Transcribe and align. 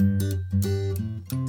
Thank 0.00 0.22
you. 0.22 0.39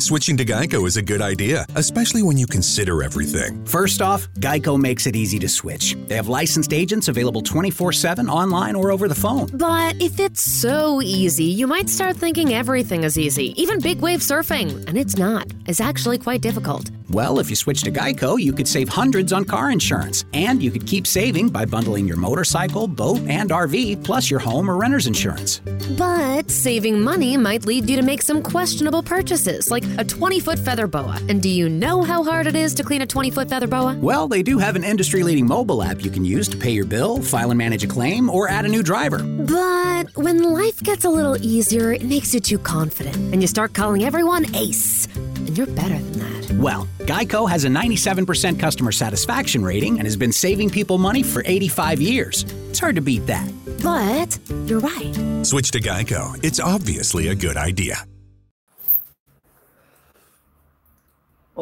Switching 0.02 0.36
to 0.36 0.44
Geico 0.44 0.88
is 0.88 0.98
a 0.98 1.02
good 1.04 1.22
idea, 1.22 1.64
especially 1.76 2.24
when 2.24 2.36
you 2.36 2.48
consider 2.48 3.04
everything. 3.04 3.64
First 3.66 4.02
off, 4.02 4.28
Geico 4.40 4.76
makes 4.82 5.06
it 5.06 5.16
easy 5.16 5.38
to 5.38 5.48
switch. 5.48 5.96
They 6.08 6.16
have 6.16 6.28
licensed 6.28 6.74
agents 6.74 7.08
available 7.08 7.44
24 7.44 7.94
7 7.94 8.28
online 8.28 8.76
or 8.76 8.92
over 8.92 9.08
the 9.08 9.14
phone. 9.14 9.46
But 9.54 10.02
if 10.02 10.20
it's 10.20 10.42
so 10.42 11.04
easy, 11.04 11.44
you 11.44 11.68
might 11.68 11.88
start 11.88 12.18
thinking 12.18 12.52
everything 12.52 13.04
is 13.04 13.16
easy, 13.16 13.54
even 13.62 13.80
big 13.80 14.02
wave 14.02 14.22
surfing. 14.22 14.88
And 14.88 14.98
it's 14.98 15.18
not. 15.18 15.46
It's 15.68 15.80
actually 15.80 16.18
quite 16.18 16.42
difficult. 16.42 16.90
Well, 17.12 17.40
if 17.40 17.50
you 17.50 17.58
switch 17.58 17.84
to 17.84 17.92
Geico, 17.92 18.42
you 18.42 18.54
could 18.54 18.68
save 18.68 18.88
hundreds 18.88 19.34
on 19.34 19.44
car 19.44 19.70
insurance. 19.70 20.24
And 20.34 20.64
you 20.64 20.72
could 20.72 20.88
keep 20.88 21.06
saving 21.06 21.50
by 21.50 21.66
bundling 21.66 22.08
your 22.08 22.16
motorcycle, 22.16 22.88
boat, 22.88 23.20
and 23.28 23.50
RV, 23.50 24.04
plus 24.04 24.32
your 24.32 24.40
home 24.40 24.72
or 24.72 24.78
renter's 24.78 25.08
insurance. 25.08 25.60
But 25.98 26.50
saving 26.50 27.02
money 27.02 27.36
might 27.36 27.66
lead 27.66 27.90
you 27.90 27.98
to 27.98 28.02
make 28.02 28.22
some 28.22 28.42
questionable 28.42 29.04
purchases, 29.04 29.70
like 29.70 29.84
a 29.98 30.04
20 30.04 30.40
foot 30.40 30.60
feather 30.60 30.88
boa. 30.88 31.20
And 31.30 31.42
do 31.42 31.50
you 31.50 31.70
know 31.70 32.04
how 32.04 32.24
hard 32.24 32.48
it 32.48 32.56
is 32.56 32.74
to 32.76 32.84
clean 32.84 33.02
a 33.02 33.06
20 33.06 33.32
foot 33.32 33.50
feather 33.50 33.68
boa? 33.68 33.98
Well, 34.00 34.28
they 34.28 34.44
do 34.44 34.58
have 34.58 34.76
an 34.76 34.84
industry 34.84 35.24
leading 35.24 35.48
mobile 35.48 35.84
app 35.84 36.04
you 36.04 36.10
can 36.12 36.26
use 36.26 36.48
to 36.50 36.58
pay 36.58 36.72
your 36.72 36.86
bill, 36.86 37.22
file 37.22 37.52
and 37.52 37.58
manage 37.58 37.84
a 37.84 37.88
claim, 37.88 38.30
or 38.30 38.48
add 38.48 38.66
a 38.66 38.68
new 38.68 38.84
driver. 38.84 39.20
But 39.24 40.16
when 40.16 40.44
life 40.44 40.82
gets 40.82 41.06
a 41.06 41.10
little 41.10 41.38
easier, 41.44 41.94
it 41.94 42.04
makes 42.04 42.34
you 42.34 42.40
too 42.40 42.58
confident, 42.58 43.16
and 43.16 43.42
you 43.42 43.48
start 43.48 43.74
calling 43.74 44.04
everyone 44.04 44.54
ace. 44.56 45.08
And 45.16 45.58
you're 45.58 45.68
better 45.68 45.98
than 45.98 46.20
that. 46.20 46.52
Well, 46.54 46.88
Geico 47.00 47.50
has 47.50 47.64
a 47.64 47.68
97% 47.70 48.60
customer 48.60 48.92
satisfaction 48.92 49.64
rating 49.64 49.98
and 49.98 50.06
has 50.06 50.18
been 50.18 50.32
saving 50.32 50.70
people 50.70 50.98
money 50.98 51.24
for 51.24 51.44
85 51.46 52.02
years. 52.02 52.46
It's 52.70 52.80
hard 52.80 52.96
to 52.96 53.02
beat 53.02 53.26
that. 53.28 53.50
But 53.82 54.38
you're 54.70 54.80
right. 54.80 55.46
Switch 55.46 55.72
to 55.72 55.80
Geico. 55.80 56.44
It's 56.44 56.60
obviously 56.60 57.30
a 57.30 57.36
good 57.36 57.58
idea. 57.58 58.06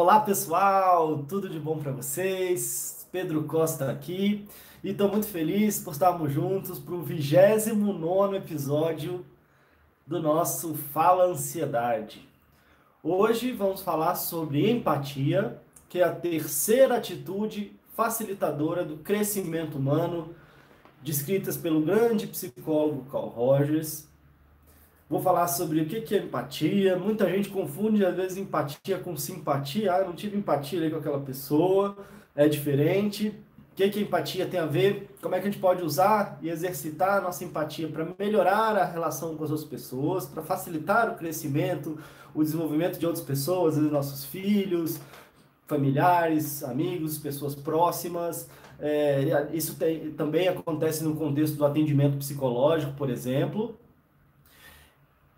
Olá 0.02 0.22
pessoal, 0.22 1.26
tudo 1.28 1.50
de 1.50 1.60
bom 1.60 1.78
para 1.78 1.92
vocês? 1.92 3.06
Pedro 3.12 3.44
Costa 3.44 3.92
aqui 3.92 4.48
e 4.82 4.92
estou 4.92 5.10
muito 5.10 5.28
feliz 5.28 5.78
por 5.84 5.92
estarmos 5.92 6.32
juntos 6.32 6.80
para 6.80 6.96
o 6.96 7.04
29 7.04 8.38
episódio 8.38 9.26
do 10.08 10.22
nosso 10.22 10.74
Fala 10.74 11.26
Ansiedade. 11.26 12.26
Hoje 13.04 13.52
vamos 13.52 13.82
falar 13.82 14.16
sobre 14.16 14.72
empatia, 14.72 15.62
que 15.90 16.00
é 16.00 16.06
a 16.06 16.16
terceira 16.16 16.96
atitude 16.96 17.78
facilitadora 17.94 18.86
do 18.86 19.00
crescimento 19.00 19.78
humano, 19.78 20.34
descritas 21.04 21.58
pelo 21.58 21.82
grande 21.82 22.26
psicólogo 22.26 23.04
Carl 23.12 23.28
Rogers. 23.28 24.09
Vou 25.10 25.20
falar 25.20 25.48
sobre 25.48 25.82
o 25.82 25.86
que 25.88 26.14
é 26.14 26.20
empatia. 26.20 26.96
Muita 26.96 27.28
gente 27.28 27.50
confunde, 27.50 28.06
às 28.06 28.16
vezes, 28.16 28.38
empatia 28.38 29.00
com 29.00 29.18
simpatia. 29.18 29.92
Ah, 29.92 30.04
não 30.06 30.14
tive 30.14 30.38
empatia 30.38 30.80
ali 30.80 30.92
com 30.92 30.98
aquela 30.98 31.20
pessoa, 31.20 31.98
é 32.36 32.48
diferente. 32.48 33.30
O 33.72 33.76
que, 33.76 33.90
que 33.90 34.02
empatia 34.02 34.46
tem 34.46 34.60
a 34.60 34.68
ver? 34.68 35.10
Como 35.20 35.34
é 35.34 35.40
que 35.40 35.48
a 35.48 35.52
gente 35.52 35.60
pode 35.60 35.82
usar 35.82 36.38
e 36.44 36.50
exercitar 36.50 37.18
a 37.18 37.22
nossa 37.22 37.44
empatia 37.44 37.88
para 37.88 38.08
melhorar 38.20 38.78
a 38.78 38.86
relação 38.86 39.36
com 39.36 39.44
as 39.44 39.50
outras 39.50 39.68
pessoas, 39.68 40.28
para 40.28 40.44
facilitar 40.44 41.10
o 41.10 41.16
crescimento, 41.16 41.98
o 42.36 42.44
desenvolvimento 42.44 43.00
de 43.00 43.06
outras 43.08 43.26
pessoas, 43.26 43.78
dos 43.78 43.92
nossos 43.92 44.26
filhos, 44.26 45.00
familiares, 45.66 46.64
amigos, 46.64 47.18
pessoas 47.18 47.56
próximas. 47.56 48.48
É, 48.80 49.48
isso 49.54 49.76
tem, 49.76 50.12
também 50.12 50.48
acontece 50.48 51.04
no 51.04 51.16
contexto 51.16 51.56
do 51.56 51.66
atendimento 51.66 52.18
psicológico, 52.18 52.94
por 52.94 53.10
exemplo. 53.10 53.76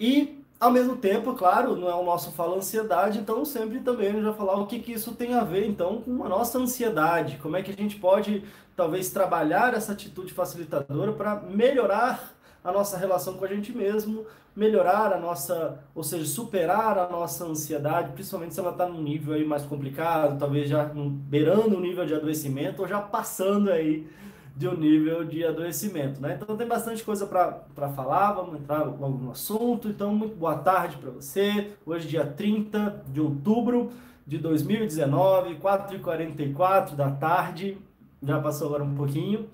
E, 0.02 0.44
ao 0.60 0.72
mesmo 0.72 0.98
tempo, 0.98 1.36
claro, 1.36 1.76
não 1.76 1.88
é 1.88 1.94
o 1.94 2.04
nosso 2.04 2.32
fala 2.32 2.58
ansiedade, 2.58 3.20
então 3.20 3.46
sempre 3.46 3.80
também 3.82 4.08
a 4.08 4.12
gente 4.14 4.24
vai 4.24 4.34
falar 4.34 4.56
o 4.56 4.66
que, 4.66 4.80
que 4.80 4.94
isso 4.94 5.14
tem 5.14 5.36
a 5.36 5.44
ver, 5.44 5.68
então, 5.68 6.02
com 6.02 6.24
a 6.24 6.28
nossa 6.28 6.58
ansiedade. 6.58 7.38
Como 7.38 7.56
é 7.56 7.62
que 7.62 7.70
a 7.70 7.76
gente 7.76 7.98
pode, 7.98 8.44
talvez, 8.76 9.12
trabalhar 9.12 9.76
essa 9.76 9.92
atitude 9.92 10.34
facilitadora 10.34 11.14
para 11.14 11.36
melhorar 11.42 12.34
a 12.64 12.72
nossa 12.72 12.98
relação 12.98 13.36
com 13.36 13.46
a 13.46 13.48
gente 13.48 13.72
mesmo, 13.78 14.26
melhorar 14.56 15.14
a 15.14 15.20
nossa, 15.20 15.80
ou 15.94 16.04
seja, 16.04 16.26
superar 16.26 16.98
a 16.98 17.08
nossa 17.08 17.46
ansiedade, 17.46 18.14
principalmente 18.14 18.56
se 18.56 18.60
ela 18.60 18.72
está 18.72 18.88
num 18.88 19.04
nível 19.04 19.36
aí 19.36 19.46
mais 19.46 19.64
complicado, 19.64 20.40
talvez 20.40 20.68
já 20.68 20.84
beirando 20.84 21.78
o 21.78 21.80
nível 21.80 22.08
de 22.08 22.16
adoecimento 22.16 22.82
ou 22.82 22.88
já 22.88 23.00
passando 23.00 23.70
aí 23.70 24.08
de 24.56 24.68
um 24.68 24.76
nível 24.76 25.24
de 25.24 25.44
adoecimento, 25.46 26.22
né? 26.22 26.38
Então 26.40 26.56
tem 26.56 26.68
bastante 26.68 27.04
coisa 27.04 27.26
para 27.26 27.90
falar, 27.90 28.34
vamos 28.34 28.60
entrar 28.60 28.86
no 28.86 29.32
assunto. 29.32 29.88
Então, 29.88 30.14
muito 30.14 30.36
boa 30.36 30.58
tarde 30.58 30.98
para 30.98 31.10
você. 31.10 31.72
Hoje, 31.86 32.08
dia 32.08 32.26
30 32.26 33.04
de 33.08 33.22
outubro 33.22 33.92
de 34.28 34.38
2019, 34.38 35.56
4h44 35.56 36.96
da 36.96 37.10
tarde. 37.10 37.78
Já 38.22 38.40
passou 38.40 38.68
agora 38.68 38.84
um 38.84 38.94
pouquinho. 38.94 39.48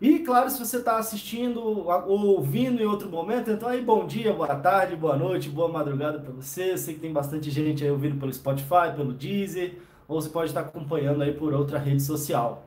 E 0.00 0.18
claro, 0.18 0.50
se 0.50 0.58
você 0.58 0.78
está 0.78 0.98
assistindo 0.98 1.62
ou 1.62 2.26
ouvindo 2.26 2.82
em 2.82 2.84
outro 2.84 3.08
momento, 3.08 3.50
então 3.50 3.68
aí 3.68 3.80
bom 3.80 4.06
dia, 4.06 4.32
boa 4.32 4.54
tarde, 4.56 4.96
boa 4.96 5.16
noite, 5.16 5.48
boa 5.48 5.68
madrugada 5.68 6.18
para 6.18 6.32
você. 6.32 6.76
Sei 6.76 6.94
que 6.94 7.00
tem 7.00 7.12
bastante 7.12 7.50
gente 7.50 7.84
aí 7.84 7.90
ouvindo 7.90 8.18
pelo 8.18 8.32
Spotify, 8.32 8.92
pelo 8.94 9.12
Deezer, 9.12 9.78
ou 10.08 10.20
você 10.20 10.28
pode 10.28 10.50
estar 10.50 10.60
acompanhando 10.60 11.22
aí 11.22 11.32
por 11.32 11.54
outra 11.54 11.78
rede 11.78 12.02
social. 12.02 12.66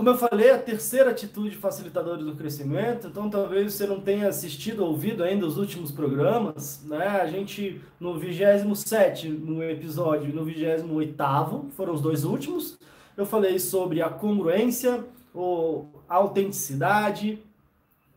Como 0.00 0.08
eu 0.08 0.16
falei, 0.16 0.50
a 0.50 0.56
terceira 0.56 1.10
atitude 1.10 1.54
facilitadora 1.56 2.24
do 2.24 2.34
crescimento, 2.34 3.08
então 3.08 3.28
talvez 3.28 3.74
você 3.74 3.86
não 3.86 4.00
tenha 4.00 4.28
assistido 4.28 4.82
ou 4.82 4.92
ouvido 4.92 5.22
ainda 5.22 5.44
os 5.44 5.58
últimos 5.58 5.92
programas, 5.92 6.82
né? 6.86 7.06
A 7.06 7.26
gente, 7.26 7.78
no 8.00 8.18
27 8.18 9.28
no 9.28 9.62
episódio, 9.62 10.34
no 10.34 10.42
28 10.42 10.86
foram 11.72 11.92
os 11.92 12.00
dois 12.00 12.24
últimos, 12.24 12.78
eu 13.14 13.26
falei 13.26 13.58
sobre 13.58 14.00
a 14.00 14.08
congruência, 14.08 15.04
ou 15.34 16.02
a 16.08 16.14
autenticidade 16.14 17.38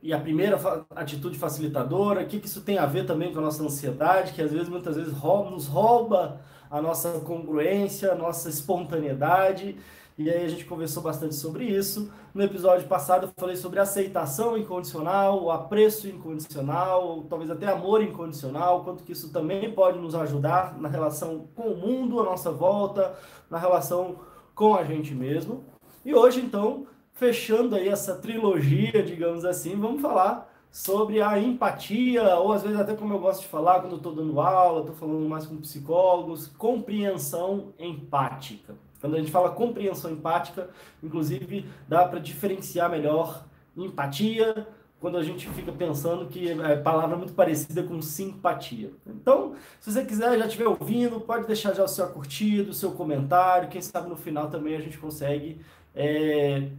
e 0.02 0.14
a 0.14 0.20
primeira 0.22 0.58
atitude 0.96 1.38
facilitadora, 1.38 2.22
o 2.22 2.28
que, 2.28 2.40
que 2.40 2.48
isso 2.48 2.62
tem 2.62 2.78
a 2.78 2.86
ver 2.86 3.06
também 3.06 3.34
com 3.34 3.40
a 3.40 3.42
nossa 3.42 3.62
ansiedade, 3.62 4.32
que 4.32 4.42
às 4.42 4.54
vezes, 4.54 4.70
muitas 4.70 4.96
vezes, 4.96 5.12
rouba, 5.12 5.50
nos 5.50 5.68
rouba 5.68 6.40
a 6.72 6.82
nossa 6.82 7.20
congruência, 7.20 8.14
a 8.14 8.16
nossa 8.16 8.48
espontaneidade, 8.48 9.76
e 10.18 10.30
aí 10.30 10.46
a 10.46 10.48
gente 10.48 10.66
conversou 10.66 11.02
bastante 11.02 11.34
sobre 11.36 11.66
isso. 11.66 12.12
No 12.34 12.44
episódio 12.44 12.88
passado 12.88 13.28
eu 13.28 13.32
falei 13.36 13.56
sobre 13.56 13.80
aceitação 13.80 14.58
incondicional, 14.58 15.50
apreço 15.50 16.08
incondicional, 16.08 17.26
talvez 17.30 17.50
até 17.50 17.68
amor 17.68 18.04
incondicional, 18.04 18.84
quanto 18.84 19.04
que 19.04 19.12
isso 19.12 19.32
também 19.32 19.72
pode 19.74 19.98
nos 19.98 20.14
ajudar 20.14 20.80
na 20.80 20.88
relação 20.88 21.48
com 21.56 21.70
o 21.70 21.78
mundo 21.78 22.20
à 22.20 22.24
nossa 22.24 22.52
volta, 22.52 23.16
na 23.50 23.58
relação 23.58 24.18
com 24.54 24.76
a 24.76 24.84
gente 24.84 25.16
mesmo. 25.16 25.64
E 26.06 26.14
hoje, 26.14 26.42
então, 26.42 26.86
fechando 27.14 27.76
aí 27.76 27.88
essa 27.88 28.16
trilogia, 28.16 29.02
digamos 29.04 29.46
assim, 29.46 29.76
vamos 29.76 30.02
falar 30.02 30.52
sobre 30.72 31.22
a 31.22 31.40
empatia, 31.40 32.36
ou 32.38 32.52
às 32.52 32.64
vezes 32.64 32.80
até 32.80 32.96
como 32.96 33.14
eu 33.14 33.20
gosto 33.20 33.42
de 33.42 33.48
falar 33.48 33.80
quando 33.80 33.98
estou 33.98 34.14
dando 34.14 34.42
aula, 34.42 34.80
estou 34.82 34.96
falando 34.96 35.30
mais 35.30 35.46
com 35.46 35.58
psicólogos, 35.58 36.48
compreensão 36.48 37.74
empática. 37.78 38.76
Quando 39.04 39.16
a 39.16 39.20
gente 39.20 39.32
fala 39.32 39.50
compreensão 39.50 40.10
empática, 40.10 40.70
inclusive 41.04 41.66
dá 41.90 42.08
para 42.08 42.20
diferenciar 42.20 42.90
melhor 42.90 43.44
empatia, 43.76 44.66
quando 44.98 45.18
a 45.18 45.24
gente 45.24 45.46
fica 45.50 45.74
pensando 45.74 46.28
que 46.28 46.50
é 46.50 46.78
palavra 46.78 47.18
muito 47.18 47.34
parecida 47.34 47.84
com 47.84 48.02
simpatia. 48.02 48.92
Então, 49.06 49.56
se 49.82 49.92
você 49.92 50.06
quiser, 50.06 50.40
já 50.40 50.46
estiver 50.46 50.70
ouvindo, 50.70 51.20
pode 51.20 51.46
deixar 51.46 51.74
já 51.74 51.84
o 51.84 51.88
seu 51.90 52.08
curtido, 52.08 52.72
o 52.72 52.74
seu 52.74 52.94
comentário, 52.94 53.68
quem 53.68 53.82
sabe 53.82 54.08
no 54.08 54.16
final 54.16 54.50
também 54.50 54.78
a 54.78 54.80
gente 54.80 54.98
consegue 54.98 55.60
é, 55.94 56.70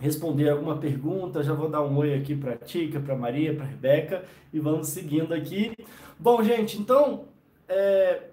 responder 0.00 0.48
alguma 0.48 0.78
pergunta. 0.78 1.42
Já 1.42 1.52
vou 1.52 1.68
dar 1.68 1.82
um 1.82 1.94
oi 1.98 2.14
aqui 2.14 2.34
para 2.34 2.52
a 2.52 2.56
Tica, 2.56 2.98
para 2.98 3.14
Maria, 3.14 3.54
para 3.54 3.66
Rebeca 3.66 4.24
e 4.50 4.58
vamos 4.58 4.88
seguindo 4.88 5.34
aqui. 5.34 5.74
Bom, 6.18 6.42
gente, 6.42 6.80
então, 6.80 7.26
é, 7.68 8.31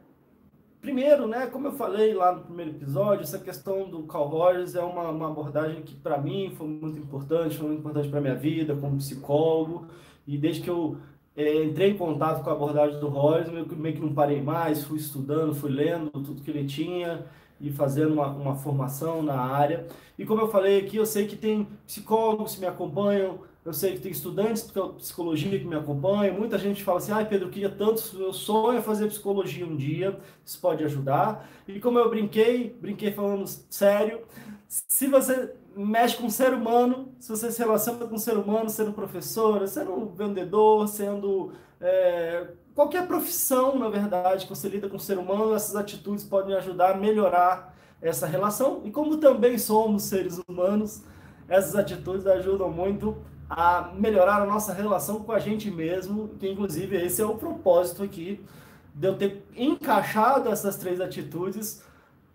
Primeiro, 0.81 1.28
né, 1.28 1.48
como 1.48 1.68
eu 1.68 1.74
falei 1.74 2.14
lá 2.14 2.34
no 2.34 2.42
primeiro 2.42 2.72
episódio, 2.72 3.24
essa 3.24 3.38
questão 3.38 3.90
do 3.90 4.04
Carl 4.04 4.28
Rogers 4.28 4.76
é 4.76 4.81
uma, 4.81 5.10
uma 5.10 5.28
abordagem 5.28 5.81
que 5.81 5.94
para 5.94 6.18
mim 6.18 6.54
foi 6.56 6.68
muito 6.68 6.98
importante, 6.98 7.58
foi 7.58 7.68
muito 7.68 7.80
importante 7.80 8.08
para 8.08 8.22
minha 8.22 8.36
vida 8.36 8.74
como 8.76 8.98
psicólogo. 8.98 9.88
E 10.26 10.38
desde 10.38 10.62
que 10.62 10.70
eu 10.70 10.98
é, 11.36 11.64
entrei 11.66 11.92
em 11.92 11.98
contato 11.98 12.44
com 12.44 12.50
a 12.50 12.54
abordagem 12.54 12.98
do 12.98 13.10
Rogers, 13.10 13.50
meio, 13.50 13.68
meio 13.76 13.96
que 13.96 14.02
não 14.02 14.14
parei 14.14 14.42
mais, 14.42 14.84
fui 14.84 14.98
estudando, 14.98 15.54
fui 15.54 15.70
lendo 15.70 16.12
tudo 16.12 16.42
que 16.42 16.50
ele 16.50 16.66
tinha 16.66 17.26
e 17.60 17.70
fazendo 17.70 18.14
uma, 18.14 18.28
uma 18.28 18.56
formação 18.56 19.22
na 19.22 19.40
área. 19.40 19.86
E 20.18 20.26
como 20.26 20.42
eu 20.42 20.48
falei 20.48 20.80
aqui, 20.80 20.96
eu 20.96 21.06
sei 21.06 21.28
que 21.28 21.36
tem 21.36 21.68
psicólogos 21.86 22.56
que 22.56 22.62
me 22.62 22.68
acompanham, 22.68 23.40
eu 23.65 23.73
sei 23.73 23.94
que 23.94 24.00
tem 24.00 24.11
estudantes 24.11 24.65
de 24.67 24.81
psicologia 24.97 25.59
que 25.59 25.65
me 25.65 25.75
acompanham. 25.75 26.35
Muita 26.35 26.57
gente 26.57 26.83
fala 26.83 26.97
assim: 26.97 27.11
ai, 27.11 27.27
Pedro, 27.27 27.47
eu 27.47 27.51
queria 27.51 27.69
tanto, 27.69 28.01
meu 28.15 28.31
sonho 28.31 28.79
é 28.79 28.81
fazer 28.81 29.07
psicologia 29.07 29.65
um 29.65 29.75
dia, 29.75 30.17
isso 30.45 30.59
pode 30.59 30.83
ajudar. 30.83 31.47
E 31.67 31.79
como 31.79 32.00
eu 32.00 32.09
brinquei, 32.09 32.75
brinquei 32.81 33.11
falando 33.11 33.45
sério, 33.69 34.21
se 34.67 35.07
você 35.07 35.53
mexe 35.75 36.17
com 36.17 36.25
um 36.25 36.29
ser 36.29 36.53
humano, 36.53 37.13
se 37.19 37.29
você 37.29 37.51
se 37.51 37.59
relaciona 37.59 38.06
com 38.06 38.15
um 38.15 38.19
ser 38.19 38.38
humano, 38.38 38.69
sendo 38.69 38.94
professor, 38.94 39.67
sendo 39.67 39.94
um 39.94 40.06
vendedor, 40.07 40.88
sendo 40.88 41.51
é, 41.81 42.47
qualquer 42.73 43.07
profissão, 43.07 43.77
na 43.77 43.89
verdade, 43.89 44.45
que 44.45 44.56
você 44.56 44.69
lida 44.69 44.88
com 44.89 44.97
o 44.97 45.00
ser 45.00 45.17
humano, 45.17 45.53
essas 45.53 45.75
atitudes 45.75 46.23
podem 46.23 46.56
ajudar 46.56 46.91
a 46.91 46.97
melhorar 46.97 47.75
essa 48.01 48.25
relação. 48.25 48.81
E 48.85 48.91
como 48.91 49.17
também 49.17 49.57
somos 49.57 50.03
seres 50.03 50.39
humanos, 50.47 51.03
essas 51.47 51.75
atitudes 51.75 52.25
ajudam 52.25 52.69
muito 52.69 53.17
a 53.50 53.92
melhorar 53.96 54.42
a 54.42 54.46
nossa 54.46 54.74
relação 54.74 55.24
com 55.24 55.31
a 55.31 55.40
gente 55.40 55.72
mesmo, 55.72 56.30
que 56.40 56.48
inclusive 56.48 56.96
esse 56.96 57.22
é 57.22 57.25
o 57.25 57.36
propósito 57.36 58.04
aqui 58.04 58.46
de 58.94 59.07
eu 59.07 59.18
ter 59.18 59.44
encaixado 59.56 60.50
essas 60.50 60.78
três 60.78 61.01
atitudes 61.01 61.84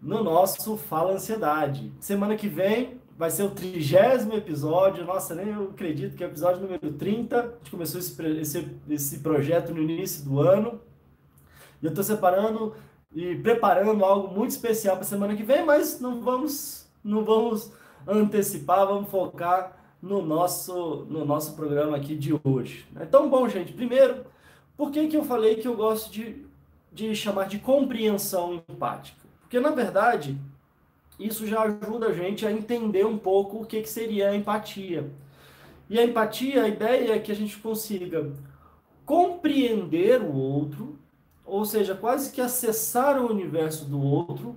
no 0.01 0.25
nosso 0.25 0.77
Fala 0.77 1.13
Ansiedade. 1.13 1.93
Semana 2.01 2.37
que 2.37 2.49
vem 2.49 3.01
vai 3.17 3.31
ser 3.31 3.45
o 3.45 3.51
trigésimo 3.51 4.35
episódio, 4.35 5.05
nossa, 5.05 5.35
nem 5.35 5.51
eu 5.51 5.71
acredito 5.71 6.17
que 6.17 6.25
é 6.25 6.27
o 6.27 6.31
episódio 6.31 6.63
número 6.63 6.93
30. 6.93 7.39
A 7.39 7.43
gente 7.43 7.71
começou 7.71 8.01
esse, 8.01 8.21
esse, 8.41 8.77
esse 8.91 9.19
projeto 9.21 9.73
no 9.73 9.81
início 9.81 10.25
do 10.25 10.41
ano. 10.41 10.81
E 11.81 11.87
eu 11.87 11.91
estou 11.91 12.03
separando 12.03 12.75
e 13.15 13.37
preparando 13.37 14.05
algo 14.05 14.35
muito 14.35 14.51
especial 14.51 14.97
para 14.97 15.05
semana 15.05 15.37
que 15.37 15.45
vem, 15.45 15.65
mas 15.65 16.01
não 16.01 16.21
vamos, 16.21 16.89
não 17.05 17.25
vamos 17.25 17.71
antecipar, 18.07 18.87
vamos 18.87 19.09
focar 19.09 19.84
no 20.05 20.21
nosso, 20.21 21.07
no 21.09 21.25
nosso 21.25 21.55
programa 21.55 21.97
aqui 21.97 22.15
de 22.15 22.39
hoje. 22.45 22.87
Então, 23.01 23.31
bom, 23.31 23.49
gente, 23.49 23.73
primeiro, 23.73 24.27
por 24.77 24.91
que, 24.91 25.09
que 25.09 25.17
eu 25.17 25.25
falei 25.25 25.57
que 25.57 25.67
eu 25.67 25.75
gosto 25.75 26.13
de, 26.13 26.45
de 26.93 27.17
chamar 27.17 27.47
de 27.47 27.59
compreensão 27.59 28.63
empática? 28.69 29.27
Porque, 29.41 29.59
na 29.59 29.71
verdade, 29.71 30.39
isso 31.19 31.47
já 31.47 31.63
ajuda 31.63 32.09
a 32.09 32.13
gente 32.13 32.47
a 32.47 32.53
entender 32.53 33.07
um 33.07 33.17
pouco 33.17 33.63
o 33.63 33.65
que, 33.65 33.81
que 33.81 33.89
seria 33.89 34.29
a 34.29 34.37
empatia. 34.37 35.11
E 35.89 35.99
a 35.99 36.05
empatia, 36.05 36.65
a 36.65 36.69
ideia 36.69 37.15
é 37.15 37.19
que 37.19 37.33
a 37.33 37.37
gente 37.37 37.57
consiga 37.57 38.31
compreender 39.07 40.21
o 40.21 40.35
outro, 40.35 40.99
ou 41.47 41.65
seja, 41.65 41.95
quase 41.95 42.31
que 42.31 42.43
acessar 42.43 43.19
o 43.19 43.31
universo 43.31 43.87
do 43.87 44.03
outro, 44.03 44.55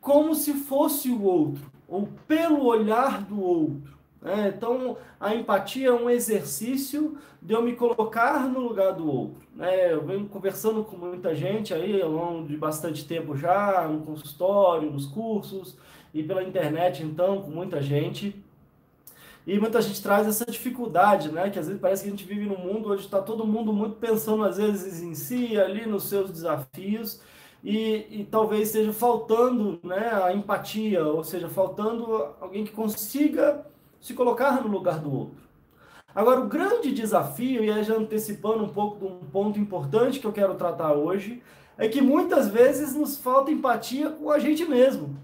como 0.00 0.34
se 0.34 0.54
fosse 0.54 1.10
o 1.10 1.22
outro, 1.24 1.70
ou 1.86 2.08
pelo 2.26 2.64
olhar 2.64 3.22
do 3.22 3.38
outro. 3.38 3.99
É, 4.22 4.48
então, 4.48 4.98
a 5.18 5.34
empatia 5.34 5.88
é 5.88 5.92
um 5.92 6.10
exercício 6.10 7.16
de 7.40 7.54
eu 7.54 7.62
me 7.62 7.74
colocar 7.74 8.46
no 8.48 8.60
lugar 8.60 8.92
do 8.92 9.10
outro. 9.10 9.40
Né? 9.54 9.92
Eu 9.92 10.04
venho 10.04 10.28
conversando 10.28 10.84
com 10.84 10.96
muita 10.96 11.34
gente 11.34 11.72
aí 11.72 12.00
ao 12.02 12.10
longo 12.10 12.46
de 12.46 12.56
bastante 12.56 13.06
tempo 13.06 13.34
já, 13.34 13.88
no 13.88 14.02
consultório, 14.04 14.90
nos 14.90 15.06
cursos 15.06 15.76
e 16.12 16.22
pela 16.22 16.42
internet, 16.42 17.02
então, 17.02 17.40
com 17.40 17.50
muita 17.50 17.80
gente. 17.80 18.44
E 19.46 19.58
muita 19.58 19.80
gente 19.80 20.02
traz 20.02 20.26
essa 20.26 20.44
dificuldade, 20.44 21.32
né? 21.32 21.48
Que 21.48 21.58
às 21.58 21.66
vezes 21.66 21.80
parece 21.80 22.02
que 22.02 22.08
a 22.08 22.10
gente 22.10 22.24
vive 22.24 22.44
num 22.44 22.58
mundo 22.58 22.92
onde 22.92 23.02
está 23.02 23.22
todo 23.22 23.46
mundo 23.46 23.72
muito 23.72 23.96
pensando, 23.96 24.44
às 24.44 24.58
vezes, 24.58 25.02
em 25.02 25.14
si, 25.14 25.58
ali 25.58 25.86
nos 25.86 26.04
seus 26.10 26.30
desafios, 26.30 27.22
e, 27.64 28.06
e 28.10 28.28
talvez 28.30 28.68
esteja 28.68 28.92
faltando 28.92 29.80
né, 29.82 30.10
a 30.12 30.32
empatia, 30.32 31.04
ou 31.04 31.24
seja, 31.24 31.48
faltando 31.48 32.34
alguém 32.40 32.64
que 32.64 32.72
consiga 32.72 33.66
se 34.00 34.14
colocar 34.14 34.62
no 34.62 34.68
lugar 34.68 34.98
do 34.98 35.12
outro. 35.12 35.40
Agora, 36.14 36.40
o 36.40 36.48
grande 36.48 36.92
desafio, 36.92 37.62
e 37.62 37.70
aí 37.70 37.84
já 37.84 37.94
antecipando 37.94 38.64
um 38.64 38.68
pouco 38.68 38.98
de 38.98 39.04
um 39.04 39.18
ponto 39.30 39.58
importante 39.58 40.18
que 40.18 40.26
eu 40.26 40.32
quero 40.32 40.54
tratar 40.54 40.92
hoje, 40.92 41.42
é 41.78 41.88
que 41.88 42.00
muitas 42.00 42.48
vezes 42.48 42.94
nos 42.94 43.16
falta 43.16 43.50
empatia 43.50 44.10
com 44.10 44.30
a 44.30 44.38
gente 44.38 44.64
mesmo. 44.64 45.16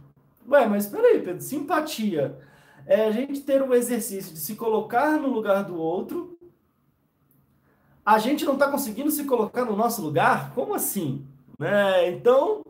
Ué, 0.49 0.67
mas 0.67 0.87
peraí, 0.87 1.21
Pedro, 1.21 1.43
simpatia 1.43 2.39
é 2.87 3.07
a 3.07 3.11
gente 3.11 3.41
ter 3.41 3.61
o 3.63 3.75
exercício 3.75 4.33
de 4.33 4.39
se 4.39 4.55
colocar 4.55 5.19
no 5.19 5.29
lugar 5.29 5.65
do 5.65 5.77
outro. 5.77 6.39
A 8.05 8.19
gente 8.19 8.45
não 8.45 8.55
está 8.55 8.71
conseguindo 8.71 9.11
se 9.11 9.25
colocar 9.25 9.65
no 9.65 9.77
nosso 9.77 10.01
lugar? 10.01 10.55
Como 10.55 10.73
assim? 10.73 11.27
Né? 11.59 12.11
Então, 12.11 12.63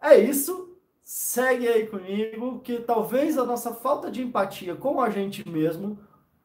é 0.00 0.18
isso 0.18 0.69
segue 1.10 1.66
aí 1.66 1.88
comigo 1.88 2.60
que 2.60 2.78
talvez 2.78 3.36
a 3.36 3.44
nossa 3.44 3.74
falta 3.74 4.12
de 4.12 4.22
empatia 4.22 4.76
com 4.76 5.00
a 5.00 5.10
gente 5.10 5.46
mesmo 5.48 5.98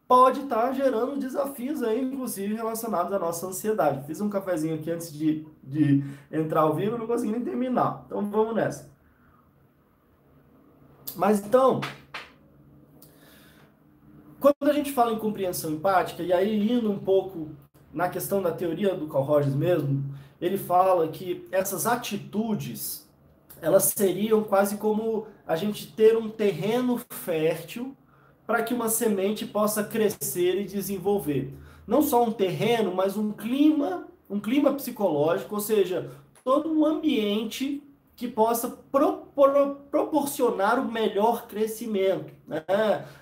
pode 0.08 0.40
estar 0.40 0.64
tá 0.64 0.72
gerando 0.72 1.20
desafios 1.20 1.84
aí, 1.84 2.02
inclusive 2.02 2.56
relacionados 2.56 3.14
à 3.14 3.20
nossa 3.20 3.46
ansiedade. 3.46 4.08
Fiz 4.08 4.20
um 4.22 4.28
cafezinho 4.28 4.74
aqui 4.74 4.90
antes 4.90 5.14
de, 5.14 5.46
de 5.64 6.04
entrar 6.32 6.62
ao 6.62 6.74
vivo, 6.74 6.98
não 6.98 7.06
consegui 7.06 7.34
nem 7.34 7.44
terminar. 7.44 8.06
Então 8.08 8.28
vamos 8.28 8.56
nessa. 8.56 8.90
Mas 11.16 11.46
então, 11.46 11.80
quando 14.40 14.68
a 14.68 14.74
gente 14.74 14.92
fala 14.92 15.14
em 15.14 15.20
compreensão 15.20 15.74
empática, 15.74 16.24
e 16.24 16.34
aí 16.34 16.72
indo 16.72 16.92
um 16.92 16.98
pouco 16.98 17.50
na 17.94 18.10
questão 18.10 18.42
da 18.42 18.52
teoria 18.52 18.96
do 18.96 19.08
Carl 19.08 19.24
Rogers 19.24 19.54
mesmo, 19.54 20.04
ele 20.42 20.58
fala 20.58 21.08
que 21.08 21.48
essas 21.52 21.86
atitudes 21.86 23.05
elas 23.66 23.86
seriam 23.96 24.44
quase 24.44 24.78
como 24.78 25.26
a 25.48 25.56
gente 25.56 25.92
ter 25.92 26.16
um 26.16 26.30
terreno 26.30 27.02
fértil 27.10 27.98
para 28.46 28.62
que 28.62 28.76
uma 28.76 28.90
semente 28.90 29.44
possa 29.44 29.84
crescer 29.84 30.62
e 30.62 30.66
desenvolver. 30.66 31.52
Não 31.88 32.04
só 32.04 32.24
um 32.24 32.32
terreno, 32.32 32.94
mas 32.94 33.18
um 33.18 33.32
clima, 33.32 34.08
um 34.30 34.40
clima 34.40 34.72
psicológico, 34.72 35.56
ou 35.56 35.60
seja, 35.62 36.12
todo 36.44 36.72
um 36.72 36.86
ambiente 36.86 37.82
que 38.16 38.28
possa 38.28 38.70
pro, 38.92 39.26
pro, 39.36 39.78
proporcionar 39.90 40.80
o 40.80 40.92
melhor 40.92 41.48
crescimento. 41.48 42.32
Né? 42.48 42.64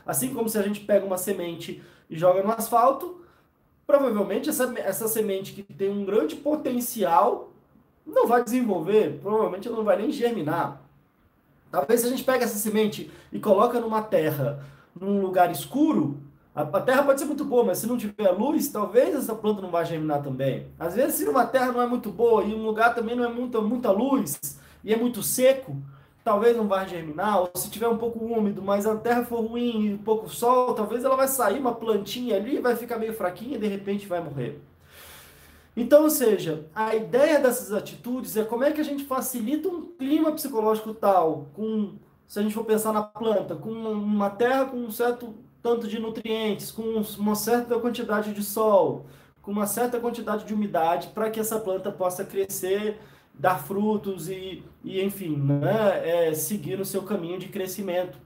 Assim 0.06 0.34
como 0.34 0.50
se 0.50 0.57
a 0.57 0.62
gente 0.62 0.81
pega 0.81 1.06
uma 1.06 1.18
semente 1.18 1.81
e 2.10 2.18
joga 2.18 2.44
no 2.44 2.51
asfalto, 2.51 3.22
provavelmente 3.88 4.50
essa, 4.50 4.78
essa 4.78 5.07
semente 5.07 5.54
que 5.54 5.63
tem 5.63 5.90
um 5.90 6.04
grande 6.04 6.36
potencial 6.36 7.52
não 8.05 8.27
vai 8.27 8.44
desenvolver, 8.44 9.19
provavelmente 9.21 9.69
não 9.69 9.83
vai 9.83 9.97
nem 9.97 10.11
germinar. 10.11 10.81
Talvez 11.71 12.01
se 12.01 12.07
a 12.07 12.09
gente 12.09 12.23
pega 12.23 12.45
essa 12.45 12.57
semente 12.57 13.09
e 13.31 13.39
coloca 13.39 13.80
numa 13.80 14.01
terra, 14.01 14.63
num 14.95 15.21
lugar 15.21 15.51
escuro, 15.51 16.19
a, 16.56 16.63
terra 16.80 17.01
pode 17.01 17.19
ser 17.19 17.25
muito 17.25 17.44
boa, 17.44 17.63
mas 17.63 17.80
se 17.80 17.87
não 17.87 17.97
tiver 17.97 18.30
luz, 18.30 18.68
talvez 18.68 19.16
essa 19.16 19.33
planta 19.33 19.59
não 19.59 19.71
vá 19.71 19.83
germinar 19.83 20.21
também. 20.21 20.68
Às 20.80 20.94
vezes, 20.94 21.16
se 21.16 21.28
uma 21.28 21.47
terra 21.47 21.71
não 21.71 21.81
é 21.81 21.87
muito 21.87 22.11
boa 22.11 22.44
e 22.44 22.54
um 22.54 22.63
lugar 22.63 22.94
também 22.94 23.16
não 23.16 23.23
é 23.23 23.28
muita, 23.28 23.59
muita 23.59 23.89
luz 23.89 24.39
e 24.83 24.94
é 24.94 24.95
muito 24.95 25.23
seco, 25.23 25.75
talvez 26.23 26.56
não 26.56 26.68
vá 26.68 26.85
germinar. 26.85 27.39
Ou 27.39 27.49
se 27.56 27.71
tiver 27.71 27.87
um 27.87 27.97
pouco 27.97 28.23
úmido, 28.23 28.61
mas 28.61 28.85
a 28.85 28.95
terra 28.95 29.25
for 29.25 29.44
ruim 29.44 29.94
e 29.94 29.97
pouco 29.97 30.30
sol, 30.30 30.75
talvez 30.75 31.04
ela 31.04 31.16
vai 31.16 31.28
sair 31.28 31.57
uma 31.57 31.73
plantinha 31.73 32.35
ali, 32.35 32.59
vai 32.59 32.75
ficar 32.75 32.99
meio 32.99 33.16
fraquinha 33.16 33.57
e 33.57 33.59
de 33.59 33.68
repente 33.68 34.06
vai 34.06 34.21
morrer. 34.21 34.61
Então, 35.75 36.03
ou 36.03 36.09
seja, 36.09 36.65
a 36.73 36.95
ideia 36.95 37.39
dessas 37.39 37.71
atitudes 37.71 38.37
é 38.37 38.44
como 38.44 38.63
é 38.63 38.71
que 38.71 38.81
a 38.81 38.83
gente 38.83 39.03
facilita 39.06 39.68
um 39.68 39.81
clima 39.81 40.31
psicológico 40.31 40.94
tal, 40.94 41.47
com, 41.53 41.95
se 42.27 42.39
a 42.39 42.44
gente 42.44 42.53
for 42.53 42.63
pensar 42.63 42.94
na 42.94 43.01
planta, 43.01 43.56
com 43.56 43.71
uma 43.71 44.30
terra 44.30 44.65
com 44.65 44.77
um 44.77 44.92
certo 44.92 45.33
tanto 45.63 45.87
de 45.87 45.97
nutrientes, 45.97 46.71
com 46.71 47.01
uma 47.18 47.35
certa 47.35 47.80
quantidade 47.80 48.33
de 48.33 48.44
sol, 48.44 49.07
com 49.42 49.51
uma 49.51 49.65
certa 49.65 49.99
quantidade 49.99 50.45
de 50.45 50.53
umidade, 50.53 51.07
para 51.07 51.30
que 51.31 51.39
essa 51.39 51.59
planta 51.59 51.92
possa 51.92 52.23
crescer, 52.23 52.99
dar 53.33 53.57
frutos 53.57 54.30
e, 54.30 54.63
e 54.83 55.01
enfim, 55.01 55.35
né, 55.35 56.27
é, 56.27 56.33
seguir 56.33 56.80
o 56.80 56.85
seu 56.85 57.01
caminho 57.01 57.39
de 57.39 57.47
crescimento 57.47 58.18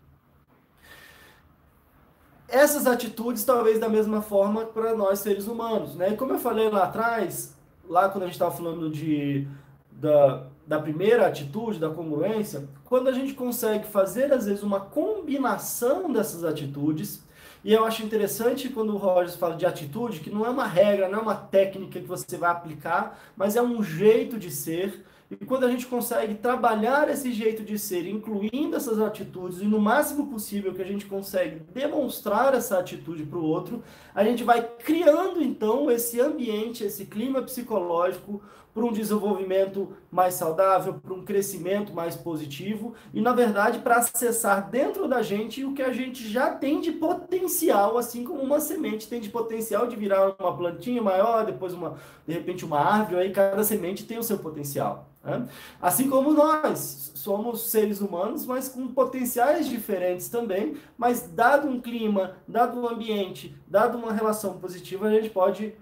essas 2.48 2.88
atitudes 2.88 3.44
talvez 3.44 3.80
da 3.80 3.90
mesma 3.90 4.22
forma 4.22 4.66
para 4.66 4.96
nós 4.96 5.20
seres 5.20 5.48
humanos, 5.48 5.96
né? 5.96 6.16
Como 6.16 6.34
eu 6.34 6.40
falei 6.40 6.70
lá 6.70 6.84
atrás, 6.84 7.56
lá 7.88 8.10
quando 8.10 8.24
a 8.24 8.28
gente 8.28 8.36
estava 8.36 8.56
falando 8.56 8.90
de 8.90 9.48
da, 9.92 10.44
da 10.66 10.80
primeira 10.80 11.26
atitude, 11.26 11.80
da 11.80 11.90
congruência, 11.90 12.68
quando 12.86 13.08
a 13.08 13.12
gente 13.12 13.34
consegue 13.34 13.88
fazer 13.88 14.32
às 14.32 14.46
vezes 14.46 14.64
uma 14.64 14.80
combinação 14.80 16.12
dessas 16.12 16.44
atitudes, 16.44 17.24
e 17.64 17.74
eu 17.74 17.84
acho 17.84 18.04
interessante 18.04 18.70
quando 18.70 18.94
o 18.94 18.98
Rogers 18.98 19.36
fala 19.36 19.56
de 19.56 19.66
atitude, 19.66 20.20
que 20.20 20.30
não 20.30 20.46
é 20.46 20.50
uma 20.50 20.66
regra, 20.66 21.10
não 21.10 21.20
é 21.20 21.22
uma 21.22 21.36
técnica 21.36 22.00
que 22.00 22.06
você 22.06 22.38
vai 22.38 22.52
aplicar, 22.52 23.20
mas 23.36 23.56
é 23.56 23.62
um 23.62 23.82
jeito 23.84 24.38
de 24.38 24.52
ser, 24.52 25.04
E 25.30 25.36
quando 25.36 25.66
a 25.66 25.70
gente 25.70 25.86
consegue 25.88 26.36
trabalhar 26.36 27.10
esse 27.10 27.34
jeito 27.34 27.62
de 27.62 27.78
ser, 27.78 28.08
incluindo 28.08 28.78
essas 28.78 29.00
atitudes, 29.02 29.60
e 29.60 29.66
no 29.66 29.80
máximo 29.80 30.28
possível 30.28 30.74
que 30.74 30.82
a 30.82 30.86
gente 30.86 31.06
consegue 31.06 31.60
demonstrar 31.74 32.54
essa 32.54 32.80
atitude 32.80 33.24
para 33.24 33.38
o 33.38 33.44
outro, 33.44 33.84
a 34.16 34.24
gente 34.24 34.46
vai 34.46 34.62
criando 34.62 35.44
então 35.44 35.92
esse 35.92 36.22
ambiente, 36.22 36.86
esse 36.86 37.06
clima 37.06 37.42
psicológico 37.42 38.42
para 38.78 38.86
um 38.86 38.92
desenvolvimento 38.92 39.92
mais 40.12 40.36
saudável, 40.36 40.94
para 40.94 41.12
um 41.12 41.26
crescimento 41.26 41.92
mais 41.96 42.16
positivo 42.16 42.94
e, 43.12 43.20
na 43.20 43.34
verdade, 43.34 43.80
para 43.80 43.96
acessar 43.96 44.70
dentro 44.70 45.08
da 45.08 45.24
gente 45.24 45.66
o 45.66 45.74
que 45.74 45.82
a 45.82 45.92
gente 45.92 46.30
já 46.30 46.52
tem 46.52 46.80
de 46.80 46.92
potencial, 46.92 47.98
assim 47.98 48.24
como 48.24 48.40
uma 48.40 48.60
semente 48.60 49.08
tem 49.08 49.20
de 49.20 49.30
potencial 49.30 49.88
de 49.88 49.96
virar 49.96 50.36
uma 50.40 50.56
plantinha 50.56 51.02
maior, 51.02 51.44
depois 51.44 51.74
uma, 51.74 51.96
de 52.28 52.36
repente 52.36 52.64
uma 52.64 52.80
árvore, 52.80 53.22
aí 53.22 53.32
cada 53.32 53.64
semente 53.64 54.06
tem 54.06 54.20
o 54.20 54.24
seu 54.24 54.38
potencial. 54.38 55.10
Né? 55.24 55.48
Assim 55.82 56.08
como 56.08 56.32
nós 56.32 57.14
somos 57.16 57.72
seres 57.72 58.00
humanos, 58.00 58.46
mas 58.46 58.70
com 58.70 58.88
potenciais 58.90 59.68
diferentes 59.68 60.30
também, 60.30 60.78
mas 60.96 61.22
dado 61.22 61.68
um 61.68 61.82
clima, 61.82 62.36
dado 62.48 62.80
um 62.80 62.88
ambiente, 62.88 63.58
dado 63.68 63.98
uma 63.98 64.14
relação 64.14 64.60
positiva, 64.60 65.08
a 65.08 65.12
gente 65.12 65.32
pode 65.32 65.74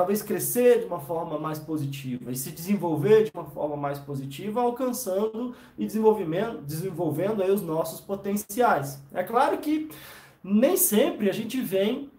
talvez 0.00 0.22
crescer 0.22 0.80
de 0.80 0.86
uma 0.86 0.98
forma 0.98 1.38
mais 1.38 1.58
positiva 1.58 2.32
e 2.32 2.36
se 2.36 2.50
desenvolver 2.50 3.24
de 3.24 3.30
uma 3.34 3.44
forma 3.44 3.76
mais 3.76 3.98
positiva, 3.98 4.62
alcançando 4.62 5.54
e 5.76 5.84
desenvolvimento, 5.84 6.62
desenvolvendo 6.62 7.42
aí 7.42 7.50
os 7.50 7.60
nossos 7.60 8.00
potenciais. 8.00 8.98
É 9.12 9.22
claro 9.22 9.58
que 9.58 9.90
nem 10.42 10.74
sempre 10.74 11.28
a 11.28 11.34
gente 11.34 11.60
vem 11.60 12.10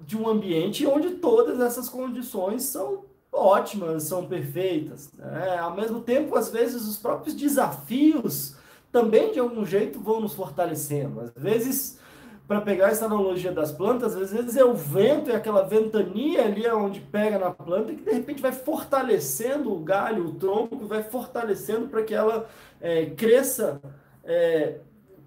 de 0.00 0.16
um 0.16 0.26
ambiente 0.26 0.86
onde 0.86 1.16
todas 1.16 1.60
essas 1.60 1.86
condições 1.90 2.62
são 2.62 3.04
ótimas, 3.30 4.04
são 4.04 4.24
perfeitas. 4.24 5.12
Né? 5.12 5.58
Ao 5.58 5.76
mesmo 5.76 6.00
tempo, 6.00 6.34
às 6.34 6.48
vezes, 6.48 6.88
os 6.88 6.96
próprios 6.96 7.34
desafios 7.34 8.56
também, 8.90 9.32
de 9.32 9.38
algum 9.38 9.66
jeito, 9.66 10.00
vão 10.00 10.18
nos 10.18 10.32
fortalecendo. 10.32 11.20
Às 11.20 11.42
vezes, 11.42 11.98
para 12.48 12.62
pegar 12.62 12.88
essa 12.88 13.04
analogia 13.04 13.52
das 13.52 13.70
plantas, 13.70 14.16
às 14.16 14.32
vezes 14.32 14.56
é 14.56 14.64
o 14.64 14.72
vento 14.72 15.28
e 15.28 15.34
aquela 15.34 15.64
ventania 15.64 16.46
ali 16.46 16.66
onde 16.70 16.98
pega 16.98 17.38
na 17.38 17.50
planta 17.50 17.92
que 17.92 18.02
de 18.02 18.10
repente 18.10 18.40
vai 18.40 18.52
fortalecendo 18.52 19.70
o 19.70 19.78
galho, 19.78 20.24
o 20.24 20.32
tronco, 20.32 20.86
vai 20.86 21.02
fortalecendo 21.02 21.88
para 21.88 22.02
que 22.02 22.14
ela 22.14 22.48
é, 22.80 23.04
cresça 23.10 23.82
é, 24.24 24.78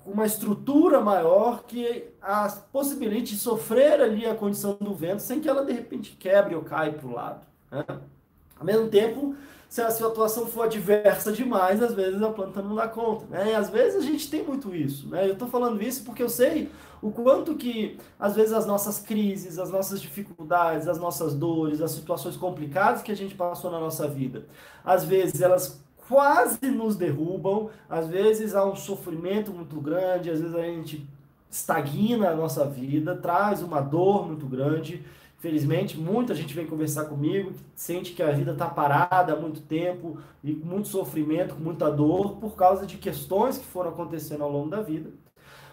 uma 0.04 0.26
estrutura 0.26 1.00
maior 1.00 1.64
que 1.64 2.06
a 2.20 2.50
possibilite 2.74 3.36
sofrer 3.36 4.02
ali 4.02 4.26
a 4.26 4.34
condição 4.34 4.76
do 4.82 4.96
vento 4.96 5.22
sem 5.22 5.40
que 5.40 5.48
ela 5.48 5.64
de 5.64 5.74
repente 5.74 6.18
quebre 6.20 6.56
ou 6.56 6.64
caia 6.64 6.92
para 6.92 7.08
o 7.08 7.14
lado. 7.14 7.46
Né? 7.70 7.86
Ao 8.60 8.66
mesmo 8.66 8.88
tempo, 8.90 9.36
se 9.70 9.80
a 9.80 9.92
situação 9.92 10.48
for 10.48 10.64
adversa 10.64 11.32
demais, 11.32 11.84
às 11.84 11.94
vezes 11.94 12.20
a 12.22 12.30
planta 12.32 12.64
não 12.64 12.76
dá 12.76 12.88
conta. 12.88 13.26
Né? 13.30 13.52
E 13.52 13.56
às 13.56 13.70
vezes 13.70 14.04
a 14.04 14.06
gente 14.06 14.28
tem 14.28 14.44
muito 14.44 14.76
isso. 14.76 15.08
Né? 15.08 15.28
Eu 15.28 15.34
estou 15.34 15.48
falando 15.48 15.82
isso 15.84 16.04
porque 16.04 16.24
eu 16.24 16.30
sei 16.30 16.70
o 17.02 17.12
quanto 17.12 17.56
que, 17.56 17.98
às 18.20 18.36
vezes, 18.36 18.54
as 18.54 18.66
nossas 18.66 19.00
crises, 19.00 19.58
as 19.58 19.72
nossas 19.72 20.02
dificuldades, 20.02 20.88
as 20.88 21.00
nossas 21.00 21.34
dores, 21.34 21.82
as 21.82 21.92
situações 21.92 22.38
complicadas 22.38 23.02
que 23.02 23.12
a 23.12 23.16
gente 23.16 23.36
passou 23.36 23.72
na 23.72 23.80
nossa 23.80 24.08
vida, 24.08 24.46
às 24.84 25.04
vezes 25.04 25.42
elas 25.42 25.82
quase 26.08 26.70
nos 26.70 26.96
derrubam, 26.96 27.70
às 27.90 28.08
vezes 28.08 28.54
há 28.54 28.66
um 28.66 28.76
sofrimento 28.76 29.52
muito 29.52 29.80
grande, 29.80 30.30
às 30.30 30.40
vezes 30.42 30.56
a 30.56 30.64
gente 30.64 31.08
estagna 31.50 32.30
a 32.30 32.36
nossa 32.36 32.66
vida, 32.66 33.16
traz 33.16 33.62
uma 33.62 33.82
dor 33.82 34.28
muito 34.28 34.46
grande, 34.46 35.04
Felizmente, 35.42 35.98
muita 36.00 36.36
gente 36.36 36.54
vem 36.54 36.68
conversar 36.68 37.06
comigo, 37.06 37.54
sente 37.74 38.14
que 38.14 38.22
a 38.22 38.30
vida 38.30 38.52
está 38.52 38.70
parada 38.70 39.34
há 39.34 39.36
muito 39.36 39.60
tempo 39.60 40.20
e 40.44 40.54
com 40.54 40.68
muito 40.68 40.88
sofrimento, 40.88 41.56
com 41.56 41.62
muita 41.64 41.90
dor, 41.90 42.36
por 42.36 42.56
causa 42.56 42.86
de 42.86 42.98
questões 42.98 43.58
que 43.58 43.66
foram 43.66 43.90
acontecendo 43.90 44.44
ao 44.44 44.52
longo 44.52 44.70
da 44.70 44.84
vida. 44.84 45.10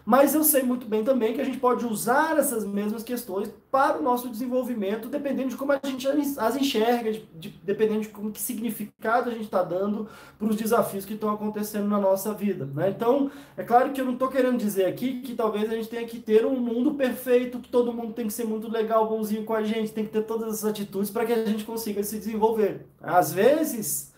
Mas 0.09 0.35
eu 0.35 0.43
sei 0.43 0.63
muito 0.63 0.87
bem 0.87 1.05
também 1.05 1.35
que 1.35 1.41
a 1.43 1.45
gente 1.45 1.59
pode 1.59 1.85
usar 1.85 2.39
essas 2.39 2.65
mesmas 2.65 3.03
questões 3.03 3.51
para 3.71 3.99
o 3.99 4.03
nosso 4.03 4.31
desenvolvimento, 4.31 5.07
dependendo 5.07 5.51
de 5.51 5.57
como 5.57 5.73
a 5.73 5.81
gente 5.85 6.09
as 6.09 6.57
enxerga, 6.57 7.13
de, 7.13 7.29
de, 7.35 7.51
dependendo 7.63 8.01
de 8.01 8.09
como, 8.09 8.33
que 8.33 8.41
significado 8.41 9.29
a 9.29 9.35
gente 9.35 9.45
está 9.45 9.63
dando 9.63 10.09
para 10.39 10.49
os 10.49 10.57
desafios 10.57 11.05
que 11.05 11.13
estão 11.13 11.31
acontecendo 11.31 11.87
na 11.87 11.99
nossa 11.99 12.33
vida. 12.33 12.65
Né? 12.65 12.89
Então, 12.89 13.31
é 13.55 13.63
claro 13.63 13.93
que 13.93 14.01
eu 14.01 14.07
não 14.07 14.15
estou 14.15 14.29
querendo 14.29 14.57
dizer 14.57 14.87
aqui 14.87 15.21
que 15.21 15.35
talvez 15.35 15.71
a 15.71 15.75
gente 15.75 15.91
tenha 15.91 16.07
que 16.07 16.19
ter 16.19 16.47
um 16.47 16.59
mundo 16.59 16.95
perfeito, 16.95 17.61
que 17.61 17.69
todo 17.69 17.93
mundo 17.93 18.15
tem 18.15 18.29
que 18.29 18.33
ser 18.33 18.47
muito 18.47 18.67
legal, 18.67 19.07
bonzinho 19.07 19.45
com 19.45 19.53
a 19.53 19.63
gente, 19.63 19.93
tem 19.93 20.07
que 20.07 20.13
ter 20.13 20.23
todas 20.23 20.55
essas 20.55 20.65
atitudes 20.65 21.11
para 21.11 21.27
que 21.27 21.35
a 21.35 21.45
gente 21.45 21.65
consiga 21.65 22.03
se 22.03 22.17
desenvolver. 22.17 22.87
Às 22.99 23.31
vezes, 23.31 24.15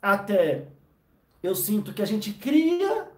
até 0.00 0.68
eu 1.42 1.56
sinto 1.56 1.92
que 1.92 2.02
a 2.02 2.06
gente 2.06 2.32
cria 2.32 3.17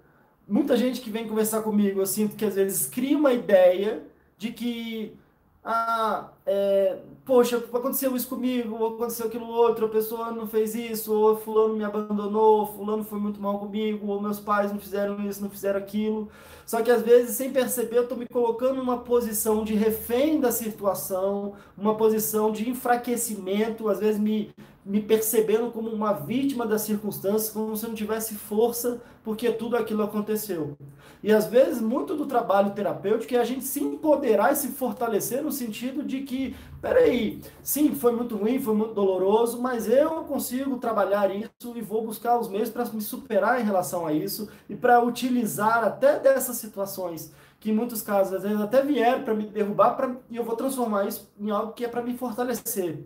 muita 0.51 0.77
gente 0.77 1.01
que 1.01 1.11
vem 1.11 1.29
conversar 1.29 1.63
comigo, 1.63 2.01
eu 2.01 2.07
sinto 2.07 2.37
que 2.37 2.45
às 2.45 2.57
vezes 2.57 2.87
cria 2.87 3.17
uma 3.17 3.33
ideia 3.33 4.03
de 4.37 4.51
que, 4.53 5.17
ah, 5.65 6.31
é, 6.53 6.97
poxa, 7.25 7.59
aconteceu 7.59 8.17
isso 8.17 8.29
comigo, 8.29 8.85
aconteceu 8.85 9.27
aquilo 9.27 9.47
outro, 9.47 9.87
a 9.87 9.89
pessoa 9.89 10.33
não 10.33 10.49
fez 10.49 10.75
isso, 10.75 11.15
ou 11.15 11.37
fulano 11.37 11.77
me 11.77 11.85
abandonou, 11.85 12.67
fulano 12.67 13.05
foi 13.05 13.21
muito 13.21 13.41
mal 13.41 13.61
comigo, 13.61 14.09
ou 14.09 14.21
meus 14.21 14.41
pais 14.41 14.73
não 14.73 14.81
fizeram 14.81 15.25
isso, 15.25 15.41
não 15.41 15.49
fizeram 15.49 15.79
aquilo. 15.79 16.29
Só 16.67 16.83
que 16.83 16.91
às 16.91 17.03
vezes, 17.03 17.37
sem 17.37 17.53
perceber, 17.53 17.99
eu 17.99 18.03
estou 18.03 18.19
me 18.19 18.27
colocando 18.27 18.79
numa 18.79 18.99
posição 18.99 19.63
de 19.63 19.75
refém 19.75 20.41
da 20.41 20.51
situação, 20.51 21.53
uma 21.79 21.97
posição 21.97 22.51
de 22.51 22.69
enfraquecimento, 22.69 23.89
às 23.89 24.01
vezes 24.01 24.21
me 24.21 24.53
me 24.85 25.01
percebendo 25.01 25.71
como 25.71 25.91
uma 25.91 26.13
vítima 26.13 26.67
das 26.67 26.83
circunstâncias, 26.83 27.51
como 27.51 27.77
se 27.77 27.85
eu 27.85 27.91
não 27.91 27.95
tivesse 27.95 28.35
força 28.35 29.01
porque 29.23 29.53
tudo 29.53 29.77
aquilo 29.77 30.03
aconteceu. 30.03 30.77
E 31.23 31.31
às 31.31 31.47
vezes, 31.47 31.81
muito 31.83 32.17
do 32.17 32.27
trabalho 32.27 32.71
terapêutico 32.71 33.35
é 33.35 33.39
a 33.39 33.45
gente 33.45 33.65
se 33.65 33.83
empoderar 33.83 34.53
e 34.53 34.57
se 34.57 34.69
fortalecer 34.69 35.43
no 35.43 35.53
sentido 35.53 36.03
de 36.03 36.23
que, 36.23 36.40
peraí, 36.81 37.41
sim, 37.63 37.95
foi 37.95 38.13
muito 38.13 38.37
ruim, 38.37 38.59
foi 38.59 38.75
muito 38.75 38.95
doloroso, 38.95 39.61
mas 39.61 39.89
eu 39.89 40.25
consigo 40.25 40.79
trabalhar 40.79 41.35
isso 41.35 41.77
e 41.77 41.81
vou 41.81 42.05
buscar 42.05 42.39
os 42.39 42.49
meios 42.49 42.71
para 42.71 42.85
me 42.87 43.01
superar 43.01 43.61
em 43.61 43.65
relação 43.65 44.07
a 44.07 44.13
isso 44.13 44.49
e 44.69 44.75
para 44.75 45.03
utilizar 45.03 45.85
até 45.85 46.19
dessas 46.19 46.57
situações 46.57 47.33
que 47.61 47.71
em 47.71 47.75
muitos 47.75 48.01
casos, 48.01 48.33
às 48.33 48.43
vezes, 48.43 48.59
até 48.59 48.83
vieram 48.83 49.23
para 49.23 49.35
me 49.35 49.47
derrubar 49.47 49.95
pra, 49.95 50.17
e 50.31 50.37
eu 50.37 50.43
vou 50.43 50.57
transformar 50.57 51.07
isso 51.07 51.31
em 51.39 51.51
algo 51.51 51.75
que 51.75 51.85
é 51.85 51.89
para 51.89 52.03
me 52.03 52.17
fortalecer. 52.17 53.05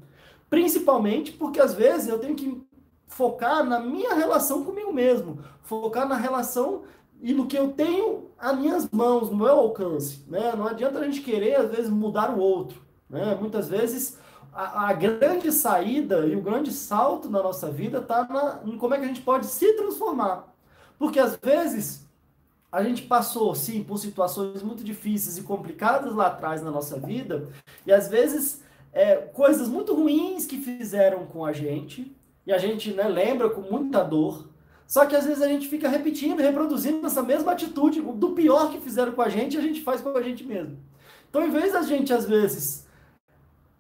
Principalmente 0.49 1.33
porque 1.33 1.61
às 1.61 1.75
vezes 1.75 2.09
eu 2.09 2.21
tenho 2.21 2.37
que 2.37 2.65
focar 3.09 3.65
na 3.65 3.81
minha 3.81 4.15
relação 4.15 4.65
comigo 4.65 4.93
mesmo, 4.93 5.41
focar 5.63 6.09
na 6.09 6.15
relação 6.15 6.83
e 7.21 7.33
no 7.33 7.47
que 7.47 7.59
eu 7.59 7.73
tenho 7.73 8.31
às 8.39 8.57
minhas 8.57 8.89
mãos, 8.91 9.29
no 9.29 9.37
meu 9.37 9.49
alcance. 9.49 10.25
Né? 10.29 10.55
Não 10.57 10.69
adianta 10.69 11.01
a 11.01 11.05
gente 11.05 11.21
querer, 11.21 11.57
às 11.57 11.71
vezes, 11.71 11.91
mudar 11.91 12.31
o 12.31 12.39
outro. 12.39 12.84
Né? 13.09 13.37
Muitas 13.41 13.69
vezes 13.69 14.19
a, 14.53 14.89
a 14.89 14.93
grande 14.93 15.51
saída 15.51 16.27
e 16.27 16.37
o 16.37 16.41
grande 16.41 16.73
salto 16.73 17.29
na 17.29 17.43
nossa 17.43 17.71
vida 17.71 17.99
está 17.99 18.61
em 18.65 18.77
como 18.79 18.95
é 18.95 18.99
que 18.99 19.05
a 19.05 19.09
gente 19.09 19.23
pode 19.23 19.47
se 19.47 19.73
transformar. 19.75 20.55
Porque 20.99 21.19
às 21.19 21.37
vezes 21.37 22.05
a 22.71 22.83
gente 22.83 23.03
passou, 23.03 23.55
sim, 23.55 23.85
por 23.85 23.99
situações 23.99 24.63
muito 24.63 24.83
difíceis 24.83 25.39
e 25.39 25.43
complicadas 25.43 26.13
lá 26.13 26.27
atrás 26.27 26.61
na 26.61 26.73
nossa 26.73 26.99
vida, 26.99 27.49
e 27.87 27.93
às 27.93 28.09
vezes 28.09 28.65
é, 28.93 29.17
coisas 29.17 29.69
muito 29.69 29.95
ruins 29.95 30.45
que 30.45 30.59
fizeram 30.59 31.25
com 31.27 31.45
a 31.45 31.53
gente, 31.53 32.13
e 32.45 32.53
a 32.53 32.59
gente 32.59 32.93
né, 32.93 33.05
lembra 33.05 33.49
com 33.49 33.61
muita 33.61 34.03
dor, 34.03 34.49
só 34.87 35.07
que 35.07 35.15
às 35.15 35.25
vezes 35.25 35.43
a 35.43 35.49
gente 35.49 35.69
fica 35.69 35.89
repetindo, 35.89 36.41
reproduzindo 36.41 37.07
essa 37.07 37.23
mesma 37.23 37.53
atitude 37.53 38.01
do 38.01 38.31
pior 38.31 38.71
que 38.71 38.81
fizeram 38.81 39.13
com 39.13 39.23
a 39.23 39.29
gente, 39.29 39.57
a 39.57 39.61
gente 39.61 39.81
faz 39.83 40.01
com 40.01 40.11
a 40.11 40.23
gente 40.23 40.45
mesmo. 40.45 40.77
Então, 41.31 41.47
em 41.47 41.51
vez 41.51 41.73
da 41.73 41.83
gente, 41.83 42.13
às 42.13 42.27
vezes, 42.27 42.84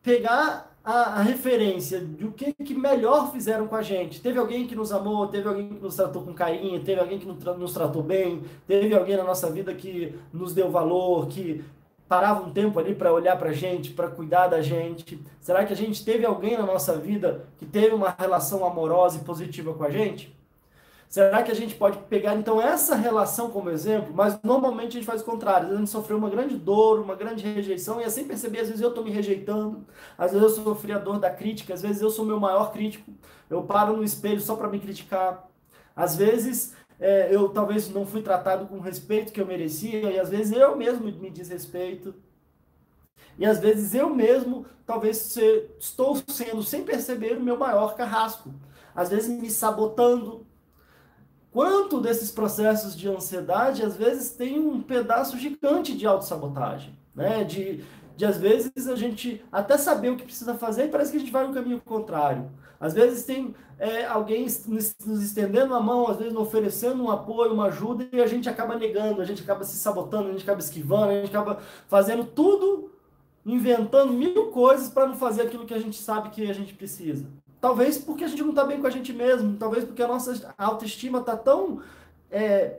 pegar 0.04 0.70
a, 0.84 1.18
a, 1.18 1.22
referência 1.22 1.98
do 1.98 2.30
que, 2.30 2.52
que 2.52 2.74
melhor 2.74 3.32
fizeram 3.32 3.66
com 3.66 3.74
a 3.74 3.82
gente. 3.82 4.20
Teve 4.20 4.38
alguém 4.38 4.66
que 4.66 4.76
nos 4.76 4.92
amou, 4.92 5.26
teve 5.26 5.48
alguém 5.48 5.66
que 5.66 5.82
nos 5.82 5.96
tratou 5.96 6.22
com 6.22 6.34
carinho, 6.34 6.84
teve 6.84 7.00
alguém 7.00 7.18
que 7.18 7.26
nos 7.26 7.72
tratou 7.72 8.02
bem, 8.02 8.42
teve 8.66 8.94
alguém 8.94 9.16
na 9.16 9.24
nossa 9.24 9.50
vida 9.50 9.74
que 9.74 10.14
nos 10.30 10.52
deu 10.52 10.70
valor, 10.70 11.26
que 11.28 11.64
parava 12.06 12.46
um 12.46 12.52
tempo 12.52 12.78
ali 12.78 12.94
para 12.94 13.10
olhar 13.10 13.38
para 13.38 13.48
a 13.48 13.54
gente, 13.54 13.92
para 13.92 14.08
cuidar 14.08 14.48
da 14.48 14.60
gente? 14.60 15.18
Será 15.40 15.64
que 15.64 15.72
a 15.72 15.76
gente 15.76 16.04
teve 16.04 16.26
alguém 16.26 16.58
na 16.58 16.66
nossa 16.66 16.98
vida 16.98 17.46
que 17.58 17.64
teve 17.64 17.94
uma 17.94 18.14
relação 18.16 18.64
amorosa 18.66 19.16
e 19.16 19.24
positiva 19.24 19.72
com 19.72 19.84
a 19.84 19.90
gente? 19.90 20.33
Será 21.08 21.42
que 21.42 21.50
a 21.52 21.54
gente 21.54 21.76
pode 21.76 21.98
pegar 22.08 22.34
então 22.34 22.60
essa 22.60 22.96
relação 22.96 23.50
como 23.50 23.70
exemplo? 23.70 24.12
Mas 24.14 24.38
normalmente 24.42 24.88
a 24.88 25.00
gente 25.00 25.06
faz 25.06 25.22
o 25.22 25.24
contrário. 25.24 25.72
A 25.72 25.76
gente 25.76 25.90
sofreu 25.90 26.16
uma 26.18 26.28
grande 26.28 26.56
dor, 26.56 27.00
uma 27.00 27.14
grande 27.14 27.44
rejeição, 27.46 28.00
e 28.00 28.10
sem 28.10 28.24
perceber, 28.26 28.60
às 28.60 28.68
vezes 28.68 28.82
eu 28.82 28.88
estou 28.88 29.04
me 29.04 29.10
rejeitando, 29.10 29.86
às 30.18 30.32
vezes 30.32 30.56
eu 30.58 30.64
sofri 30.64 30.92
a 30.92 30.98
dor 30.98 31.20
da 31.20 31.30
crítica, 31.30 31.72
às 31.74 31.82
vezes 31.82 32.02
eu 32.02 32.10
sou 32.10 32.24
meu 32.24 32.40
maior 32.40 32.72
crítico, 32.72 33.12
eu 33.48 33.62
paro 33.62 33.96
no 33.96 34.02
espelho 34.02 34.40
só 34.40 34.56
para 34.56 34.68
me 34.68 34.80
criticar. 34.80 35.48
Às 35.94 36.16
vezes 36.16 36.74
é, 36.98 37.34
eu 37.34 37.48
talvez 37.48 37.88
não 37.90 38.06
fui 38.06 38.22
tratado 38.22 38.66
com 38.66 38.76
o 38.76 38.80
respeito 38.80 39.32
que 39.32 39.40
eu 39.40 39.46
merecia, 39.46 40.10
e 40.10 40.18
às 40.18 40.30
vezes 40.30 40.56
eu 40.56 40.76
mesmo 40.76 41.04
me 41.04 41.30
desrespeito. 41.30 42.14
E 43.38 43.44
às 43.44 43.58
vezes 43.58 43.94
eu 43.94 44.10
mesmo 44.14 44.66
talvez 44.86 45.36
estou 45.78 46.16
sendo, 46.28 46.62
sem 46.62 46.84
perceber, 46.84 47.36
o 47.36 47.42
meu 47.42 47.58
maior 47.58 47.94
carrasco. 47.96 48.50
às 48.94 49.10
vezes 49.10 49.28
me 49.28 49.50
sabotando. 49.50 50.46
Quanto 51.54 52.00
desses 52.00 52.32
processos 52.32 52.96
de 52.96 53.08
ansiedade, 53.08 53.84
às 53.84 53.96
vezes, 53.96 54.32
tem 54.32 54.58
um 54.58 54.82
pedaço 54.82 55.38
gigante 55.38 55.96
de 55.96 56.04
autossabotagem, 56.04 56.98
né? 57.14 57.44
De, 57.44 57.84
de 58.16 58.26
às 58.26 58.36
vezes 58.36 58.88
a 58.88 58.96
gente 58.96 59.40
até 59.52 59.78
saber 59.78 60.10
o 60.10 60.16
que 60.16 60.24
precisa 60.24 60.56
fazer 60.56 60.86
e 60.86 60.88
parece 60.88 61.12
que 61.12 61.16
a 61.16 61.20
gente 61.20 61.30
vai 61.30 61.46
no 61.46 61.54
caminho 61.54 61.80
contrário. 61.80 62.50
Às 62.80 62.92
vezes 62.92 63.24
tem 63.24 63.54
é, 63.78 64.04
alguém 64.04 64.46
nos 64.66 65.22
estendendo 65.22 65.76
a 65.76 65.80
mão, 65.80 66.08
às 66.08 66.16
vezes 66.16 66.34
oferecendo 66.34 67.04
um 67.04 67.10
apoio, 67.10 67.52
uma 67.52 67.66
ajuda, 67.66 68.08
e 68.12 68.20
a 68.20 68.26
gente 68.26 68.48
acaba 68.48 68.74
negando, 68.74 69.22
a 69.22 69.24
gente 69.24 69.40
acaba 69.40 69.62
se 69.62 69.76
sabotando, 69.76 70.30
a 70.30 70.32
gente 70.32 70.42
acaba 70.42 70.58
esquivando, 70.58 71.12
a 71.12 71.20
gente 71.20 71.28
acaba 71.28 71.60
fazendo 71.86 72.24
tudo, 72.24 72.90
inventando 73.46 74.12
mil 74.12 74.50
coisas 74.50 74.88
para 74.88 75.06
não 75.06 75.14
fazer 75.14 75.42
aquilo 75.42 75.66
que 75.66 75.74
a 75.74 75.78
gente 75.78 76.02
sabe 76.02 76.30
que 76.30 76.50
a 76.50 76.52
gente 76.52 76.74
precisa. 76.74 77.26
Talvez 77.64 77.96
porque 77.96 78.24
a 78.24 78.28
gente 78.28 78.42
não 78.42 78.50
está 78.50 78.62
bem 78.62 78.78
com 78.78 78.86
a 78.86 78.90
gente 78.90 79.10
mesmo, 79.10 79.56
talvez 79.56 79.86
porque 79.86 80.02
a 80.02 80.06
nossa 80.06 80.54
autoestima 80.58 81.20
está 81.20 81.34
tão 81.34 81.80
é, 82.30 82.76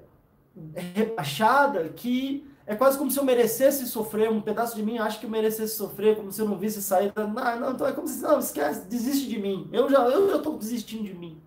rebaixada 0.93 1.89
que 1.89 2.47
é 2.67 2.75
quase 2.75 2.95
como 2.95 3.09
se 3.09 3.17
eu 3.17 3.25
merecesse 3.25 3.87
sofrer, 3.87 4.29
um 4.29 4.39
pedaço 4.39 4.75
de 4.75 4.83
mim 4.83 4.99
acha 4.99 5.17
que 5.17 5.25
eu 5.25 5.29
merecesse 5.31 5.75
sofrer, 5.75 6.15
como 6.15 6.31
se 6.31 6.39
eu 6.39 6.47
não 6.47 6.55
visse 6.55 6.83
sair. 6.83 7.11
Não, 7.15 7.59
não, 7.59 7.71
então 7.71 7.87
é 7.87 7.93
como 7.93 8.07
se, 8.07 8.21
não, 8.21 8.37
esquece, 8.37 8.81
desiste 8.81 9.27
de 9.27 9.39
mim. 9.39 9.67
Eu 9.73 9.89
já 9.89 10.07
eu 10.07 10.29
já 10.29 10.35
estou 10.35 10.55
desistindo 10.55 11.05
de 11.05 11.15
mim. 11.15 11.41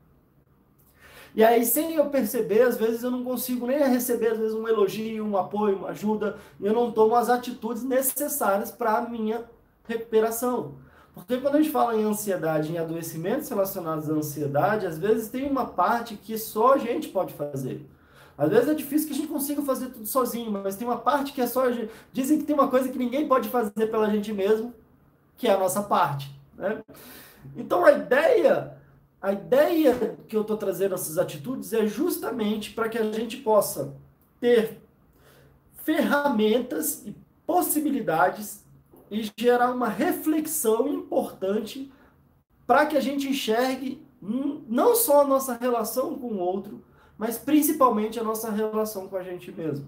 E 1.33 1.45
aí, 1.45 1.64
sem 1.64 1.95
eu 1.95 2.11
perceber, 2.11 2.62
às 2.62 2.76
vezes 2.76 3.04
eu 3.04 3.11
não 3.12 3.23
consigo 3.23 3.68
nem 3.68 3.78
receber, 3.78 4.33
às 4.33 4.38
vezes, 4.38 4.52
um 4.52 4.66
elogio, 4.66 5.25
um 5.25 5.37
apoio, 5.37 5.76
uma 5.76 5.90
ajuda, 5.90 6.38
e 6.59 6.66
eu 6.66 6.73
não 6.73 6.90
tomo 6.90 7.14
as 7.14 7.30
atitudes 7.30 7.85
necessárias 7.85 8.73
para 8.73 8.99
a 8.99 9.09
minha 9.09 9.45
recuperação. 9.87 10.88
Porque 11.18 11.38
quando 11.38 11.56
a 11.56 11.60
gente 11.60 11.72
fala 11.72 11.96
em 11.96 12.04
ansiedade, 12.04 12.72
em 12.72 12.78
adoecimentos 12.78 13.48
relacionados 13.48 14.08
à 14.08 14.12
ansiedade, 14.12 14.87
às 14.87 14.98
vezes 14.98 15.28
tem 15.28 15.50
uma 15.50 15.66
parte 15.66 16.14
que 16.16 16.38
só 16.38 16.75
a 16.75 16.78
gente 16.78 17.08
pode 17.08 17.34
fazer. 17.34 17.84
Às 18.37 18.50
vezes 18.50 18.68
é 18.68 18.75
difícil 18.75 19.08
que 19.08 19.14
a 19.14 19.16
gente 19.16 19.28
consiga 19.28 19.60
fazer 19.62 19.87
tudo 19.88 20.06
sozinho, 20.06 20.50
mas 20.50 20.76
tem 20.76 20.87
uma 20.87 20.98
parte 20.98 21.32
que 21.32 21.40
é 21.40 21.46
só. 21.46 21.64
Dizem 22.12 22.38
que 22.38 22.44
tem 22.44 22.54
uma 22.54 22.68
coisa 22.68 22.88
que 22.88 22.96
ninguém 22.96 23.26
pode 23.26 23.48
fazer 23.48 23.88
pela 23.90 24.08
gente 24.08 24.32
mesmo, 24.32 24.72
que 25.37 25.48
é 25.48 25.52
a 25.52 25.58
nossa 25.58 25.82
parte. 25.82 26.32
Né? 26.56 26.82
Então 27.56 27.84
a 27.84 27.90
ideia, 27.90 28.76
a 29.20 29.32
ideia 29.32 30.16
que 30.28 30.37
eu 30.37 30.42
estou 30.42 30.56
trazendo 30.56 30.94
essas 30.94 31.18
atitudes 31.18 31.72
é 31.72 31.84
justamente 31.84 32.70
para 32.70 32.88
que 32.88 32.96
a 32.96 33.10
gente 33.10 33.38
possa 33.38 33.92
ter 34.40 34.80
ferramentas 35.82 37.04
e 37.04 37.16
possibilidades 37.44 38.62
e 39.10 39.30
gerar 39.38 39.70
uma 39.70 39.88
reflexão 39.88 40.88
importante 40.88 41.92
para 42.66 42.86
que 42.86 42.96
a 42.96 43.00
gente 43.00 43.28
enxergue 43.28 44.06
não 44.20 44.94
só 44.94 45.22
a 45.22 45.26
nossa 45.26 45.54
relação 45.54 46.18
com 46.18 46.26
o 46.28 46.38
outro, 46.38 46.82
mas 47.16 47.38
principalmente 47.38 48.18
a 48.18 48.22
nossa 48.22 48.50
relação 48.50 49.08
com 49.08 49.16
a 49.16 49.22
gente 49.22 49.50
mesmo. 49.50 49.86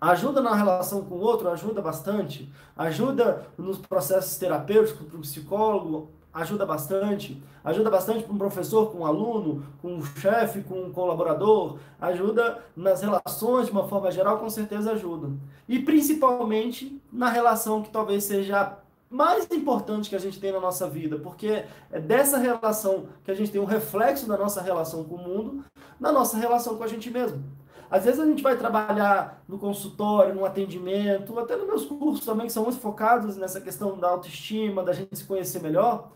Ajuda 0.00 0.40
na 0.40 0.54
relação 0.54 1.04
com 1.04 1.14
o 1.14 1.20
outro, 1.20 1.48
ajuda 1.48 1.80
bastante. 1.80 2.52
Ajuda 2.76 3.46
nos 3.56 3.78
processos 3.78 4.36
terapêuticos 4.36 5.06
para 5.06 5.16
o 5.16 5.20
psicólogo, 5.20 6.10
ajuda 6.32 6.64
bastante. 6.64 7.42
Ajuda 7.64 7.90
bastante 7.90 8.24
para 8.24 8.32
um 8.32 8.38
professor 8.38 8.90
com 8.90 8.98
um 8.98 9.06
aluno, 9.06 9.64
com 9.80 9.94
um 9.94 10.04
chefe, 10.04 10.62
com 10.62 10.82
um 10.82 10.92
colaborador. 10.92 11.78
Ajuda 12.00 12.64
nas 12.76 13.02
relações 13.02 13.66
de 13.66 13.72
uma 13.72 13.86
forma 13.86 14.10
geral, 14.10 14.38
com 14.38 14.48
certeza 14.48 14.92
ajuda. 14.92 15.30
E 15.68 15.78
principalmente 15.78 17.00
na 17.12 17.28
relação 17.28 17.82
que 17.82 17.90
talvez 17.90 18.24
seja 18.24 18.78
mais 19.08 19.46
importante 19.50 20.08
que 20.08 20.16
a 20.16 20.18
gente 20.18 20.40
tem 20.40 20.50
na 20.50 20.58
nossa 20.58 20.88
vida, 20.88 21.18
porque 21.18 21.64
é 21.90 22.00
dessa 22.00 22.38
relação 22.38 23.04
que 23.22 23.30
a 23.30 23.34
gente 23.34 23.52
tem 23.52 23.60
um 23.60 23.66
reflexo 23.66 24.26
da 24.26 24.38
nossa 24.38 24.62
relação 24.62 25.04
com 25.04 25.16
o 25.16 25.18
mundo, 25.18 25.64
na 26.00 26.10
nossa 26.10 26.38
relação 26.38 26.76
com 26.76 26.82
a 26.82 26.88
gente 26.88 27.10
mesmo. 27.10 27.44
Às 27.90 28.06
vezes 28.06 28.18
a 28.18 28.24
gente 28.24 28.42
vai 28.42 28.56
trabalhar 28.56 29.44
no 29.46 29.58
consultório, 29.58 30.34
no 30.34 30.46
atendimento, 30.46 31.38
até 31.38 31.56
nos 31.56 31.66
meus 31.66 31.84
cursos 31.84 32.24
também, 32.24 32.46
que 32.46 32.52
são 32.52 32.62
muito 32.62 32.80
focados 32.80 33.36
nessa 33.36 33.60
questão 33.60 33.98
da 33.98 34.08
autoestima, 34.08 34.82
da 34.82 34.94
gente 34.94 35.14
se 35.14 35.24
conhecer 35.24 35.60
melhor. 35.60 36.10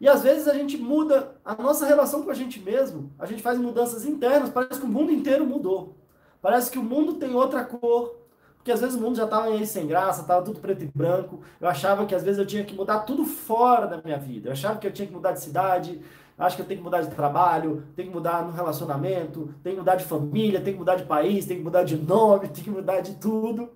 E 0.00 0.08
às 0.08 0.22
vezes 0.22 0.46
a 0.46 0.54
gente 0.54 0.76
muda 0.76 1.36
a 1.44 1.54
nossa 1.54 1.84
relação 1.84 2.22
com 2.22 2.30
a 2.30 2.34
gente 2.34 2.60
mesmo, 2.60 3.12
a 3.18 3.26
gente 3.26 3.42
faz 3.42 3.58
mudanças 3.58 4.04
internas, 4.04 4.50
parece 4.50 4.80
que 4.80 4.86
o 4.86 4.88
mundo 4.88 5.10
inteiro 5.10 5.44
mudou. 5.44 5.96
Parece 6.40 6.70
que 6.70 6.78
o 6.78 6.82
mundo 6.82 7.14
tem 7.14 7.34
outra 7.34 7.64
cor, 7.64 8.16
porque 8.56 8.70
às 8.70 8.80
vezes 8.80 8.96
o 8.96 9.00
mundo 9.00 9.16
já 9.16 9.24
estava 9.24 9.46
aí 9.46 9.66
sem 9.66 9.86
graça, 9.86 10.20
estava 10.20 10.44
tudo 10.44 10.60
preto 10.60 10.84
e 10.84 10.86
branco. 10.86 11.40
Eu 11.60 11.68
achava 11.68 12.06
que 12.06 12.14
às 12.14 12.22
vezes 12.22 12.38
eu 12.38 12.46
tinha 12.46 12.64
que 12.64 12.74
mudar 12.74 13.00
tudo 13.00 13.24
fora 13.24 13.86
da 13.86 14.00
minha 14.00 14.18
vida. 14.18 14.48
Eu 14.48 14.52
achava 14.52 14.78
que 14.78 14.86
eu 14.86 14.92
tinha 14.92 15.08
que 15.08 15.14
mudar 15.14 15.32
de 15.32 15.40
cidade, 15.40 16.00
acho 16.38 16.54
que 16.54 16.62
eu 16.62 16.66
tenho 16.66 16.78
que 16.78 16.84
mudar 16.84 17.00
de 17.00 17.10
trabalho, 17.10 17.84
tenho 17.96 18.08
que 18.08 18.14
mudar 18.14 18.44
no 18.44 18.52
relacionamento, 18.52 19.52
tenho 19.62 19.76
que 19.76 19.80
mudar 19.80 19.96
de 19.96 20.04
família, 20.04 20.60
tenho 20.60 20.76
que 20.76 20.80
mudar 20.80 20.94
de 20.94 21.04
país, 21.04 21.44
tenho 21.44 21.58
que 21.58 21.64
mudar 21.64 21.82
de 21.82 21.96
nome, 21.96 22.48
tenho 22.54 22.64
que 22.64 22.70
mudar 22.70 23.00
de 23.00 23.16
tudo. 23.16 23.70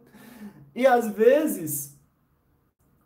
E 0.74 0.86
às 0.86 1.08
vezes, 1.08 1.98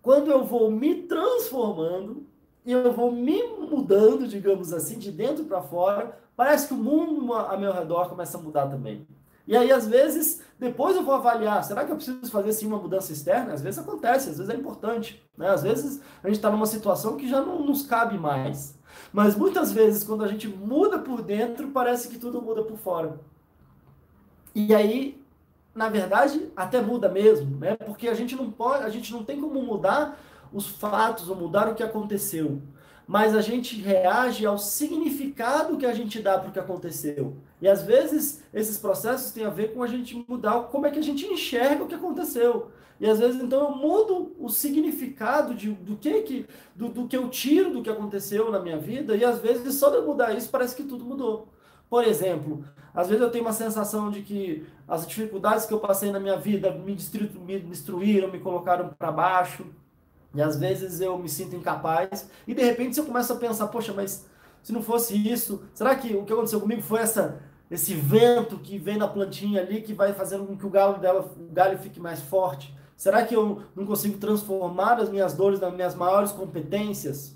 quando 0.02 0.30
eu 0.30 0.44
vou 0.44 0.70
me 0.70 1.02
transformando, 1.02 2.26
e 2.66 2.72
eu 2.72 2.92
vou 2.92 3.12
me 3.12 3.40
mudando, 3.70 4.26
digamos 4.26 4.72
assim, 4.72 4.98
de 4.98 5.12
dentro 5.12 5.44
para 5.44 5.62
fora, 5.62 6.18
parece 6.36 6.66
que 6.66 6.74
o 6.74 6.76
mundo 6.76 7.32
a 7.32 7.56
meu 7.56 7.72
redor 7.72 8.08
começa 8.08 8.36
a 8.36 8.40
mudar 8.40 8.66
também. 8.66 9.06
E 9.46 9.56
aí, 9.56 9.70
às 9.70 9.86
vezes, 9.86 10.42
depois 10.58 10.96
eu 10.96 11.04
vou 11.04 11.14
avaliar, 11.14 11.62
será 11.62 11.84
que 11.84 11.92
eu 11.92 11.96
preciso 11.96 12.28
fazer 12.28 12.52
sim 12.52 12.66
uma 12.66 12.78
mudança 12.78 13.12
externa? 13.12 13.52
Às 13.52 13.62
vezes 13.62 13.78
acontece, 13.78 14.30
às 14.30 14.38
vezes 14.38 14.52
é 14.52 14.56
importante. 14.56 15.22
Né? 15.38 15.48
Às 15.48 15.62
vezes 15.62 16.02
a 16.24 16.26
gente 16.26 16.38
está 16.38 16.50
numa 16.50 16.66
situação 16.66 17.16
que 17.16 17.28
já 17.28 17.40
não 17.40 17.64
nos 17.64 17.86
cabe 17.86 18.18
mais. 18.18 18.76
Mas 19.12 19.36
muitas 19.36 19.70
vezes, 19.70 20.02
quando 20.02 20.24
a 20.24 20.28
gente 20.28 20.48
muda 20.48 20.98
por 20.98 21.22
dentro, 21.22 21.68
parece 21.68 22.08
que 22.08 22.18
tudo 22.18 22.42
muda 22.42 22.64
por 22.64 22.76
fora. 22.76 23.20
E 24.52 24.74
aí, 24.74 25.22
na 25.72 25.88
verdade, 25.88 26.50
até 26.56 26.80
muda 26.80 27.08
mesmo, 27.08 27.58
né? 27.58 27.76
Porque 27.76 28.08
a 28.08 28.14
gente 28.14 28.34
não 28.34 28.50
pode, 28.50 28.82
a 28.82 28.88
gente 28.88 29.12
não 29.12 29.22
tem 29.22 29.40
como 29.40 29.62
mudar 29.62 30.18
os 30.56 30.66
fatos 30.66 31.28
ou 31.28 31.36
mudar 31.36 31.68
o 31.68 31.74
que 31.74 31.82
aconteceu 31.82 32.62
mas 33.06 33.36
a 33.36 33.40
gente 33.40 33.80
reage 33.80 34.44
ao 34.44 34.58
significado 34.58 35.76
que 35.76 35.86
a 35.86 35.94
gente 35.94 36.20
dá 36.20 36.38
para 36.38 36.48
o 36.48 36.52
que 36.52 36.58
aconteceu. 36.58 37.36
E 37.62 37.68
às 37.68 37.82
vezes 37.82 38.42
esses 38.52 38.76
processos 38.78 39.30
têm 39.30 39.44
a 39.44 39.50
ver 39.50 39.72
com 39.72 39.82
a 39.82 39.86
gente 39.86 40.24
mudar 40.28 40.62
como 40.64 40.86
é 40.86 40.90
que 40.90 40.98
a 40.98 41.02
gente 41.02 41.24
enxerga 41.24 41.84
o 41.84 41.86
que 41.86 41.94
aconteceu. 41.94 42.70
E 42.98 43.08
às 43.08 43.20
vezes 43.20 43.40
então 43.40 43.68
eu 43.68 43.76
mudo 43.76 44.34
o 44.40 44.48
significado 44.48 45.54
de, 45.54 45.70
do, 45.70 45.96
que, 45.96 46.22
que, 46.22 46.46
do, 46.74 46.88
do 46.88 47.06
que 47.06 47.16
eu 47.16 47.28
tiro 47.28 47.70
do 47.70 47.82
que 47.82 47.90
aconteceu 47.90 48.50
na 48.50 48.58
minha 48.58 48.78
vida, 48.78 49.14
e 49.14 49.24
às 49.24 49.38
vezes 49.38 49.74
só 49.74 49.90
de 49.90 49.96
eu 49.96 50.06
mudar 50.06 50.36
isso 50.36 50.50
parece 50.50 50.74
que 50.74 50.82
tudo 50.82 51.04
mudou. 51.04 51.48
Por 51.88 52.02
exemplo, 52.02 52.64
às 52.92 53.06
vezes 53.06 53.22
eu 53.22 53.30
tenho 53.30 53.44
uma 53.44 53.52
sensação 53.52 54.10
de 54.10 54.22
que 54.22 54.66
as 54.88 55.06
dificuldades 55.06 55.66
que 55.66 55.72
eu 55.72 55.78
passei 55.78 56.10
na 56.10 56.18
minha 56.18 56.36
vida 56.36 56.72
me, 56.72 56.96
me 57.46 57.58
destruíram, 57.60 58.32
me 58.32 58.40
colocaram 58.40 58.88
para 58.98 59.12
baixo. 59.12 59.66
E 60.34 60.42
às 60.42 60.56
vezes 60.58 61.00
eu 61.00 61.18
me 61.18 61.28
sinto 61.28 61.56
incapaz, 61.56 62.28
e 62.46 62.54
de 62.54 62.62
repente 62.62 62.98
eu 62.98 63.06
começo 63.06 63.32
a 63.32 63.36
pensar, 63.36 63.68
poxa, 63.68 63.92
mas 63.92 64.26
se 64.62 64.72
não 64.72 64.82
fosse 64.82 65.16
isso, 65.16 65.62
será 65.72 65.94
que 65.94 66.14
o 66.14 66.24
que 66.24 66.32
aconteceu 66.32 66.60
comigo 66.60 66.82
foi 66.82 67.00
essa 67.00 67.40
esse 67.70 67.94
vento 67.94 68.58
que 68.58 68.78
vem 68.78 68.96
na 68.96 69.08
plantinha 69.08 69.60
ali 69.60 69.82
que 69.82 69.92
vai 69.92 70.12
fazendo 70.12 70.46
com 70.46 70.56
que 70.56 70.64
o 70.64 70.70
galho 70.70 70.98
dela, 70.98 71.34
o 71.36 71.52
galho 71.52 71.78
fique 71.78 71.98
mais 71.98 72.20
forte? 72.20 72.74
Será 72.96 73.24
que 73.26 73.34
eu 73.34 73.62
não 73.74 73.84
consigo 73.84 74.18
transformar 74.18 75.00
as 75.00 75.10
minhas 75.10 75.34
dores 75.34 75.60
nas 75.60 75.74
minhas 75.74 75.94
maiores 75.94 76.32
competências? 76.32 77.35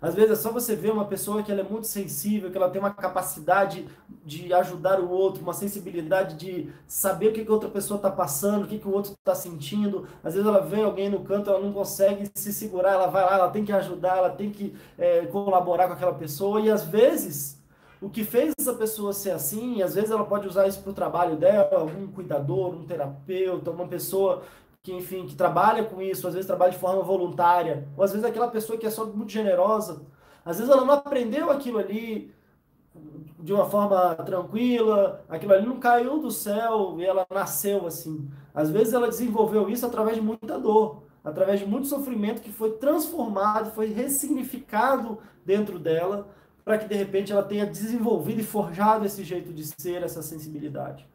Às 0.00 0.14
vezes 0.14 0.30
é 0.30 0.34
só 0.34 0.50
você 0.50 0.74
ver 0.74 0.92
uma 0.92 1.04
pessoa 1.04 1.42
que 1.42 1.52
ela 1.52 1.60
é 1.60 1.64
muito 1.64 1.86
sensível, 1.86 2.50
que 2.50 2.56
ela 2.56 2.70
tem 2.70 2.80
uma 2.80 2.92
capacidade 2.92 3.86
de 4.24 4.52
ajudar 4.52 4.98
o 4.98 5.10
outro, 5.10 5.42
uma 5.42 5.52
sensibilidade 5.52 6.36
de 6.36 6.72
saber 6.86 7.28
o 7.28 7.32
que, 7.32 7.44
que 7.44 7.50
outra 7.50 7.68
pessoa 7.68 7.96
está 7.96 8.10
passando, 8.10 8.64
o 8.64 8.66
que, 8.66 8.78
que 8.78 8.88
o 8.88 8.92
outro 8.92 9.12
está 9.12 9.34
sentindo. 9.34 10.08
Às 10.24 10.34
vezes 10.34 10.48
ela 10.48 10.60
vê 10.60 10.82
alguém 10.82 11.10
no 11.10 11.20
canto, 11.20 11.50
ela 11.50 11.60
não 11.60 11.72
consegue 11.72 12.30
se 12.34 12.52
segurar, 12.52 12.92
ela 12.92 13.08
vai 13.08 13.24
lá, 13.24 13.34
ela 13.34 13.50
tem 13.50 13.64
que 13.64 13.72
ajudar, 13.72 14.16
ela 14.16 14.30
tem 14.30 14.50
que 14.50 14.74
é, 14.96 15.26
colaborar 15.26 15.86
com 15.88 15.94
aquela 15.94 16.14
pessoa. 16.14 16.60
E 16.60 16.70
às 16.70 16.84
vezes 16.84 17.60
o 18.00 18.08
que 18.08 18.24
fez 18.24 18.54
essa 18.58 18.72
pessoa 18.72 19.12
ser 19.12 19.32
assim, 19.32 19.82
às 19.82 19.94
vezes 19.94 20.10
ela 20.10 20.24
pode 20.24 20.48
usar 20.48 20.66
isso 20.66 20.80
para 20.80 20.90
o 20.90 20.94
trabalho 20.94 21.36
dela, 21.36 21.84
um 21.84 22.06
cuidador, 22.06 22.74
um 22.74 22.86
terapeuta, 22.86 23.70
uma 23.70 23.86
pessoa 23.86 24.42
que, 24.82 24.92
enfim, 24.92 25.26
que 25.26 25.34
trabalha 25.34 25.84
com 25.84 26.00
isso, 26.00 26.26
às 26.26 26.34
vezes 26.34 26.46
trabalha 26.46 26.72
de 26.72 26.78
forma 26.78 27.02
voluntária, 27.02 27.86
ou 27.96 28.04
às 28.04 28.12
vezes 28.12 28.26
aquela 28.26 28.48
pessoa 28.48 28.78
que 28.78 28.86
é 28.86 28.90
só 28.90 29.04
muito 29.04 29.30
generosa, 29.30 30.02
às 30.44 30.58
vezes 30.58 30.72
ela 30.72 30.84
não 30.84 30.94
aprendeu 30.94 31.50
aquilo 31.50 31.78
ali 31.78 32.32
de 33.38 33.52
uma 33.52 33.68
forma 33.68 34.14
tranquila, 34.16 35.24
aquilo 35.28 35.52
ali 35.52 35.66
não 35.66 35.78
caiu 35.78 36.18
do 36.18 36.30
céu 36.30 36.96
e 36.98 37.04
ela 37.04 37.26
nasceu 37.30 37.86
assim. 37.86 38.28
Às 38.54 38.70
vezes 38.70 38.92
ela 38.92 39.08
desenvolveu 39.08 39.68
isso 39.68 39.86
através 39.86 40.16
de 40.16 40.22
muita 40.22 40.58
dor, 40.58 41.02
através 41.22 41.60
de 41.60 41.66
muito 41.66 41.86
sofrimento 41.86 42.42
que 42.42 42.50
foi 42.50 42.72
transformado, 42.72 43.72
foi 43.72 43.86
ressignificado 43.86 45.18
dentro 45.44 45.78
dela, 45.78 46.28
para 46.64 46.78
que 46.78 46.86
de 46.86 46.94
repente 46.94 47.32
ela 47.32 47.42
tenha 47.42 47.66
desenvolvido 47.66 48.40
e 48.40 48.44
forjado 48.44 49.04
esse 49.04 49.24
jeito 49.24 49.52
de 49.52 49.64
ser, 49.64 50.02
essa 50.02 50.22
sensibilidade. 50.22 51.06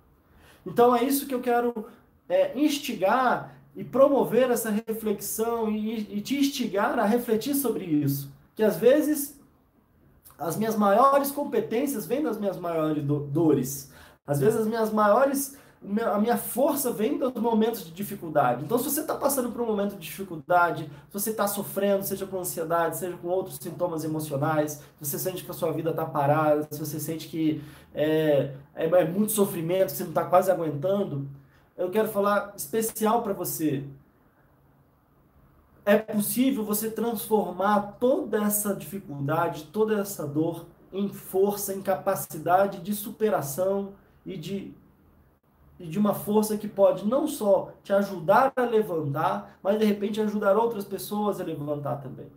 Então 0.65 0.95
é 0.95 1.03
isso 1.03 1.27
que 1.27 1.33
eu 1.33 1.41
quero 1.41 1.85
é, 2.27 2.57
instigar 2.57 3.54
e 3.75 3.83
promover 3.83 4.49
essa 4.49 4.69
reflexão 4.69 5.69
e, 5.69 6.17
e 6.17 6.21
te 6.21 6.37
instigar 6.37 6.97
a 6.97 7.05
refletir 7.05 7.55
sobre 7.55 7.85
isso. 7.85 8.31
Que 8.55 8.63
às 8.63 8.77
vezes 8.77 9.39
as 10.37 10.57
minhas 10.57 10.75
maiores 10.75 11.31
competências 11.31 12.05
vêm 12.05 12.23
das 12.23 12.37
minhas 12.37 12.57
maiores 12.57 13.03
do 13.03 13.19
dores. 13.19 13.91
Às 14.25 14.39
vezes 14.39 14.61
as 14.61 14.67
minhas 14.67 14.91
maiores 14.91 15.57
a 16.03 16.17
minha 16.17 16.37
força 16.37 16.91
vem 16.91 17.17
dos 17.17 17.33
momentos 17.33 17.85
de 17.85 17.91
dificuldade. 17.91 18.63
Então, 18.63 18.77
se 18.77 18.85
você 18.85 19.01
está 19.01 19.13
passando 19.13 19.51
por 19.51 19.61
um 19.61 19.67
momento 19.67 19.95
de 19.95 19.99
dificuldade, 19.99 20.85
se 20.85 21.13
você 21.13 21.29
está 21.29 21.47
sofrendo, 21.47 22.03
seja 22.03 22.25
com 22.25 22.39
ansiedade, 22.39 22.97
seja 22.97 23.15
com 23.17 23.27
outros 23.27 23.57
sintomas 23.57 24.03
emocionais, 24.03 24.71
se 24.99 25.05
você 25.05 25.19
sente 25.19 25.43
que 25.43 25.51
a 25.51 25.53
sua 25.53 25.71
vida 25.71 25.91
está 25.91 26.05
parada, 26.05 26.67
se 26.71 26.79
você 26.79 26.99
sente 26.99 27.27
que 27.27 27.61
é, 27.93 28.51
é, 28.73 28.85
é 28.85 29.05
muito 29.05 29.31
sofrimento, 29.31 29.91
que 29.91 29.97
você 29.97 30.03
não 30.03 30.09
está 30.09 30.23
quase 30.23 30.49
aguentando, 30.49 31.27
eu 31.77 31.89
quero 31.89 32.07
falar 32.07 32.53
especial 32.55 33.21
para 33.21 33.33
você. 33.33 33.83
É 35.85 35.97
possível 35.97 36.63
você 36.63 36.89
transformar 36.89 37.97
toda 37.99 38.43
essa 38.43 38.73
dificuldade, 38.73 39.65
toda 39.65 39.99
essa 39.99 40.25
dor 40.25 40.65
em 40.91 41.09
força, 41.09 41.73
em 41.73 41.81
capacidade 41.81 42.79
de 42.79 42.93
superação 42.93 43.93
e 44.25 44.37
de 44.37 44.73
e 45.77 45.85
de 45.85 45.99
uma 45.99 46.13
força 46.13 46.57
que 46.57 46.67
pode 46.67 47.05
não 47.05 47.27
só 47.27 47.73
te 47.83 47.91
ajudar 47.91 48.53
a 48.55 48.61
levantar, 48.61 49.59
mas 49.61 49.77
de 49.77 49.85
repente 49.85 50.21
ajudar 50.21 50.55
outras 50.55 50.85
pessoas 50.85 51.41
a 51.41 51.43
levantar 51.43 51.97
também. 51.97 52.27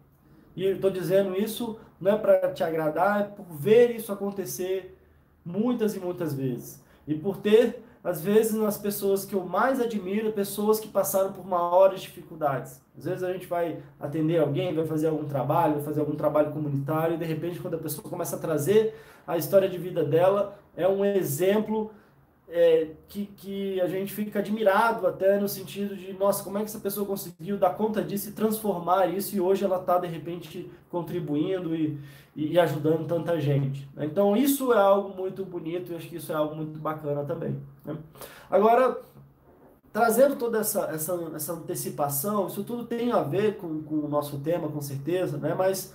E 0.57 0.64
eu 0.64 0.74
estou 0.74 0.90
dizendo 0.90 1.37
isso 1.37 1.79
não 2.01 2.12
é 2.12 2.16
para 2.16 2.53
te 2.53 2.64
agradar, 2.64 3.20
é 3.20 3.24
por 3.24 3.46
ver 3.51 3.94
isso 3.94 4.12
acontecer 4.12 4.98
muitas 5.44 5.94
e 5.94 6.01
muitas 6.01 6.35
vezes. 6.35 6.83
E 7.07 7.14
por 7.14 7.37
ter, 7.38 7.83
às 8.02 8.20
vezes, 8.20 8.54
nas 8.54 8.78
pessoas 8.78 9.24
que 9.24 9.34
eu 9.34 9.44
mais 9.44 9.80
admiro, 9.80 10.32
pessoas 10.32 10.78
que 10.78 10.88
passaram 10.88 11.32
por 11.32 11.46
maiores 11.46 12.00
dificuldades. 12.00 12.80
Às 12.96 13.04
vezes 13.04 13.22
a 13.22 13.32
gente 13.32 13.46
vai 13.46 13.78
atender 14.00 14.38
alguém, 14.38 14.74
vai 14.74 14.87
fazer 14.87 15.08
algum 15.08 15.24
trabalho, 15.24 15.74
vai 15.74 15.82
fazer 15.82 16.00
algum 16.00 16.14
trabalho 16.14 16.52
comunitário, 16.52 17.14
e 17.14 17.18
de 17.18 17.24
repente, 17.24 17.61
quando 17.61 17.74
a 17.74 17.78
pessoa 17.78 18.08
começa 18.08 18.37
a 18.37 18.38
trazer 18.38 18.94
a 19.26 19.37
história 19.37 19.68
de 19.68 19.78
vida 19.78 20.04
dela, 20.04 20.58
é 20.76 20.88
um 20.88 21.04
exemplo 21.04 21.90
é, 22.50 22.92
que, 23.08 23.26
que 23.26 23.80
a 23.80 23.87
gente 23.87 24.12
fica 24.12 24.38
admirado 24.38 25.06
até 25.06 25.38
no 25.38 25.48
sentido 25.48 25.94
de, 25.94 26.12
nossa, 26.14 26.42
como 26.42 26.56
é 26.56 26.61
que 26.61 26.66
essa 26.66 26.80
pessoa 26.80 27.06
conseguiu 27.06 27.58
dar 27.58 27.70
conta 27.70 28.02
disso 28.02 28.30
e 28.30 28.32
transformar 28.32 29.06
isso 29.06 29.37
e 29.37 29.40
hoje 29.40 29.64
ela 29.64 29.78
está, 29.78 29.98
de 29.98 30.06
repente, 30.06 30.70
contribuindo 30.90 31.74
e, 31.74 31.98
e 32.34 32.58
ajudando 32.58 33.06
tanta 33.06 33.38
gente. 33.38 33.88
Né? 33.94 34.06
Então, 34.06 34.37
isso 34.37 34.72
é 34.72 34.78
algo 34.78 35.14
muito 35.14 35.44
bonito 35.44 35.92
e 35.92 35.96
acho 35.96 36.08
que 36.08 36.16
isso 36.16 36.32
é 36.32 36.34
algo 36.34 36.54
muito 36.54 36.78
bacana 36.78 37.22
também. 37.24 37.61
Né? 37.84 37.96
Agora, 38.50 38.98
trazendo 39.92 40.37
toda 40.37 40.58
essa, 40.58 40.87
essa, 40.87 41.12
essa 41.34 41.52
antecipação, 41.52 42.46
isso 42.46 42.64
tudo 42.64 42.84
tem 42.84 43.12
a 43.12 43.22
ver 43.22 43.56
com, 43.58 43.82
com 43.82 43.96
o 43.96 44.08
nosso 44.08 44.38
tema, 44.38 44.68
com 44.68 44.80
certeza, 44.80 45.37
né? 45.37 45.54
mas 45.54 45.94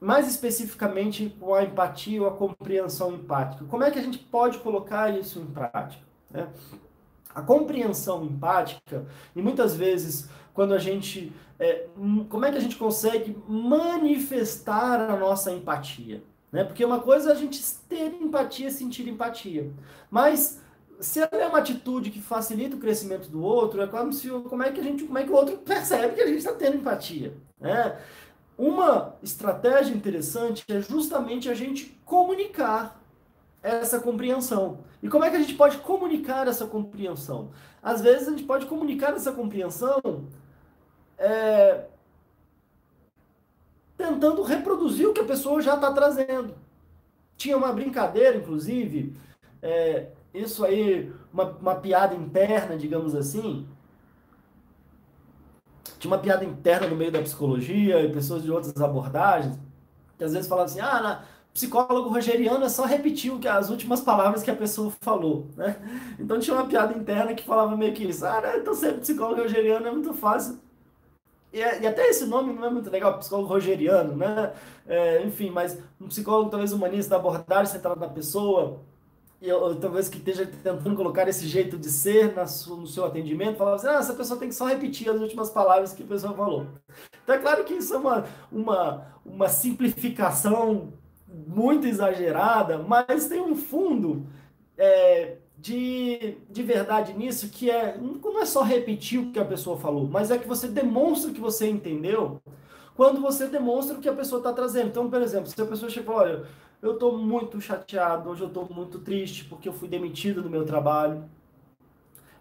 mais 0.00 0.28
especificamente 0.28 1.34
com 1.40 1.54
a 1.54 1.64
empatia 1.64 2.22
ou 2.22 2.28
a 2.28 2.32
compreensão 2.32 3.14
empática. 3.14 3.64
Como 3.64 3.82
é 3.82 3.90
que 3.90 3.98
a 3.98 4.02
gente 4.02 4.18
pode 4.18 4.58
colocar 4.58 5.16
isso 5.16 5.40
em 5.40 5.46
prática? 5.46 6.02
Né? 6.30 6.48
A 7.34 7.42
compreensão 7.42 8.24
empática, 8.24 9.06
e 9.34 9.42
muitas 9.42 9.74
vezes 9.74 10.28
quando 10.56 10.72
a 10.72 10.78
gente. 10.78 11.32
É, 11.58 11.86
como 12.28 12.44
é 12.44 12.50
que 12.50 12.58
a 12.58 12.60
gente 12.60 12.76
consegue 12.76 13.36
manifestar 13.46 15.10
a 15.10 15.16
nossa 15.16 15.52
empatia? 15.52 16.22
Né? 16.50 16.64
Porque 16.64 16.84
uma 16.84 17.00
coisa 17.00 17.30
é 17.30 17.32
a 17.32 17.36
gente 17.36 17.62
ter 17.88 18.12
empatia, 18.20 18.70
sentir 18.70 19.06
empatia. 19.08 19.70
Mas 20.10 20.60
se 20.98 21.20
ela 21.20 21.30
é 21.32 21.46
uma 21.46 21.58
atitude 21.58 22.10
que 22.10 22.20
facilita 22.20 22.76
o 22.76 22.80
crescimento 22.80 23.28
do 23.28 23.42
outro, 23.42 23.82
é 23.82 23.86
como 23.86 24.12
se 24.12 24.28
como 24.28 24.62
é 24.62 24.72
que 24.72 24.80
a 24.80 24.82
gente, 24.82 25.04
como 25.04 25.18
é 25.18 25.24
que 25.24 25.30
o 25.30 25.34
outro 25.34 25.58
percebe 25.64 26.14
que 26.14 26.22
a 26.22 26.26
gente 26.26 26.38
está 26.38 26.52
tendo 26.52 26.76
empatia, 26.76 27.34
né? 27.60 27.98
Uma 28.58 29.16
estratégia 29.22 29.94
interessante 29.94 30.64
é 30.68 30.80
justamente 30.80 31.48
a 31.48 31.54
gente 31.54 31.86
comunicar 32.04 33.00
essa 33.62 34.00
compreensão. 34.00 34.78
E 35.02 35.08
como 35.08 35.24
é 35.24 35.30
que 35.30 35.36
a 35.36 35.40
gente 35.40 35.54
pode 35.54 35.78
comunicar 35.78 36.48
essa 36.48 36.66
compreensão? 36.66 37.50
Às 37.82 38.00
vezes 38.00 38.28
a 38.28 38.30
gente 38.30 38.44
pode 38.44 38.66
comunicar 38.66 39.12
essa 39.14 39.32
compreensão 39.32 40.00
é, 41.18 41.84
tentando 43.96 44.42
reproduzir 44.42 45.08
o 45.08 45.12
que 45.12 45.20
a 45.20 45.24
pessoa 45.24 45.60
já 45.60 45.74
está 45.74 45.92
trazendo. 45.92 46.54
Tinha 47.36 47.56
uma 47.56 47.72
brincadeira, 47.72 48.36
inclusive, 48.36 49.14
é, 49.60 50.08
isso 50.32 50.64
aí, 50.64 51.12
uma, 51.32 51.44
uma 51.44 51.74
piada 51.74 52.14
interna, 52.14 52.76
digamos 52.76 53.14
assim, 53.14 53.66
tinha 56.06 56.14
uma 56.14 56.18
piada 56.18 56.44
interna 56.44 56.86
no 56.86 56.96
meio 56.96 57.10
da 57.10 57.20
psicologia 57.20 58.00
e 58.00 58.12
pessoas 58.12 58.42
de 58.42 58.50
outras 58.50 58.80
abordagens 58.80 59.58
que 60.16 60.24
às 60.24 60.32
vezes 60.32 60.48
falavam 60.48 60.70
assim, 60.70 60.80
ah, 60.80 61.00
na, 61.02 61.22
psicólogo 61.52 62.08
rogeriano 62.08 62.64
é 62.64 62.68
só 62.68 62.86
repetir 62.86 63.32
o 63.32 63.38
que, 63.38 63.48
as 63.48 63.68
últimas 63.68 64.00
palavras 64.00 64.42
que 64.42 64.50
a 64.50 64.56
pessoa 64.56 64.90
falou, 65.00 65.46
né? 65.56 65.76
Então 66.18 66.38
tinha 66.38 66.56
uma 66.56 66.66
piada 66.66 66.96
interna 66.96 67.34
que 67.34 67.44
falava 67.44 67.76
meio 67.76 67.92
que 67.92 68.04
isso, 68.04 68.24
ah, 68.24 68.40
né, 68.40 68.58
então 68.58 68.74
ser 68.74 68.94
psicólogo 68.98 69.42
rogeriano 69.42 69.86
é 69.86 69.90
muito 69.90 70.14
fácil. 70.14 70.58
E, 71.52 71.60
é, 71.60 71.86
até 71.86 72.08
esse 72.08 72.26
nome 72.26 72.52
não 72.52 72.64
é 72.64 72.70
muito 72.70 72.90
legal, 72.90 73.18
psicólogo 73.18 73.48
rogeriano, 73.48 74.16
né? 74.16 74.52
É, 74.86 75.22
enfim, 75.22 75.50
mas 75.50 75.78
um 76.00 76.08
psicólogo 76.08 76.50
talvez 76.50 76.72
humanista 76.72 77.10
da 77.10 77.16
abordagem 77.16 77.72
centrada 77.72 78.00
na 78.00 78.08
pessoa, 78.08 78.80
eu, 79.48 79.76
talvez 79.76 80.08
que 80.08 80.18
esteja 80.18 80.46
tentando 80.46 80.96
colocar 80.96 81.28
esse 81.28 81.46
jeito 81.46 81.78
de 81.78 81.88
ser 81.90 82.34
no 82.68 82.86
seu 82.86 83.04
atendimento, 83.04 83.56
falava 83.56 83.76
assim, 83.76 83.88
ah, 83.88 83.98
essa 83.98 84.14
pessoa 84.14 84.38
tem 84.38 84.48
que 84.48 84.54
só 84.54 84.66
repetir 84.66 85.08
as 85.08 85.20
últimas 85.20 85.50
palavras 85.50 85.92
que 85.92 86.02
a 86.02 86.06
pessoa 86.06 86.34
falou. 86.34 86.66
Então 87.22 87.34
é 87.34 87.38
claro 87.38 87.64
que 87.64 87.74
isso 87.74 87.94
é 87.94 87.98
uma, 87.98 88.24
uma, 88.50 89.06
uma 89.24 89.48
simplificação 89.48 90.92
muito 91.28 91.86
exagerada, 91.86 92.78
mas 92.78 93.26
tem 93.26 93.40
um 93.40 93.56
fundo 93.56 94.26
é, 94.76 95.36
de, 95.58 96.38
de 96.50 96.62
verdade 96.62 97.12
nisso, 97.12 97.48
que 97.48 97.70
é 97.70 97.98
não 97.98 98.40
é 98.40 98.46
só 98.46 98.62
repetir 98.62 99.18
o 99.18 99.32
que 99.32 99.38
a 99.38 99.44
pessoa 99.44 99.78
falou, 99.78 100.06
mas 100.06 100.30
é 100.30 100.38
que 100.38 100.46
você 100.46 100.68
demonstra 100.68 101.32
que 101.32 101.40
você 101.40 101.68
entendeu 101.68 102.40
quando 102.94 103.20
você 103.20 103.46
demonstra 103.46 103.96
o 103.96 104.00
que 104.00 104.08
a 104.08 104.14
pessoa 104.14 104.38
está 104.38 104.52
trazendo. 104.52 104.88
Então, 104.88 105.10
por 105.10 105.20
exemplo, 105.20 105.46
se 105.46 105.60
a 105.60 105.66
pessoa 105.66 105.90
fala, 105.90 106.18
olha, 106.18 106.44
eu 106.82 106.92
estou 106.94 107.16
muito 107.16 107.60
chateado, 107.60 108.28
hoje 108.30 108.42
eu 108.42 108.48
estou 108.48 108.68
muito 108.70 108.98
triste 109.00 109.44
porque 109.44 109.68
eu 109.68 109.72
fui 109.72 109.88
demitido 109.88 110.42
do 110.42 110.50
meu 110.50 110.64
trabalho. 110.64 111.24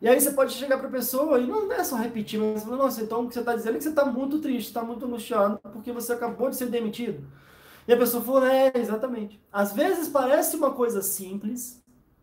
E 0.02 0.08
aí 0.08 0.20
você 0.20 0.32
pode 0.32 0.54
chegar 0.54 0.78
para 0.78 0.88
a 0.88 0.92
pessoa 0.92 1.40
e 1.40 1.48
não 1.48 1.72
é 1.72 1.84
só 1.84 1.96
repetir, 1.96 2.40
mas 2.40 2.64
falar, 2.64 2.78
nossa, 2.78 3.02
então 3.02 3.24
o 3.24 3.28
que 3.28 3.34
você 3.34 3.40
está 3.40 3.56
dizendo 3.56 3.76
é 3.76 3.78
que 3.78 3.84
você 3.84 3.90
está 3.90 4.06
muito 4.06 4.40
triste, 4.40 4.68
está 4.68 4.84
muito 4.84 5.06
angustiado 5.06 5.60
porque 5.72 5.92
você 5.92 6.14
acabou 6.14 6.50
de 6.50 6.58
ser 6.58 6.68
demitido. 6.68 7.26
E 7.88 7.94
a 7.94 7.98
pessoa 7.98 8.24
falou, 8.24 8.46
é, 8.46 8.72
exatamente. 8.76 9.42
Às 9.52 9.74
vezes 9.74 10.08
parece 10.08 10.56
uma 10.56 10.72
coisa 10.72 11.02
simples, 11.02 11.82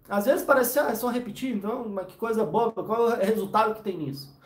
às 0.09 0.27
vezes 0.27 0.45
parece, 0.45 0.79
ah, 0.79 0.91
é 0.91 0.95
só 0.95 1.09
repetir, 1.09 1.55
então, 1.55 1.89
mas 1.89 2.07
que 2.07 2.17
coisa 2.17 2.45
boa, 2.45 2.73
qual 2.73 3.11
é 3.11 3.15
o 3.15 3.25
resultado 3.25 3.75
que 3.77 3.83
tem 3.83 3.97
nisso? 3.97 4.37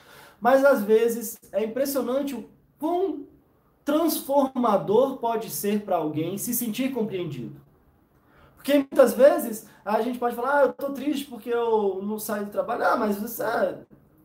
Mas 0.40 0.64
às 0.64 0.83
vezes 0.83 1.38
é 1.52 1.64
impressionante 1.64 2.35
o 2.35 2.48
quão 2.79 3.26
transformador 3.87 5.16
pode 5.18 5.49
ser 5.49 5.83
para 5.83 5.96
alguém 5.96 6.37
se 6.37 6.53
sentir 6.53 6.92
compreendido. 6.92 7.64
Porque 8.57 8.75
muitas 8.75 9.14
vezes 9.14 9.68
a 9.85 10.03
gente 10.03 10.18
pode 10.18 10.35
falar, 10.35 10.59
ah, 10.59 10.62
eu 10.62 10.72
tô 10.72 10.90
triste 10.90 11.27
porque 11.27 11.49
eu 11.49 12.01
não 12.03 12.18
saio 12.18 12.46
do 12.46 12.51
trabalho. 12.51 12.85
Ah, 12.85 12.96
mas 12.96 13.16
você, 13.16 13.44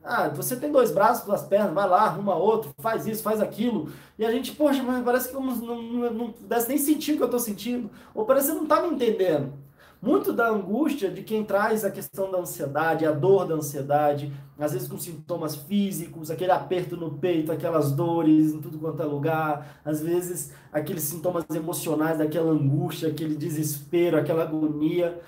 ah, 0.03 0.29
você 0.29 0.55
tem 0.55 0.71
dois 0.71 0.89
braços, 0.89 1.25
duas 1.25 1.43
pernas, 1.43 1.75
vai 1.75 1.87
lá, 1.87 2.01
arruma 2.05 2.35
outro, 2.35 2.73
faz 2.79 3.05
isso, 3.05 3.21
faz 3.21 3.39
aquilo. 3.39 3.93
E 4.17 4.25
a 4.25 4.31
gente, 4.31 4.51
poxa, 4.51 4.81
mas 4.81 5.05
parece 5.05 5.29
que 5.29 5.35
eu 5.35 5.41
não, 5.41 5.55
não, 5.55 6.11
não 6.11 6.31
pudesse 6.31 6.67
nem 6.67 6.79
sentir 6.79 7.13
o 7.13 7.17
que 7.17 7.23
eu 7.23 7.29
tô 7.29 7.37
sentindo. 7.37 7.87
Ou 8.15 8.25
parece 8.25 8.51
que 8.51 8.57
não 8.57 8.65
tá 8.65 8.81
me 8.81 8.95
entendendo. 8.95 9.53
Muito 10.01 10.33
da 10.33 10.49
angústia 10.49 11.11
de 11.11 11.21
quem 11.21 11.43
traz 11.43 11.85
a 11.85 11.91
questão 11.91 12.31
da 12.31 12.39
ansiedade, 12.39 13.05
a 13.05 13.11
dor 13.11 13.45
da 13.45 13.53
ansiedade, 13.53 14.33
às 14.57 14.73
vezes 14.73 14.87
com 14.87 14.97
sintomas 14.97 15.55
físicos, 15.55 16.31
aquele 16.31 16.51
aperto 16.51 16.97
no 16.97 17.19
peito, 17.19 17.51
aquelas 17.51 17.91
dores 17.91 18.51
em 18.51 18.59
tudo 18.59 18.79
quanto 18.79 18.99
é 18.99 19.05
lugar, 19.05 19.79
às 19.85 20.01
vezes 20.01 20.51
aqueles 20.73 21.03
sintomas 21.03 21.45
emocionais 21.51 22.17
daquela 22.17 22.51
angústia, 22.51 23.09
aquele 23.09 23.35
desespero, 23.35 24.17
aquela 24.17 24.41
agonia. 24.41 25.21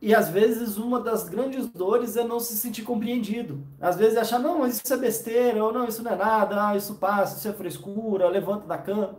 E 0.00 0.14
às 0.14 0.30
vezes 0.30 0.78
uma 0.78 0.98
das 0.98 1.28
grandes 1.28 1.68
dores 1.68 2.16
é 2.16 2.24
não 2.24 2.40
se 2.40 2.56
sentir 2.56 2.82
compreendido. 2.82 3.62
Às 3.78 3.96
vezes 3.96 4.16
é 4.16 4.20
achar, 4.20 4.38
não, 4.38 4.60
mas 4.60 4.82
isso 4.82 4.94
é 4.94 4.96
besteira, 4.96 5.62
ou 5.62 5.74
não, 5.74 5.86
isso 5.86 6.02
não 6.02 6.12
é 6.12 6.16
nada, 6.16 6.68
ah, 6.68 6.76
isso 6.76 6.94
passa, 6.94 7.36
isso 7.36 7.48
é 7.48 7.52
frescura, 7.52 8.28
levanta 8.30 8.66
da 8.66 8.78
cama. 8.78 9.18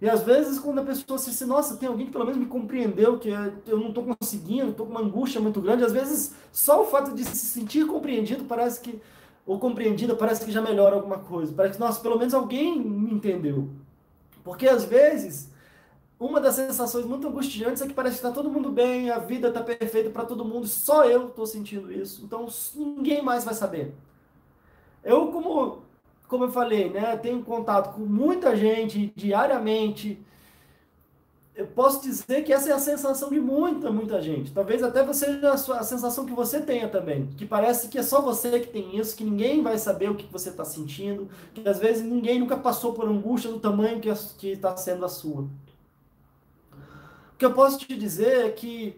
E 0.00 0.08
às 0.08 0.22
vezes, 0.22 0.58
quando 0.58 0.78
a 0.78 0.84
pessoa 0.84 1.18
se 1.18 1.30
diz, 1.30 1.40
nossa, 1.42 1.76
tem 1.76 1.88
alguém 1.88 2.06
que 2.06 2.12
pelo 2.12 2.24
menos 2.24 2.40
me 2.40 2.46
compreendeu, 2.46 3.18
que 3.18 3.28
eu 3.66 3.78
não 3.78 3.88
estou 3.88 4.04
conseguindo, 4.04 4.70
estou 4.70 4.86
com 4.86 4.92
uma 4.92 5.02
angústia 5.02 5.40
muito 5.40 5.60
grande, 5.60 5.84
às 5.84 5.92
vezes 5.92 6.34
só 6.50 6.82
o 6.82 6.86
fato 6.86 7.14
de 7.14 7.22
se 7.22 7.36
sentir 7.36 7.86
compreendido 7.86 8.44
parece 8.44 8.80
que, 8.80 9.00
ou 9.46 9.58
compreendida, 9.58 10.14
parece 10.14 10.44
que 10.44 10.50
já 10.50 10.62
melhora 10.62 10.96
alguma 10.96 11.18
coisa. 11.18 11.52
Parece 11.52 11.74
que, 11.74 11.80
nossa, 11.80 12.00
pelo 12.00 12.18
menos 12.18 12.32
alguém 12.32 12.80
me 12.80 13.12
entendeu. 13.12 13.68
Porque 14.42 14.66
às 14.66 14.84
vezes, 14.84 15.50
uma 16.18 16.40
das 16.40 16.54
sensações 16.54 17.04
muito 17.04 17.28
angustiantes 17.28 17.82
é 17.82 17.86
que 17.86 17.92
parece 17.92 18.20
que 18.20 18.26
está 18.26 18.30
todo 18.30 18.50
mundo 18.50 18.70
bem, 18.70 19.10
a 19.10 19.18
vida 19.18 19.48
está 19.48 19.62
perfeita 19.62 20.08
para 20.08 20.24
todo 20.24 20.44
mundo, 20.44 20.66
só 20.66 21.04
eu 21.04 21.28
estou 21.28 21.46
sentindo 21.46 21.92
isso. 21.92 22.24
Então 22.24 22.46
ninguém 22.74 23.22
mais 23.22 23.44
vai 23.44 23.54
saber. 23.54 23.94
Eu, 25.04 25.28
como 25.28 25.79
como 26.30 26.44
eu 26.44 26.52
falei, 26.52 26.88
né, 26.88 27.16
tenho 27.16 27.42
contato 27.42 27.94
com 27.94 28.02
muita 28.02 28.56
gente 28.56 29.12
diariamente 29.14 30.24
eu 31.60 31.66
posso 31.66 32.00
dizer 32.00 32.42
que 32.42 32.54
essa 32.54 32.70
é 32.70 32.72
a 32.72 32.78
sensação 32.78 33.28
de 33.28 33.38
muita, 33.38 33.90
muita 33.90 34.22
gente. 34.22 34.50
Talvez 34.50 34.82
até 34.82 35.04
você 35.04 35.26
a 35.44 35.82
sensação 35.82 36.24
que 36.24 36.32
você 36.32 36.58
tenha 36.58 36.88
também. 36.88 37.26
Que 37.36 37.44
parece 37.44 37.88
que 37.88 37.98
é 37.98 38.02
só 38.02 38.22
você 38.22 38.60
que 38.60 38.68
tem 38.68 38.96
isso, 38.96 39.14
que 39.14 39.22
ninguém 39.22 39.62
vai 39.62 39.76
saber 39.76 40.10
o 40.10 40.14
que 40.14 40.26
você 40.32 40.48
está 40.48 40.64
sentindo, 40.64 41.28
que 41.52 41.68
às 41.68 41.78
vezes 41.78 42.02
ninguém 42.02 42.38
nunca 42.38 42.56
passou 42.56 42.94
por 42.94 43.06
angústia 43.06 43.50
do 43.50 43.60
tamanho 43.60 44.00
que 44.00 44.48
está 44.48 44.74
sendo 44.74 45.04
a 45.04 45.08
sua. 45.08 45.42
O 47.34 47.36
que 47.36 47.44
eu 47.44 47.52
posso 47.52 47.78
te 47.78 47.94
dizer 47.94 48.46
é 48.46 48.50
que 48.50 48.96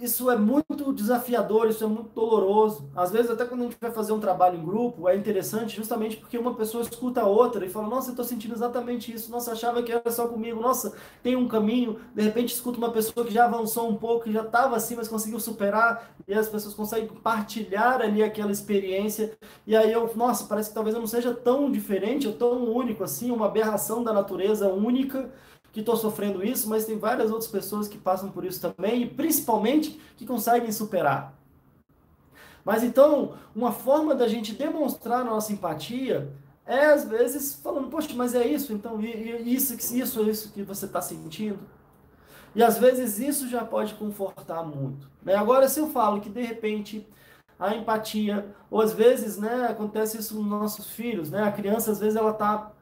isso 0.00 0.30
é 0.30 0.36
muito 0.36 0.92
desafiador, 0.92 1.68
isso 1.68 1.84
é 1.84 1.86
muito 1.86 2.10
doloroso. 2.14 2.88
Às 2.94 3.10
vezes, 3.10 3.30
até 3.30 3.44
quando 3.44 3.60
a 3.60 3.64
gente 3.64 3.76
vai 3.80 3.90
fazer 3.90 4.12
um 4.12 4.20
trabalho 4.20 4.58
em 4.58 4.64
grupo, 4.64 5.08
é 5.08 5.16
interessante 5.16 5.76
justamente 5.76 6.16
porque 6.16 6.38
uma 6.38 6.54
pessoa 6.54 6.82
escuta 6.82 7.22
a 7.22 7.26
outra 7.26 7.64
e 7.64 7.68
fala: 7.68 7.88
Nossa, 7.88 8.08
eu 8.08 8.12
estou 8.12 8.24
sentindo 8.24 8.54
exatamente 8.54 9.12
isso. 9.12 9.30
Nossa, 9.30 9.52
achava 9.52 9.82
que 9.82 9.92
era 9.92 10.10
só 10.10 10.26
comigo. 10.28 10.60
Nossa, 10.60 10.94
tem 11.22 11.36
um 11.36 11.48
caminho. 11.48 11.98
De 12.14 12.22
repente, 12.22 12.54
escuta 12.54 12.78
uma 12.78 12.90
pessoa 12.90 13.26
que 13.26 13.32
já 13.32 13.44
avançou 13.44 13.88
um 13.88 13.96
pouco, 13.96 14.24
que 14.24 14.32
já 14.32 14.42
estava 14.42 14.76
assim, 14.76 14.96
mas 14.96 15.08
conseguiu 15.08 15.40
superar. 15.40 16.10
E 16.26 16.34
as 16.34 16.48
pessoas 16.48 16.74
conseguem 16.74 17.08
partilhar 17.08 18.00
ali 18.00 18.22
aquela 18.22 18.52
experiência. 18.52 19.36
E 19.66 19.76
aí 19.76 19.92
eu, 19.92 20.10
nossa, 20.14 20.44
parece 20.46 20.68
que 20.70 20.74
talvez 20.74 20.94
eu 20.94 21.00
não 21.00 21.08
seja 21.08 21.34
tão 21.34 21.70
diferente 21.70 22.26
ou 22.26 22.34
tão 22.34 22.64
único 22.72 23.04
assim, 23.04 23.30
uma 23.30 23.46
aberração 23.46 24.02
da 24.02 24.12
natureza 24.12 24.68
única 24.68 25.30
que 25.78 25.82
estou 25.82 25.96
sofrendo 25.96 26.44
isso, 26.44 26.68
mas 26.68 26.84
tem 26.84 26.98
várias 26.98 27.30
outras 27.30 27.48
pessoas 27.48 27.86
que 27.86 27.96
passam 27.96 28.32
por 28.32 28.44
isso 28.44 28.60
também 28.60 29.02
e 29.02 29.06
principalmente 29.06 30.00
que 30.16 30.26
conseguem 30.26 30.72
superar. 30.72 31.32
Mas 32.64 32.82
então, 32.82 33.34
uma 33.54 33.70
forma 33.70 34.12
da 34.12 34.26
gente 34.26 34.54
demonstrar 34.54 35.24
nossa 35.24 35.52
empatia 35.52 36.32
é 36.66 36.86
às 36.86 37.04
vezes 37.04 37.54
falando, 37.54 37.88
poxa, 37.88 38.08
mas 38.16 38.34
é 38.34 38.44
isso, 38.44 38.72
então 38.72 39.00
isso, 39.00 39.74
isso, 39.96 40.28
isso 40.28 40.52
que 40.52 40.64
você 40.64 40.86
está 40.86 41.00
sentindo. 41.00 41.60
E 42.56 42.62
às 42.62 42.76
vezes 42.76 43.20
isso 43.20 43.48
já 43.48 43.64
pode 43.64 43.94
confortar 43.94 44.64
muito. 44.64 45.08
Né? 45.22 45.36
Agora, 45.36 45.68
se 45.68 45.78
eu 45.78 45.88
falo 45.90 46.20
que 46.20 46.28
de 46.28 46.42
repente 46.42 47.06
a 47.56 47.74
empatia, 47.76 48.52
ou 48.68 48.80
às 48.80 48.92
vezes, 48.92 49.38
né, 49.38 49.66
acontece 49.70 50.18
isso 50.18 50.34
nos 50.34 50.46
nossos 50.46 50.90
filhos, 50.90 51.30
né? 51.30 51.42
A 51.42 51.52
criança 51.52 51.90
às 51.90 51.98
vezes 51.98 52.16
ela 52.16 52.30
está 52.30 52.72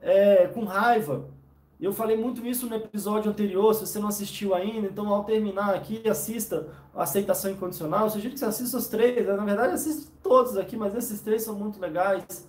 é, 0.00 0.48
com 0.48 0.64
raiva 0.64 1.35
eu 1.84 1.92
falei 1.92 2.16
muito 2.16 2.46
isso 2.46 2.66
no 2.66 2.74
episódio 2.74 3.30
anterior, 3.30 3.74
se 3.74 3.86
você 3.86 3.98
não 3.98 4.08
assistiu 4.08 4.54
ainda, 4.54 4.86
então 4.88 5.08
ao 5.08 5.24
terminar 5.24 5.74
aqui, 5.74 6.08
assista 6.08 6.68
a 6.94 7.02
Aceitação 7.02 7.50
Incondicional. 7.50 8.04
Eu 8.04 8.10
sugiro 8.10 8.32
que 8.32 8.40
você 8.40 8.46
assista 8.46 8.78
os 8.78 8.88
três, 8.88 9.26
né? 9.26 9.34
na 9.34 9.44
verdade 9.44 9.74
assista 9.74 10.10
todos 10.22 10.56
aqui, 10.56 10.74
mas 10.76 10.94
esses 10.94 11.20
três 11.20 11.42
são 11.42 11.54
muito 11.54 11.78
legais. 11.78 12.48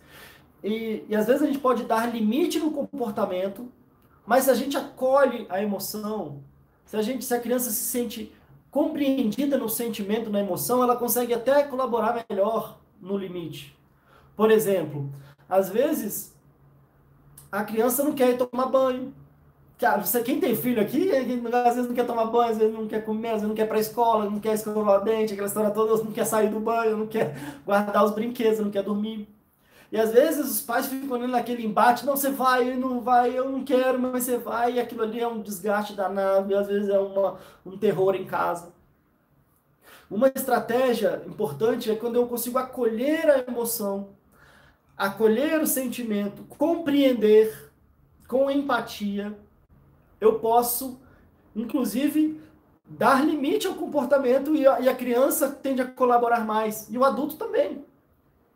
E, 0.64 1.04
e 1.10 1.16
às 1.16 1.28
vezes 1.28 1.42
a 1.42 1.46
gente 1.46 1.60
pode 1.60 1.84
dar 1.84 2.14
limite 2.14 2.58
no 2.58 2.72
comportamento, 2.72 3.70
mas 4.26 4.46
se 4.46 4.52
a 4.52 4.54
gente 4.54 4.78
acolhe 4.78 5.46
a 5.50 5.62
emoção, 5.62 6.42
se 6.86 6.96
a, 6.96 7.02
gente, 7.02 7.26
se 7.26 7.34
a 7.34 7.40
criança 7.40 7.70
se 7.70 7.84
sente 7.84 8.34
compreendida 8.72 9.58
no 9.58 9.68
sentimento, 9.68 10.30
na 10.30 10.40
emoção, 10.40 10.82
ela 10.82 10.96
consegue 10.96 11.34
até 11.34 11.64
colaborar 11.64 12.26
melhor 12.30 12.80
no 13.02 13.18
limite. 13.18 13.78
Por 14.36 14.52
exemplo, 14.52 15.12
às 15.50 15.70
vezes 15.70 16.37
a 17.52 17.64
criança 17.64 18.04
não 18.04 18.14
quer 18.14 18.32
ir 18.32 18.38
tomar 18.38 18.68
banho. 18.68 19.14
Quem 20.26 20.40
tem 20.40 20.56
filho 20.56 20.82
aqui, 20.82 21.12
às 21.12 21.76
vezes 21.76 21.88
não 21.88 21.94
quer 21.94 22.06
tomar 22.06 22.26
banho, 22.26 22.52
às 22.52 22.58
vezes 22.58 22.74
não 22.74 22.88
quer 22.88 23.06
comer, 23.06 23.28
às 23.28 23.34
vezes 23.36 23.48
não 23.48 23.56
quer 23.56 23.66
ir 23.66 23.68
para 23.68 23.78
a 23.78 23.80
escola, 23.80 24.26
não 24.26 24.40
quer 24.40 24.54
escovar 24.56 25.02
o 25.02 25.04
dente, 25.04 25.34
aquela 25.34 25.48
história 25.48 25.70
toda, 25.70 26.04
não 26.04 26.12
quer 26.12 26.26
sair 26.26 26.50
do 26.50 26.60
banho, 26.60 26.98
não 26.98 27.08
quer 27.08 27.36
guardar 27.64 28.04
os 28.04 28.12
brinquedos, 28.12 28.60
não 28.60 28.72
quer 28.72 28.82
dormir. 28.84 29.30
E 29.92 29.98
às 29.98 30.12
vezes 30.12 30.50
os 30.50 30.62
pais 30.62 30.88
ficam 30.88 31.16
ali 31.16 31.28
naquele 31.28 31.66
embate, 31.66 32.06
não, 32.06 32.18
você 32.18 32.30
vai, 32.32 32.76
não 32.76 33.00
vai, 33.02 33.38
eu 33.38 33.50
não 33.50 33.64
quero, 33.64 34.00
mas 34.00 34.24
você 34.24 34.38
vai, 34.38 34.74
e 34.74 34.80
aquilo 34.80 35.04
ali 35.04 35.20
é 35.20 35.28
um 35.28 35.42
desgaste 35.42 35.94
danado, 35.96 36.52
e 36.52 36.56
às 36.56 36.68
vezes 36.68 36.90
é 36.90 37.00
uma, 37.00 37.38
um 37.66 37.78
terror 37.78 38.16
em 38.16 38.26
casa. 38.26 38.74
Uma 40.10 40.28
estratégia 40.30 41.22
importante 41.28 41.92
é 41.92 41.96
quando 41.96 42.16
eu 42.16 42.28
consigo 42.28 42.58
acolher 42.58 43.30
a 43.30 43.40
emoção 43.48 44.17
acolher 44.98 45.62
o 45.62 45.68
sentimento, 45.68 46.44
compreender 46.46 47.72
com 48.28 48.50
empatia, 48.50 49.38
eu 50.20 50.40
posso, 50.40 51.00
inclusive, 51.56 52.42
dar 52.86 53.26
limite 53.26 53.68
ao 53.68 53.76
comportamento 53.76 54.56
e 54.56 54.66
a, 54.66 54.80
e 54.80 54.90
a, 54.90 54.96
criança 54.96 55.52
tende 55.52 55.82
a 55.82 55.86
colaborar 55.86 56.44
mais. 56.44 56.88
E 56.90 56.98
o 56.98 57.06
adulto 57.06 57.36
também. 57.36 57.86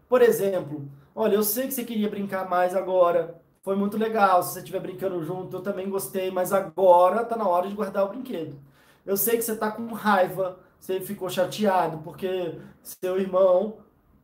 Por 0.09 0.21
exemplo, 0.21 0.89
olha, 1.15 1.35
eu 1.35 1.43
sei 1.43 1.67
que 1.67 1.73
você 1.73 1.83
queria 1.83 2.09
brincar 2.09 2.49
mais 2.49 2.75
agora. 2.75 3.39
Foi 3.61 3.75
muito 3.75 3.97
legal. 3.97 4.41
Se 4.41 4.53
você 4.53 4.59
estiver 4.59 4.79
brincando 4.79 5.23
junto, 5.23 5.55
eu 5.55 5.61
também 5.61 5.89
gostei, 5.89 6.31
mas 6.31 6.51
agora 6.51 7.21
está 7.21 7.35
na 7.35 7.47
hora 7.47 7.67
de 7.67 7.75
guardar 7.75 8.05
o 8.05 8.09
brinquedo. 8.09 8.57
Eu 9.05 9.15
sei 9.15 9.37
que 9.37 9.43
você 9.43 9.53
está 9.53 9.71
com 9.71 9.93
raiva, 9.93 10.59
você 10.79 10.99
ficou 10.99 11.29
chateado 11.29 11.99
porque 11.99 12.57
seu 12.81 13.19
irmão 13.19 13.77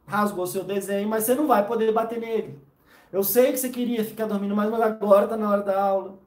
rasgou 0.08 0.48
seu 0.48 0.64
desenho, 0.64 1.08
mas 1.08 1.26
você 1.26 1.36
não 1.36 1.46
vai 1.46 1.68
poder 1.68 1.92
bater 1.92 2.20
nele. 2.20 2.60
Eu 3.12 3.24
sei 3.24 3.52
que 3.52 3.58
você 3.58 3.70
queria 3.70 4.04
ficar 4.04 4.26
dormindo 4.26 4.56
mais, 4.56 4.70
mas 4.70 4.82
agora 4.82 5.26
está 5.26 5.38
na 5.38 5.50
hora 5.50 5.62
da 5.62 5.80
aula. 5.80 6.18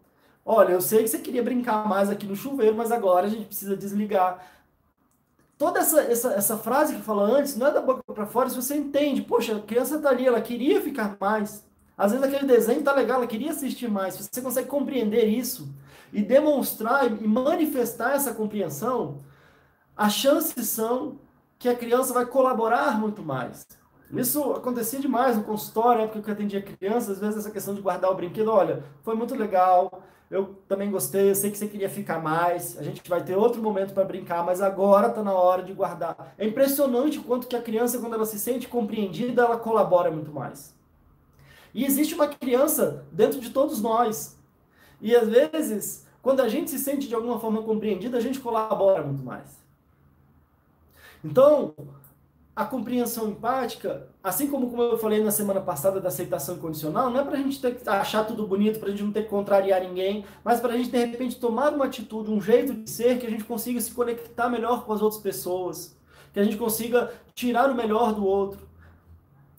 Olha, 0.45 0.73
eu 0.73 0.81
sei 0.81 1.03
que 1.03 1.09
você 1.09 1.19
queria 1.19 1.43
brincar 1.43 1.89
mais 1.89 2.11
aqui 2.11 2.27
no 2.27 2.37
chuveiro, 2.37 2.77
mas 2.77 2.93
agora 2.93 3.27
a 3.27 3.31
gente 3.31 3.47
precisa 3.47 3.77
desligar. 3.77 4.45
Toda 5.59 5.81
essa, 5.81 6.01
essa, 6.03 6.33
essa 6.33 6.57
frase 6.57 6.95
que 6.97 7.03
falou 7.03 7.25
antes 7.25 7.57
não 7.57 7.67
é 7.67 7.71
da 7.71 7.83
boca 7.83 8.03
para 8.15 8.27
fora, 8.27 8.49
se 8.49 8.57
você 8.57 8.75
entende, 8.77 9.23
poxa, 9.23 9.57
a 9.57 9.61
criança 9.61 9.97
está 9.97 10.09
ali, 10.09 10.27
ela 10.27 10.41
queria 10.41 10.81
ficar 10.81 11.17
mais. 11.21 11.65
Às 11.97 12.13
vezes 12.13 12.27
aquele 12.27 12.47
desenho 12.47 12.83
tá 12.83 12.95
legal, 12.95 13.19
ela 13.19 13.27
queria 13.27 13.51
assistir 13.51 13.89
mais. 13.89 14.15
Se 14.15 14.29
você 14.33 14.41
consegue 14.41 14.69
compreender 14.69 15.27
isso 15.27 15.69
e 16.13 16.23
demonstrar 16.23 17.07
e 17.07 17.29
manifestar 17.29 18.15
essa 18.15 18.33
compreensão, 18.33 19.19
as 19.95 20.15
chances 20.15 20.67
são 20.69 21.19
que 21.61 21.69
a 21.69 21.77
criança 21.77 22.15
vai 22.15 22.25
colaborar 22.25 22.99
muito 22.99 23.23
mais. 23.23 23.67
Isso 24.11 24.55
acontecia 24.55 24.99
demais 24.99 25.37
no 25.37 25.45
consultório, 25.45 26.03
época 26.03 26.23
que 26.23 26.31
eu 26.31 26.35
atendia 26.35 26.63
crianças, 26.63 27.11
às 27.11 27.19
vezes 27.19 27.37
essa 27.37 27.51
questão 27.51 27.75
de 27.75 27.83
guardar 27.83 28.11
o 28.11 28.15
brinquedo, 28.15 28.51
olha, 28.51 28.83
foi 29.03 29.15
muito 29.15 29.37
legal, 29.37 30.03
eu 30.31 30.57
também 30.67 30.91
gostei, 30.91 31.31
eu 31.31 31.35
sei 31.35 31.51
que 31.51 31.59
você 31.59 31.69
queria 31.69 31.91
ficar 31.91 32.19
mais, 32.19 32.79
a 32.79 32.83
gente 32.83 33.07
vai 33.09 33.23
ter 33.23 33.37
outro 33.37 33.63
momento 33.63 33.93
para 33.93 34.05
brincar, 34.05 34.43
mas 34.43 34.63
agora 34.63 35.09
está 35.09 35.23
na 35.23 35.35
hora 35.35 35.63
de 35.63 35.75
guardar. 35.75 36.35
É 36.39 36.47
impressionante 36.47 37.19
o 37.19 37.23
quanto 37.23 37.47
que 37.47 37.55
a 37.55 37.61
criança, 37.61 37.99
quando 37.99 38.15
ela 38.15 38.25
se 38.25 38.39
sente 38.39 38.67
compreendida, 38.67 39.43
ela 39.43 39.59
colabora 39.59 40.11
muito 40.11 40.33
mais. 40.33 40.75
E 41.75 41.85
existe 41.85 42.15
uma 42.15 42.27
criança 42.27 43.05
dentro 43.13 43.39
de 43.39 43.51
todos 43.51 43.83
nós. 43.83 44.39
E 44.99 45.15
às 45.15 45.29
vezes, 45.29 46.07
quando 46.23 46.41
a 46.41 46.49
gente 46.49 46.71
se 46.71 46.79
sente 46.79 47.07
de 47.07 47.15
alguma 47.15 47.39
forma 47.39 47.63
compreendida, 47.63 48.17
a 48.17 48.21
gente 48.21 48.41
colabora 48.41 49.03
muito 49.03 49.23
mais. 49.23 49.60
Então, 51.25 51.75
a 52.55 52.65
compreensão 52.65 53.31
empática, 53.31 54.09
assim 54.23 54.49
como, 54.49 54.69
como 54.71 54.83
eu 54.83 54.99
falei 54.99 55.23
na 55.23 55.31
semana 55.31 55.61
passada 55.61 56.01
da 56.01 56.09
aceitação 56.09 56.57
incondicional, 56.57 57.11
não 57.11 57.21
é 57.21 57.25
para 57.25 57.35
a 57.35 57.43
gente 57.43 57.61
ter 57.61 57.77
que 57.77 57.89
achar 57.89 58.25
tudo 58.25 58.47
bonito, 58.47 58.79
para 58.79 58.89
a 58.89 58.91
gente 58.91 59.03
não 59.03 59.13
ter 59.13 59.23
que 59.23 59.29
contrariar 59.29 59.81
ninguém, 59.81 60.25
mas 60.45 60.61
para 60.61 60.75
a 60.75 60.77
gente, 60.77 60.91
de 60.91 60.99
repente, 60.99 61.37
tomar 61.37 61.73
uma 61.73 61.87
atitude, 61.87 62.31
um 62.31 62.41
jeito 62.41 62.75
de 62.75 62.91
ser 62.91 63.19
que 63.19 63.27
a 63.27 63.31
gente 63.31 63.45
consiga 63.45 63.81
se 63.81 63.93
conectar 63.93 64.49
melhor 64.49 64.85
com 64.85 64.93
as 64.93 65.01
outras 65.01 65.23
pessoas, 65.23 65.97
que 66.33 66.41
a 66.41 66.45
gente 66.45 66.57
consiga 66.57 67.13
tirar 67.35 67.71
o 67.71 67.75
melhor 67.75 68.15
do 68.15 68.25
outro, 68.25 68.69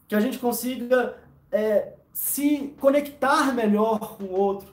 que 0.07 0.15
a 0.15 0.19
gente 0.19 0.37
consiga 0.37 1.17
é, 1.51 1.93
se 2.13 2.75
conectar 2.79 3.53
melhor 3.53 4.17
com 4.17 4.25
o 4.25 4.33
outro, 4.33 4.67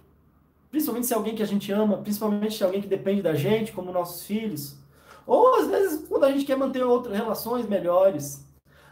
principalmente 0.71 1.07
se 1.07 1.13
é 1.13 1.17
alguém 1.17 1.35
que 1.35 1.43
a 1.43 1.47
gente 1.47 1.73
ama, 1.73 1.99
principalmente 1.99 2.57
se 2.57 2.63
é 2.63 2.67
alguém 2.67 2.83
que 2.83 2.89
depende 2.89 3.23
da 3.23 3.35
gente, 3.35 3.73
como 3.73 3.93
nossos 3.93 4.25
filhos. 4.25 4.77
Ou 5.29 5.57
às 5.57 5.67
vezes 5.67 6.09
quando 6.09 6.25
a 6.25 6.33
gente 6.33 6.47
quer 6.47 6.57
manter 6.57 6.83
outras 6.83 7.15
relações 7.15 7.69
melhores. 7.69 8.43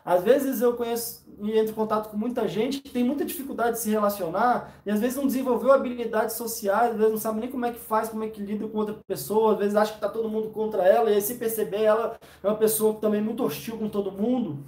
Às 0.05 0.23
vezes 0.23 0.61
eu 0.61 0.75
conheço 0.75 1.27
e 1.41 1.59
entro 1.59 1.73
em 1.73 1.75
contato 1.75 2.11
com 2.11 2.17
muita 2.17 2.47
gente 2.47 2.81
que 2.81 2.91
tem 2.91 3.03
muita 3.03 3.25
dificuldade 3.25 3.73
de 3.73 3.79
se 3.81 3.91
relacionar 3.91 4.73
e 4.85 4.91
às 4.91 5.01
vezes 5.01 5.17
não 5.17 5.27
desenvolveu 5.27 5.73
habilidades 5.73 6.37
sociais, 6.37 6.93
às 6.93 6.97
vezes 6.97 7.13
não 7.13 7.19
sabe 7.19 7.41
nem 7.41 7.51
como 7.51 7.67
é 7.67 7.73
que 7.73 7.81
faz, 7.81 8.11
como 8.11 8.23
é 8.23 8.29
que 8.29 8.41
lida 8.41 8.69
com 8.69 8.79
outra 8.79 8.97
pessoa, 9.07 9.55
às 9.55 9.59
vezes 9.59 9.75
acha 9.75 9.93
que 9.93 9.97
está 9.97 10.09
todo 10.09 10.29
mundo 10.29 10.51
contra 10.51 10.85
ela 10.85 11.11
e 11.11 11.15
aí 11.15 11.21
se 11.21 11.35
perceber 11.35 11.83
ela 11.83 12.19
é 12.43 12.47
uma 12.47 12.57
pessoa 12.57 12.95
também 12.95 13.21
muito 13.21 13.43
hostil 13.43 13.79
com 13.79 13.89
todo 13.89 14.13
mundo. 14.13 14.59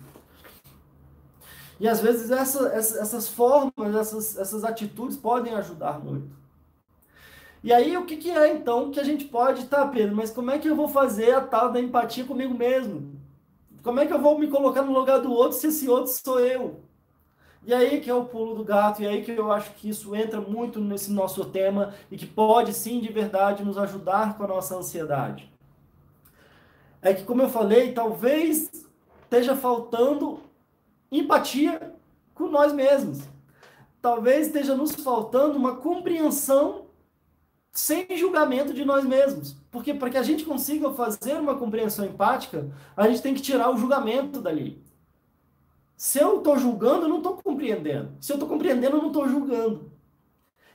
E 1.78 1.86
às 1.86 2.00
vezes 2.00 2.30
essa, 2.30 2.68
essa, 2.70 2.98
essas 2.98 3.28
formas, 3.28 3.94
essas, 3.94 4.36
essas 4.36 4.64
atitudes 4.64 5.16
podem 5.16 5.54
ajudar 5.54 6.02
muito. 6.02 6.47
E 7.62 7.72
aí, 7.72 7.96
o 7.96 8.04
que, 8.04 8.16
que 8.16 8.30
é 8.30 8.52
então 8.52 8.90
que 8.90 9.00
a 9.00 9.04
gente 9.04 9.24
pode, 9.24 9.66
tá, 9.66 9.86
Pedro? 9.86 10.14
Mas 10.14 10.30
como 10.30 10.50
é 10.50 10.58
que 10.58 10.68
eu 10.68 10.76
vou 10.76 10.88
fazer 10.88 11.34
a 11.34 11.40
tal 11.40 11.72
da 11.72 11.80
empatia 11.80 12.24
comigo 12.24 12.54
mesmo? 12.54 13.18
Como 13.82 13.98
é 13.98 14.06
que 14.06 14.12
eu 14.12 14.20
vou 14.20 14.38
me 14.38 14.48
colocar 14.48 14.82
no 14.82 14.92
lugar 14.92 15.18
do 15.18 15.32
outro 15.32 15.58
se 15.58 15.68
esse 15.68 15.88
outro 15.88 16.12
sou 16.12 16.40
eu? 16.40 16.80
E 17.64 17.74
aí 17.74 18.00
que 18.00 18.08
é 18.08 18.14
o 18.14 18.24
pulo 18.24 18.54
do 18.54 18.64
gato, 18.64 19.02
e 19.02 19.06
aí 19.06 19.22
que 19.22 19.32
eu 19.32 19.50
acho 19.50 19.72
que 19.74 19.88
isso 19.88 20.14
entra 20.14 20.40
muito 20.40 20.80
nesse 20.80 21.10
nosso 21.10 21.44
tema 21.46 21.92
e 22.10 22.16
que 22.16 22.26
pode 22.26 22.72
sim, 22.72 23.00
de 23.00 23.12
verdade, 23.12 23.64
nos 23.64 23.76
ajudar 23.76 24.36
com 24.36 24.44
a 24.44 24.48
nossa 24.48 24.76
ansiedade. 24.76 25.52
É 27.02 27.12
que, 27.12 27.24
como 27.24 27.42
eu 27.42 27.48
falei, 27.48 27.92
talvez 27.92 28.86
esteja 29.22 29.54
faltando 29.54 30.40
empatia 31.10 31.94
com 32.34 32.48
nós 32.48 32.72
mesmos. 32.72 33.20
Talvez 34.00 34.46
esteja 34.46 34.74
nos 34.74 34.94
faltando 34.94 35.56
uma 35.56 35.76
compreensão 35.76 36.87
sem 37.72 38.06
julgamento 38.16 38.72
de 38.72 38.84
nós 38.84 39.04
mesmos. 39.04 39.56
Porque 39.70 39.94
para 39.94 40.10
que 40.10 40.16
a 40.16 40.22
gente 40.22 40.44
consiga 40.44 40.90
fazer 40.92 41.34
uma 41.34 41.56
compreensão 41.56 42.04
empática, 42.04 42.70
a 42.96 43.08
gente 43.08 43.22
tem 43.22 43.34
que 43.34 43.42
tirar 43.42 43.70
o 43.70 43.76
julgamento 43.76 44.40
dali. 44.40 44.82
Se 45.96 46.18
eu 46.20 46.38
estou 46.38 46.58
julgando, 46.58 47.04
eu 47.04 47.08
não 47.08 47.18
estou 47.18 47.36
compreendendo. 47.36 48.10
Se 48.20 48.32
eu 48.32 48.34
estou 48.34 48.48
compreendendo, 48.48 48.96
eu 48.96 49.02
não 49.02 49.08
estou 49.08 49.28
julgando. 49.28 49.90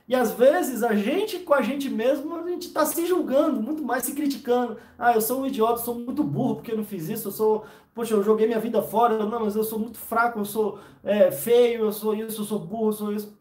E 0.06 0.14
às 0.14 0.32
vezes 0.32 0.82
a 0.82 0.94
gente 0.94 1.38
com 1.38 1.54
a 1.54 1.62
gente 1.62 1.88
mesmo, 1.88 2.34
a 2.36 2.46
gente 2.48 2.66
está 2.66 2.84
se 2.84 3.06
julgando, 3.06 3.62
muito 3.62 3.82
mais 3.82 4.04
se 4.04 4.12
criticando. 4.12 4.76
Ah, 4.98 5.14
eu 5.14 5.20
sou 5.22 5.40
um 5.40 5.46
idiota, 5.46 5.80
eu 5.80 5.84
sou 5.84 5.94
muito 5.94 6.22
burro 6.22 6.56
porque 6.56 6.72
eu 6.72 6.76
não 6.76 6.84
fiz 6.84 7.08
isso, 7.08 7.28
eu 7.28 7.32
sou, 7.32 7.64
poxa, 7.94 8.12
eu 8.12 8.22
joguei 8.22 8.46
minha 8.46 8.60
vida 8.60 8.82
fora, 8.82 9.24
não, 9.24 9.40
mas 9.40 9.56
eu 9.56 9.64
sou 9.64 9.78
muito 9.78 9.96
fraco, 9.96 10.40
eu 10.40 10.44
sou 10.44 10.78
é, 11.02 11.30
feio, 11.30 11.84
eu 11.84 11.92
sou 11.92 12.14
isso, 12.14 12.42
eu 12.42 12.44
sou 12.44 12.58
burro, 12.58 12.88
eu 12.88 12.92
sou 12.92 13.12
isso. 13.14 13.34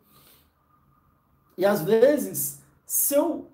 E 1.58 1.66
às 1.66 1.84
vezes, 1.84 2.63
se 2.94 3.16
eu 3.16 3.48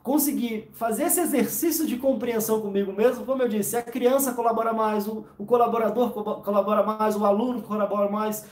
conseguir 0.00 0.70
fazer 0.74 1.06
esse 1.06 1.20
exercício 1.20 1.88
de 1.88 1.96
compreensão 1.96 2.60
comigo 2.60 2.92
mesmo, 2.92 3.26
como 3.26 3.42
eu 3.42 3.48
disse, 3.48 3.76
a 3.76 3.82
criança 3.82 4.32
colabora 4.32 4.72
mais, 4.72 5.08
o, 5.08 5.26
colaborador 5.44 6.12
colabora 6.40 6.84
mais, 6.84 7.16
o 7.16 7.24
aluno 7.24 7.62
colabora 7.62 8.08
mais 8.08 8.46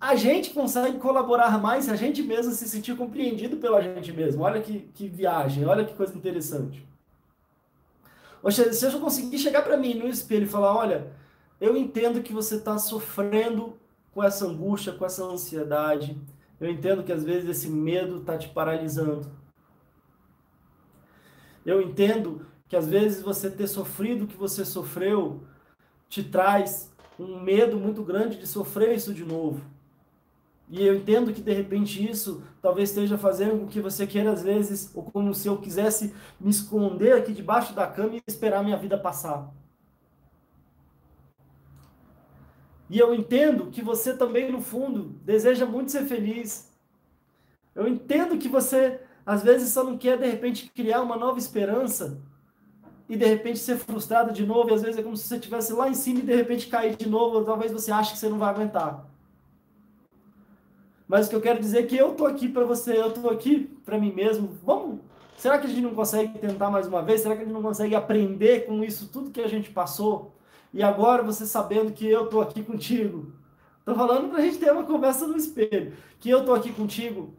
a 0.00 0.14
gente 0.14 0.50
consegue 0.50 0.98
colaborar 0.98 1.60
mais 1.60 1.86
se 1.86 1.90
a 1.90 1.96
gente 1.96 2.22
mesmo 2.22 2.52
se 2.52 2.68
sentir 2.68 2.96
compreendido 2.96 3.56
pela 3.56 3.82
gente 3.82 4.12
mesmo. 4.12 4.44
Olha 4.44 4.60
que, 4.60 4.88
que 4.94 5.08
viagem, 5.08 5.64
olha 5.64 5.84
que 5.84 5.94
coisa 5.94 6.16
interessante. 6.16 6.86
Se 8.48 8.86
eu 8.86 9.00
conseguir 9.00 9.38
chegar 9.38 9.62
para 9.62 9.76
mim 9.76 9.94
no 9.94 10.06
espelho 10.06 10.44
e 10.44 10.48
falar, 10.48 10.72
olha, 10.72 11.10
eu 11.60 11.76
entendo 11.76 12.22
que 12.22 12.32
você 12.32 12.56
está 12.56 12.78
sofrendo 12.78 13.76
com 14.14 14.22
essa 14.22 14.46
angústia, 14.46 14.92
com 14.92 15.04
essa 15.04 15.24
ansiedade. 15.24 16.16
Eu 16.60 16.70
entendo 16.70 17.02
que 17.02 17.12
às 17.12 17.22
vezes 17.22 17.48
esse 17.48 17.68
medo 17.68 18.18
está 18.18 18.38
te 18.38 18.48
paralisando. 18.48 19.30
Eu 21.64 21.82
entendo 21.82 22.46
que 22.68 22.76
às 22.76 22.88
vezes 22.88 23.22
você 23.22 23.50
ter 23.50 23.66
sofrido 23.66 24.24
o 24.24 24.26
que 24.26 24.36
você 24.36 24.64
sofreu 24.64 25.42
te 26.08 26.22
traz 26.22 26.92
um 27.18 27.40
medo 27.40 27.76
muito 27.76 28.02
grande 28.02 28.38
de 28.38 28.46
sofrer 28.46 28.94
isso 28.94 29.12
de 29.12 29.24
novo. 29.24 29.60
E 30.68 30.84
eu 30.84 30.96
entendo 30.96 31.32
que 31.32 31.40
de 31.40 31.52
repente 31.52 32.04
isso 32.04 32.42
talvez 32.60 32.90
esteja 32.90 33.16
fazendo 33.16 33.60
com 33.60 33.66
que 33.68 33.80
você 33.80 34.06
queira, 34.06 34.32
às 34.32 34.42
vezes, 34.42 34.90
ou 34.94 35.04
como 35.04 35.32
se 35.32 35.46
eu 35.46 35.58
quisesse 35.58 36.12
me 36.40 36.50
esconder 36.50 37.12
aqui 37.12 37.32
debaixo 37.32 37.74
da 37.74 37.86
cama 37.86 38.16
e 38.16 38.22
esperar 38.26 38.64
minha 38.64 38.76
vida 38.76 38.98
passar. 38.98 39.52
E 42.88 42.98
eu 42.98 43.14
entendo 43.14 43.66
que 43.66 43.82
você 43.82 44.16
também, 44.16 44.50
no 44.50 44.60
fundo, 44.60 45.14
deseja 45.24 45.66
muito 45.66 45.90
ser 45.90 46.04
feliz. 46.04 46.72
Eu 47.74 47.88
entendo 47.88 48.38
que 48.38 48.48
você, 48.48 49.00
às 49.24 49.42
vezes, 49.42 49.72
só 49.72 49.82
não 49.82 49.98
quer, 49.98 50.16
de 50.16 50.26
repente, 50.26 50.70
criar 50.74 51.02
uma 51.02 51.16
nova 51.16 51.38
esperança 51.38 52.22
e, 53.08 53.16
de 53.16 53.26
repente, 53.26 53.58
ser 53.58 53.76
frustrado 53.76 54.32
de 54.32 54.46
novo. 54.46 54.70
E 54.70 54.74
às 54.74 54.82
vezes 54.82 54.98
é 54.98 55.02
como 55.02 55.16
se 55.16 55.24
você 55.24 55.36
estivesse 55.36 55.72
lá 55.72 55.88
em 55.88 55.94
cima 55.94 56.20
e, 56.20 56.22
de 56.22 56.34
repente, 56.34 56.68
cair 56.68 56.96
de 56.96 57.08
novo. 57.08 57.38
Ou 57.38 57.44
talvez 57.44 57.72
você 57.72 57.90
ache 57.90 58.12
que 58.12 58.18
você 58.18 58.28
não 58.28 58.38
vai 58.38 58.50
aguentar. 58.50 59.04
Mas 61.08 61.26
o 61.26 61.30
que 61.30 61.36
eu 61.36 61.40
quero 61.40 61.60
dizer 61.60 61.80
é 61.80 61.82
que 61.86 61.96
eu 61.96 62.14
tô 62.14 62.26
aqui 62.26 62.48
para 62.48 62.64
você, 62.64 63.00
eu 63.00 63.12
tô 63.12 63.28
aqui 63.28 63.64
para 63.84 63.98
mim 63.98 64.12
mesmo. 64.12 64.48
Vamos. 64.64 65.00
Será 65.36 65.58
que 65.58 65.66
a 65.66 65.68
gente 65.68 65.82
não 65.82 65.94
consegue 65.94 66.38
tentar 66.38 66.70
mais 66.70 66.86
uma 66.86 67.02
vez? 67.02 67.20
Será 67.20 67.34
que 67.36 67.42
a 67.42 67.44
gente 67.44 67.52
não 67.52 67.62
consegue 67.62 67.94
aprender 67.94 68.66
com 68.66 68.82
isso 68.82 69.08
tudo 69.08 69.30
que 69.30 69.40
a 69.40 69.48
gente 69.48 69.70
passou? 69.70 70.35
E 70.76 70.82
agora 70.82 71.22
você 71.22 71.46
sabendo 71.46 71.90
que 71.90 72.06
eu 72.06 72.26
tô 72.26 72.38
aqui 72.38 72.62
contigo. 72.62 73.32
Tô 73.82 73.94
falando 73.94 74.28
para 74.28 74.40
a 74.40 74.42
gente 74.42 74.58
ter 74.58 74.70
uma 74.70 74.84
conversa 74.84 75.26
no 75.26 75.34
espelho, 75.34 75.94
que 76.20 76.28
eu 76.28 76.44
tô 76.44 76.52
aqui 76.52 76.70
contigo 76.70 77.32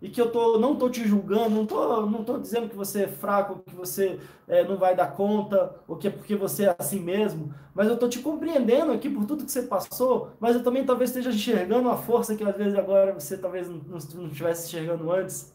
e 0.00 0.08
que 0.08 0.18
eu 0.18 0.32
tô, 0.32 0.58
não 0.58 0.74
tô 0.74 0.88
te 0.88 1.06
julgando, 1.06 1.50
não 1.50 1.66
tô, 1.66 2.06
não 2.06 2.24
tô 2.24 2.38
dizendo 2.38 2.70
que 2.70 2.74
você 2.74 3.02
é 3.02 3.06
fraco, 3.06 3.62
que 3.66 3.74
você 3.74 4.18
é, 4.46 4.64
não 4.64 4.78
vai 4.78 4.96
dar 4.96 5.12
conta, 5.12 5.74
ou 5.86 5.96
que 5.96 6.08
é 6.08 6.10
porque 6.10 6.34
você 6.34 6.64
é 6.64 6.76
assim 6.78 7.00
mesmo, 7.00 7.52
mas 7.74 7.86
eu 7.86 7.98
tô 7.98 8.08
te 8.08 8.20
compreendendo 8.20 8.92
aqui 8.92 9.10
por 9.10 9.26
tudo 9.26 9.44
que 9.44 9.52
você 9.52 9.64
passou, 9.64 10.30
mas 10.40 10.56
eu 10.56 10.62
também 10.62 10.86
talvez 10.86 11.10
esteja 11.10 11.28
enxergando 11.28 11.90
a 11.90 11.98
força 11.98 12.34
que 12.34 12.44
às 12.44 12.56
vezes 12.56 12.78
agora 12.78 13.12
você 13.12 13.36
talvez 13.36 13.68
não, 13.68 13.78
não 14.14 14.28
estivesse 14.28 14.68
enxergando 14.68 15.12
antes. 15.12 15.52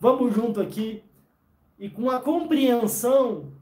Vamos 0.00 0.34
junto 0.34 0.62
aqui 0.62 1.04
e 1.78 1.90
com 1.90 2.08
a 2.08 2.20
compreensão, 2.20 3.52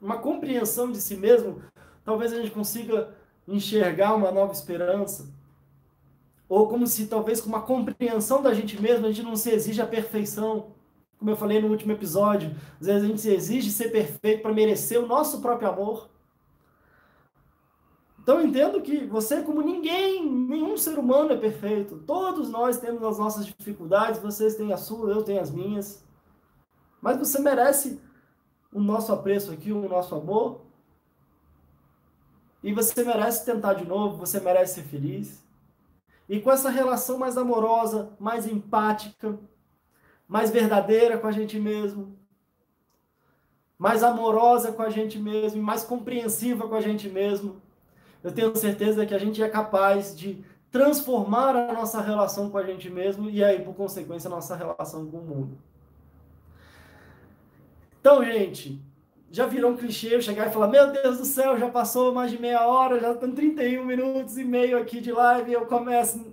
uma 0.00 0.16
compreensão 0.16 0.90
de 0.90 0.98
si 0.98 1.16
mesmo, 1.16 1.60
talvez 2.04 2.32
a 2.32 2.36
gente 2.36 2.50
consiga 2.50 3.14
enxergar 3.46 4.14
uma 4.14 4.30
nova 4.30 4.52
esperança 4.52 5.32
ou 6.48 6.68
como 6.68 6.86
se 6.86 7.06
talvez 7.06 7.40
com 7.40 7.48
uma 7.48 7.62
compreensão 7.62 8.42
da 8.42 8.52
gente 8.52 8.80
mesmo 8.80 9.06
a 9.06 9.10
gente 9.10 9.24
não 9.24 9.36
se 9.36 9.50
exige 9.50 9.80
a 9.80 9.86
perfeição. 9.86 10.72
Como 11.18 11.30
eu 11.30 11.36
falei 11.36 11.60
no 11.60 11.68
último 11.68 11.92
episódio, 11.92 12.54
às 12.80 12.86
vezes 12.86 13.02
a 13.02 13.06
gente 13.06 13.20
se 13.20 13.32
exige 13.32 13.70
ser 13.70 13.90
perfeito 13.90 14.42
para 14.42 14.52
merecer 14.52 15.02
o 15.02 15.06
nosso 15.06 15.40
próprio 15.40 15.68
amor. 15.68 16.10
Então 18.22 18.40
eu 18.40 18.46
entendo 18.46 18.80
que 18.80 19.04
você, 19.04 19.42
como 19.42 19.62
ninguém, 19.62 20.24
nenhum 20.24 20.76
ser 20.76 20.98
humano 20.98 21.32
é 21.32 21.36
perfeito. 21.36 22.02
Todos 22.06 22.48
nós 22.48 22.78
temos 22.78 23.02
as 23.02 23.18
nossas 23.18 23.46
dificuldades, 23.46 24.20
vocês 24.20 24.54
têm 24.54 24.72
a 24.72 24.76
sua, 24.76 25.10
eu 25.10 25.22
tenho 25.22 25.40
as 25.40 25.50
minhas. 25.50 26.04
Mas 27.02 27.18
você 27.18 27.38
merece 27.38 28.00
o 28.72 28.80
nosso 28.80 29.12
apreço 29.12 29.52
aqui, 29.52 29.72
o 29.72 29.88
nosso 29.88 30.14
amor. 30.14 30.63
E 32.64 32.72
você 32.72 33.04
merece 33.04 33.44
tentar 33.44 33.74
de 33.74 33.84
novo, 33.84 34.16
você 34.16 34.40
merece 34.40 34.76
ser 34.76 34.84
feliz. 34.84 35.44
E 36.26 36.40
com 36.40 36.50
essa 36.50 36.70
relação 36.70 37.18
mais 37.18 37.36
amorosa, 37.36 38.14
mais 38.18 38.46
empática, 38.46 39.38
mais 40.26 40.50
verdadeira 40.50 41.18
com 41.18 41.26
a 41.26 41.30
gente 41.30 41.60
mesmo, 41.60 42.18
mais 43.78 44.02
amorosa 44.02 44.72
com 44.72 44.80
a 44.80 44.88
gente 44.88 45.18
mesmo, 45.18 45.62
mais 45.62 45.84
compreensiva 45.84 46.66
com 46.66 46.74
a 46.74 46.80
gente 46.80 47.06
mesmo, 47.06 47.60
eu 48.22 48.32
tenho 48.32 48.56
certeza 48.56 49.04
que 49.04 49.14
a 49.14 49.18
gente 49.18 49.42
é 49.42 49.48
capaz 49.50 50.16
de 50.16 50.42
transformar 50.70 51.54
a 51.54 51.70
nossa 51.70 52.00
relação 52.00 52.48
com 52.48 52.56
a 52.56 52.64
gente 52.64 52.88
mesmo 52.88 53.28
e 53.28 53.44
aí, 53.44 53.62
por 53.62 53.74
consequência, 53.74 54.28
a 54.28 54.30
nossa 54.30 54.56
relação 54.56 55.04
com 55.10 55.18
o 55.18 55.22
mundo. 55.22 55.58
Então, 58.00 58.24
gente, 58.24 58.80
já 59.34 59.46
virou 59.46 59.72
um 59.72 59.76
clichê 59.76 60.14
eu 60.14 60.22
chegar 60.22 60.46
e 60.46 60.52
falar: 60.52 60.68
Meu 60.68 60.92
Deus 60.92 61.18
do 61.18 61.24
céu, 61.24 61.58
já 61.58 61.68
passou 61.68 62.14
mais 62.14 62.30
de 62.30 62.40
meia 62.40 62.68
hora, 62.68 63.00
já 63.00 63.10
estão 63.10 63.32
31 63.32 63.84
minutos 63.84 64.38
e 64.38 64.44
meio 64.44 64.78
aqui 64.78 65.00
de 65.00 65.10
live. 65.10 65.52
Eu 65.52 65.66
começo, 65.66 66.24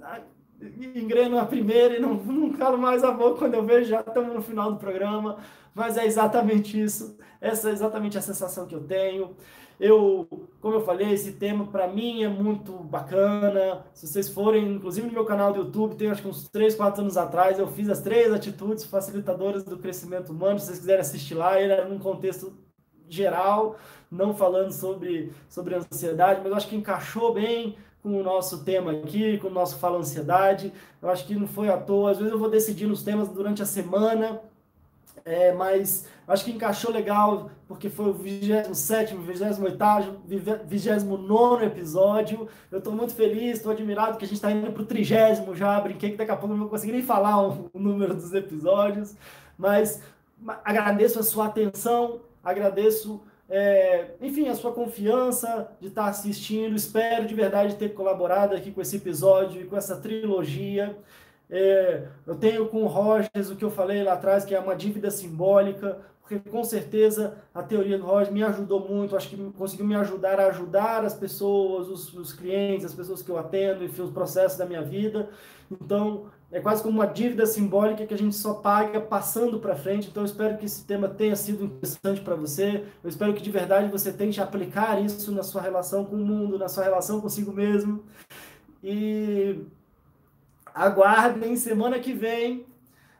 engreno 0.95 1.39
a 1.39 1.45
primeira 1.45 1.97
e 1.97 1.99
não, 1.99 2.13
não 2.13 2.51
calo 2.51 2.77
mais 2.77 3.03
a 3.03 3.11
boca 3.11 3.39
quando 3.39 3.55
eu 3.55 3.65
vejo, 3.65 3.89
já 3.89 4.01
estamos 4.01 4.31
no 4.35 4.41
final 4.41 4.71
do 4.71 4.77
programa. 4.77 5.37
Mas 5.73 5.97
é 5.97 6.05
exatamente 6.05 6.79
isso, 6.79 7.17
essa 7.39 7.69
é 7.69 7.71
exatamente 7.71 8.19
a 8.19 8.21
sensação 8.21 8.67
que 8.67 8.75
eu 8.75 8.83
tenho. 8.83 9.35
Eu, 9.79 10.27
como 10.59 10.75
eu 10.75 10.81
falei, 10.81 11.11
esse 11.11 11.31
tema 11.31 11.65
para 11.65 11.87
mim 11.87 12.23
é 12.23 12.29
muito 12.29 12.71
bacana. 12.71 13.83
Se 13.95 14.05
vocês 14.05 14.29
forem, 14.29 14.75
inclusive 14.75 15.07
no 15.07 15.13
meu 15.13 15.25
canal 15.25 15.51
do 15.51 15.61
YouTube, 15.61 15.95
tem 15.95 16.11
acho 16.11 16.21
que 16.21 16.27
uns 16.27 16.47
3, 16.49 16.75
4 16.75 17.01
anos 17.01 17.17
atrás, 17.17 17.57
eu 17.57 17.65
fiz 17.65 17.89
as 17.89 17.99
três 17.99 18.31
atitudes 18.31 18.83
facilitadoras 18.83 19.63
do 19.63 19.79
crescimento 19.79 20.31
humano. 20.31 20.59
Se 20.59 20.67
vocês 20.67 20.79
quiserem 20.79 21.01
assistir 21.01 21.33
lá, 21.33 21.59
era 21.59 21.89
num 21.89 21.97
contexto 21.97 22.53
geral, 23.13 23.77
não 24.11 24.33
falando 24.33 24.71
sobre, 24.71 25.31
sobre 25.49 25.75
ansiedade, 25.75 26.41
mas 26.43 26.53
acho 26.53 26.67
que 26.67 26.75
encaixou 26.75 27.33
bem 27.33 27.75
com 28.01 28.19
o 28.19 28.23
nosso 28.23 28.63
tema 28.63 28.91
aqui, 28.91 29.37
com 29.37 29.47
o 29.47 29.51
nosso 29.51 29.77
Fala 29.77 29.99
Ansiedade. 29.99 30.73
Eu 31.01 31.09
acho 31.09 31.25
que 31.25 31.35
não 31.35 31.47
foi 31.47 31.69
à 31.69 31.77
toa. 31.77 32.11
Às 32.11 32.17
vezes 32.17 32.31
eu 32.31 32.39
vou 32.39 32.49
decidir 32.49 32.87
os 32.87 33.03
temas 33.03 33.29
durante 33.29 33.61
a 33.61 33.65
semana, 33.65 34.41
é, 35.23 35.53
mas 35.53 36.07
acho 36.27 36.45
que 36.45 36.51
encaixou 36.51 36.91
legal, 36.91 37.51
porque 37.67 37.89
foi 37.89 38.09
o 38.09 38.13
27, 38.13 39.15
28, 39.15 40.21
29 40.65 41.65
episódio. 41.65 42.47
Eu 42.71 42.79
estou 42.79 42.93
muito 42.93 43.13
feliz, 43.13 43.57
estou 43.57 43.71
admirado 43.71 44.17
que 44.17 44.25
a 44.25 44.27
gente 44.27 44.37
está 44.37 44.51
indo 44.51 44.71
para 44.71 44.81
o 44.81 44.85
trigésimo 44.85 45.55
já. 45.55 45.79
Brinquei 45.79 46.11
que 46.11 46.17
daqui 46.17 46.31
a 46.31 46.35
pouco 46.35 46.53
não 46.53 46.61
vou 46.61 46.69
conseguir 46.69 46.93
nem 46.93 47.03
falar 47.03 47.39
o 47.39 47.69
número 47.75 48.15
dos 48.15 48.33
episódios, 48.33 49.15
mas 49.57 50.01
agradeço 50.65 51.19
a 51.19 51.23
sua 51.23 51.45
atenção, 51.45 52.19
agradeço, 52.43 53.21
é, 53.49 54.11
enfim, 54.21 54.47
a 54.47 54.55
sua 54.55 54.71
confiança 54.71 55.71
de 55.79 55.87
estar 55.87 56.05
assistindo. 56.05 56.75
Espero 56.75 57.25
de 57.25 57.35
verdade 57.35 57.75
ter 57.75 57.93
colaborado 57.93 58.55
aqui 58.55 58.71
com 58.71 58.81
esse 58.81 58.97
episódio 58.97 59.61
e 59.61 59.65
com 59.65 59.75
essa 59.75 59.97
trilogia. 59.97 60.97
É, 61.49 62.07
eu 62.25 62.35
tenho 62.35 62.67
com 62.67 62.83
o 62.83 62.87
Rogers 62.87 63.49
o 63.49 63.55
que 63.55 63.65
eu 63.65 63.69
falei 63.69 64.03
lá 64.03 64.13
atrás, 64.13 64.45
que 64.45 64.55
é 64.55 64.59
uma 64.59 64.75
dívida 64.75 65.11
simbólica, 65.11 65.99
porque 66.21 66.49
com 66.49 66.63
certeza 66.63 67.37
a 67.53 67.61
teoria 67.61 67.97
do 67.97 68.05
Rogers 68.05 68.31
me 68.31 68.41
ajudou 68.41 68.87
muito, 68.87 69.17
acho 69.17 69.29
que 69.29 69.51
conseguiu 69.57 69.85
me 69.85 69.95
ajudar 69.95 70.39
a 70.39 70.47
ajudar 70.47 71.03
as 71.03 71.13
pessoas, 71.13 71.89
os, 71.89 72.13
os 72.13 72.31
clientes, 72.31 72.85
as 72.85 72.93
pessoas 72.93 73.21
que 73.21 73.29
eu 73.29 73.37
atendo, 73.37 73.83
enfim, 73.83 74.03
os 74.03 74.11
processos 74.11 74.57
da 74.57 74.65
minha 74.65 74.81
vida. 74.81 75.29
Então, 75.69 76.27
é 76.51 76.59
quase 76.59 76.83
como 76.83 76.95
uma 76.95 77.07
dívida 77.07 77.45
simbólica 77.45 78.05
que 78.05 78.13
a 78.13 78.17
gente 78.17 78.35
só 78.35 78.55
paga 78.55 78.99
passando 78.99 79.59
para 79.59 79.75
frente. 79.75 80.09
Então, 80.09 80.23
eu 80.23 80.27
espero 80.27 80.57
que 80.57 80.65
esse 80.65 80.85
tema 80.85 81.07
tenha 81.07 81.35
sido 81.35 81.63
interessante 81.63 82.19
para 82.19 82.35
você. 82.35 82.83
Eu 83.01 83.09
espero 83.09 83.33
que 83.33 83.41
de 83.41 83.49
verdade 83.49 83.89
você 83.89 84.11
tente 84.11 84.41
aplicar 84.41 85.01
isso 85.01 85.31
na 85.31 85.43
sua 85.43 85.61
relação 85.61 86.03
com 86.03 86.17
o 86.17 86.25
mundo, 86.25 86.59
na 86.59 86.67
sua 86.67 86.83
relação 86.83 87.21
consigo 87.21 87.53
mesmo. 87.53 88.03
E 88.83 89.61
aguardem 90.75 91.55
semana 91.55 91.99
que 91.99 92.11
vem. 92.11 92.65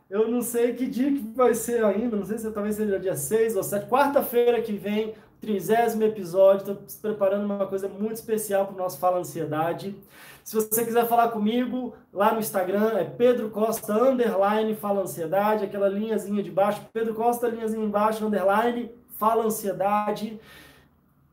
Eu 0.09 0.29
não 0.29 0.41
sei 0.41 0.73
que 0.73 0.85
dia 0.85 1.09
que 1.09 1.19
vai 1.33 1.53
ser 1.53 1.85
ainda, 1.85 2.17
não 2.17 2.25
sei 2.25 2.37
se 2.37 2.51
talvez 2.51 2.75
seja 2.75 2.99
dia 2.99 3.15
6 3.15 3.55
ou 3.55 3.63
7. 3.63 3.87
Quarta-feira 3.87 4.61
que 4.61 4.73
vem, 4.73 5.13
trigésimo 5.39 6.03
episódio. 6.03 6.77
Estou 6.85 7.11
preparando 7.11 7.45
uma 7.45 7.65
coisa 7.65 7.87
muito 7.87 8.15
especial 8.15 8.65
para 8.65 8.75
o 8.75 8.77
nosso 8.77 8.99
Fala 8.99 9.19
Ansiedade. 9.19 9.95
Se 10.43 10.55
você 10.55 10.83
quiser 10.83 11.07
falar 11.07 11.29
comigo, 11.29 11.93
lá 12.11 12.33
no 12.33 12.39
Instagram 12.39 12.97
é 12.97 13.03
Pedro 13.03 13.49
Costa, 13.49 13.93
underline, 13.93 14.75
Fala 14.75 15.01
Ansiedade, 15.01 15.63
aquela 15.63 15.87
linhazinha 15.87 16.41
de 16.41 16.51
baixo, 16.51 16.81
Pedro 16.91 17.13
Costa, 17.13 17.47
linhazinha 17.47 17.85
embaixo, 17.85 18.25
underline, 18.25 18.91
Fala 19.17 19.45
Ansiedade. 19.45 20.39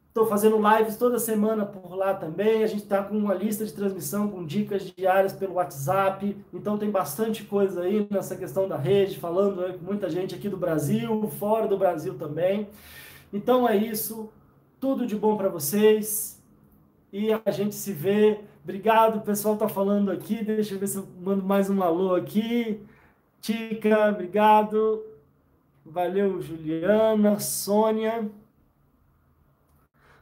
Estou 0.09 0.27
fazendo 0.27 0.59
lives 0.59 0.97
toda 0.97 1.19
semana 1.19 1.65
por 1.65 1.95
lá 1.95 2.13
também. 2.13 2.65
A 2.65 2.67
gente 2.67 2.83
está 2.83 3.03
com 3.05 3.17
uma 3.17 3.33
lista 3.33 3.65
de 3.65 3.73
transmissão 3.73 4.29
com 4.29 4.45
dicas 4.45 4.83
diárias 4.83 5.33
pelo 5.33 5.55
WhatsApp. 5.55 6.37
Então 6.53 6.77
tem 6.77 6.91
bastante 6.91 7.45
coisa 7.45 7.83
aí 7.83 8.05
nessa 8.11 8.35
questão 8.35 8.67
da 8.67 8.77
rede, 8.77 9.19
falando 9.19 9.79
com 9.79 9.85
muita 9.85 10.11
gente 10.11 10.35
aqui 10.35 10.49
do 10.49 10.57
Brasil, 10.57 11.31
fora 11.39 11.69
do 11.69 11.79
Brasil 11.79 12.15
também. 12.15 12.69
Então 13.33 13.69
é 13.69 13.77
isso. 13.77 14.29
Tudo 14.81 15.07
de 15.07 15.15
bom 15.15 15.37
para 15.37 15.49
vocês. 15.49 16.43
E 17.13 17.29
a 17.33 17.51
gente 17.51 17.77
se 17.77 17.93
vê 17.93 18.41
Obrigado, 18.69 19.17
o 19.17 19.23
pessoal 19.23 19.57
tá 19.57 19.67
falando 19.67 20.11
aqui. 20.11 20.45
Deixa 20.45 20.75
eu 20.75 20.79
ver 20.79 20.89
se 20.89 20.99
eu 20.99 21.09
mando 21.23 21.43
mais 21.43 21.71
um 21.71 21.83
alô 21.83 22.15
aqui. 22.15 22.79
Tica, 23.41 24.11
obrigado. 24.11 25.03
Valeu, 25.87 26.43
Juliana, 26.43 27.41
Sônia. 27.41 28.31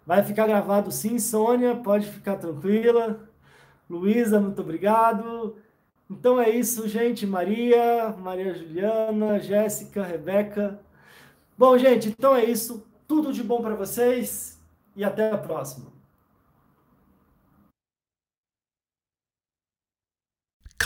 Vai 0.06 0.22
ficar 0.22 0.46
gravado 0.46 0.92
sim, 0.92 1.18
Sônia, 1.18 1.74
pode 1.74 2.06
ficar 2.06 2.36
tranquila. 2.36 3.28
Luísa, 3.90 4.38
muito 4.38 4.62
obrigado. 4.62 5.56
Então 6.08 6.40
é 6.40 6.48
isso, 6.48 6.86
gente. 6.86 7.26
Maria, 7.26 8.14
Maria 8.16 8.54
Juliana, 8.54 9.40
Jéssica, 9.40 10.04
Rebeca. 10.04 10.78
Bom, 11.58 11.76
gente, 11.76 12.10
então 12.10 12.36
é 12.36 12.44
isso. 12.44 12.86
Tudo 13.08 13.32
de 13.32 13.42
bom 13.42 13.60
para 13.60 13.74
vocês 13.74 14.56
e 14.94 15.02
até 15.02 15.32
a 15.32 15.36
próxima. 15.36 15.95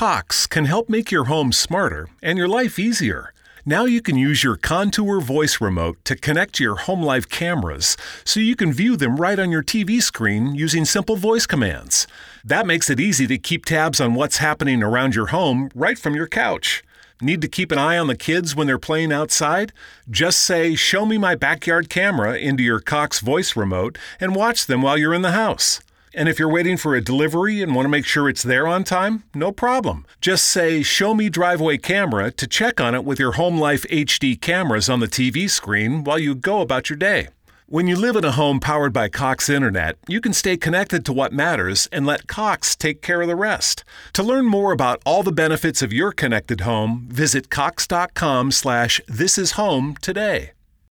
Cox 0.01 0.47
can 0.47 0.65
help 0.65 0.89
make 0.89 1.11
your 1.11 1.25
home 1.25 1.53
smarter 1.53 2.09
and 2.23 2.39
your 2.39 2.49
life 2.49 2.79
easier. 2.79 3.35
Now 3.67 3.85
you 3.85 4.01
can 4.01 4.17
use 4.17 4.43
your 4.43 4.57
Contour 4.57 5.21
voice 5.21 5.61
remote 5.61 5.99
to 6.07 6.17
connect 6.17 6.55
to 6.55 6.65
your 6.65 6.77
home 6.77 7.03
life 7.03 7.29
cameras 7.29 7.99
so 8.25 8.41
you 8.41 8.57
can 8.57 8.73
view 8.73 8.97
them 8.97 9.19
right 9.19 9.39
on 9.39 9.51
your 9.51 9.63
TV 9.63 10.01
screen 10.01 10.55
using 10.55 10.87
simple 10.87 11.17
voice 11.17 11.45
commands. 11.45 12.07
That 12.43 12.67
makes 12.67 12.89
it 12.89 12.99
easy 12.99 13.27
to 13.27 13.37
keep 13.37 13.67
tabs 13.67 14.01
on 14.01 14.15
what's 14.15 14.39
happening 14.39 14.83
around 14.83 15.15
your 15.15 15.27
home 15.27 15.69
right 15.75 15.99
from 15.99 16.15
your 16.15 16.27
couch. 16.27 16.83
Need 17.21 17.43
to 17.43 17.49
keep 17.49 17.71
an 17.71 17.77
eye 17.79 17.99
on 17.99 18.07
the 18.07 18.17
kids 18.17 18.57
when 18.57 18.67
they're 18.67 18.79
playing 18.79 19.13
outside? 19.13 19.71
Just 20.11 20.41
say, 20.41 20.75
Show 20.77 21.05
me 21.05 21.19
my 21.19 21.35
backyard 21.35 21.91
camera 21.91 22.39
into 22.39 22.63
your 22.63 22.81
Cox 22.81 23.21
voice 23.21 23.55
remote 23.55 23.99
and 24.19 24.35
watch 24.35 24.65
them 24.65 24.81
while 24.81 24.97
you're 24.97 25.13
in 25.13 25.21
the 25.21 25.33
house. 25.33 25.83
And 26.13 26.29
if 26.29 26.39
you're 26.39 26.49
waiting 26.49 26.77
for 26.77 26.95
a 26.95 27.01
delivery 27.01 27.63
and 27.63 27.75
want 27.75 27.85
to 27.85 27.91
make 27.91 28.05
sure 28.05 28.29
it's 28.29 28.43
there 28.43 28.67
on 28.67 28.83
time, 28.83 29.25
no 29.35 29.53
problem. 29.53 30.07
Just 30.21 30.45
say, 30.45 30.83
Show 30.83 31.15
me 31.15 31.29
driveway 31.29 31.79
camera 31.79 32.31
to 32.33 32.47
check 32.47 32.81
on 32.81 32.95
it 32.95 33.05
with 33.05 33.21
your 33.21 33.33
Home 33.33 33.59
Life 33.59 33.85
HD 33.85 34.41
cameras 34.41 34.89
on 34.89 35.01
the 35.01 35.07
TV 35.07 35.49
screen 35.49 36.03
while 36.03 36.19
you 36.19 36.35
go 36.35 36.61
about 36.61 36.91
your 36.91 36.97
day. 36.97 37.29
When 37.67 37.87
you 37.87 37.95
live 37.95 38.17
in 38.17 38.25
a 38.25 38.33
home 38.33 38.59
powered 38.59 38.93
by 38.93 39.09
Cox 39.09 39.49
Internet, 39.49 39.97
you 40.09 40.21
can 40.21 40.33
stay 40.33 40.57
connected 40.57 41.05
to 41.05 41.13
what 41.13 41.33
matters 41.33 41.89
and 41.93 42.05
let 42.05 42.27
Cox 42.27 42.75
take 42.75 43.01
care 43.01 43.23
of 43.23 43.29
the 43.29 43.37
rest. 43.37 43.85
To 44.15 44.25
learn 44.25 44.47
more 44.47 44.73
about 44.73 45.01
all 45.07 45.23
the 45.23 45.31
benefits 45.31 45.81
of 45.81 45.93
your 45.93 46.11
connected 46.11 46.63
home, 46.63 47.07
visit 47.09 47.49
cox.com 47.49 48.51
slash 48.51 49.01
this 49.07 49.39
is 49.39 49.53
home 49.53 49.97
today. 50.01 50.51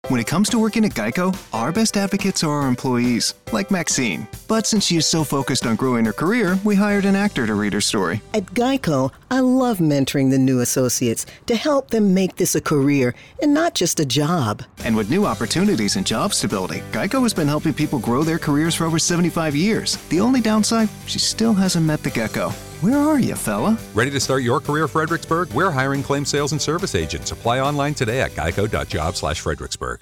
When 0.08 0.20
it 0.20 0.28
comes 0.28 0.48
to 0.50 0.60
working 0.60 0.84
at 0.84 0.92
Geico, 0.92 1.36
our 1.52 1.72
best 1.72 1.96
advocates 1.96 2.44
are 2.44 2.60
our 2.60 2.68
employees, 2.68 3.34
like 3.50 3.72
Maxine. 3.72 4.28
But 4.46 4.64
since 4.64 4.86
she 4.86 4.96
is 4.96 5.04
so 5.04 5.24
focused 5.24 5.66
on 5.66 5.74
growing 5.74 6.04
her 6.04 6.12
career, 6.12 6.60
we 6.62 6.76
hired 6.76 7.04
an 7.04 7.16
actor 7.16 7.44
to 7.44 7.54
read 7.54 7.72
her 7.72 7.80
story. 7.80 8.22
At 8.32 8.46
Geico, 8.46 9.10
I 9.32 9.40
love 9.40 9.78
mentoring 9.78 10.30
the 10.30 10.38
new 10.38 10.60
associates 10.60 11.26
to 11.46 11.56
help 11.56 11.90
them 11.90 12.14
make 12.14 12.36
this 12.36 12.54
a 12.54 12.60
career 12.60 13.16
and 13.42 13.52
not 13.52 13.74
just 13.74 13.98
a 13.98 14.06
job. 14.06 14.62
And 14.84 14.94
with 14.94 15.10
new 15.10 15.26
opportunities 15.26 15.96
and 15.96 16.06
job 16.06 16.32
stability, 16.32 16.84
Geico 16.92 17.20
has 17.22 17.34
been 17.34 17.48
helping 17.48 17.74
people 17.74 17.98
grow 17.98 18.22
their 18.22 18.38
careers 18.38 18.76
for 18.76 18.84
over 18.84 19.00
75 19.00 19.56
years. 19.56 19.96
The 20.10 20.20
only 20.20 20.40
downside, 20.40 20.88
she 21.06 21.18
still 21.18 21.52
hasn't 21.52 21.84
met 21.84 22.04
the 22.04 22.10
gecko. 22.10 22.52
Where 22.82 22.98
are 22.98 23.18
you, 23.18 23.34
fella? 23.36 23.78
Ready 23.94 24.10
to 24.10 24.20
start 24.20 24.42
your 24.42 24.60
career, 24.60 24.86
Fredericksburg? 24.86 25.50
We're 25.54 25.70
hiring 25.70 26.02
claim 26.02 26.26
sales 26.26 26.52
and 26.52 26.60
service 26.60 26.94
agents. 26.94 27.32
Apply 27.32 27.60
online 27.60 27.94
today 27.94 28.20
at 28.20 28.32
geico.job 28.32 29.16
slash 29.16 29.40
Fredericksburg. 29.40 30.00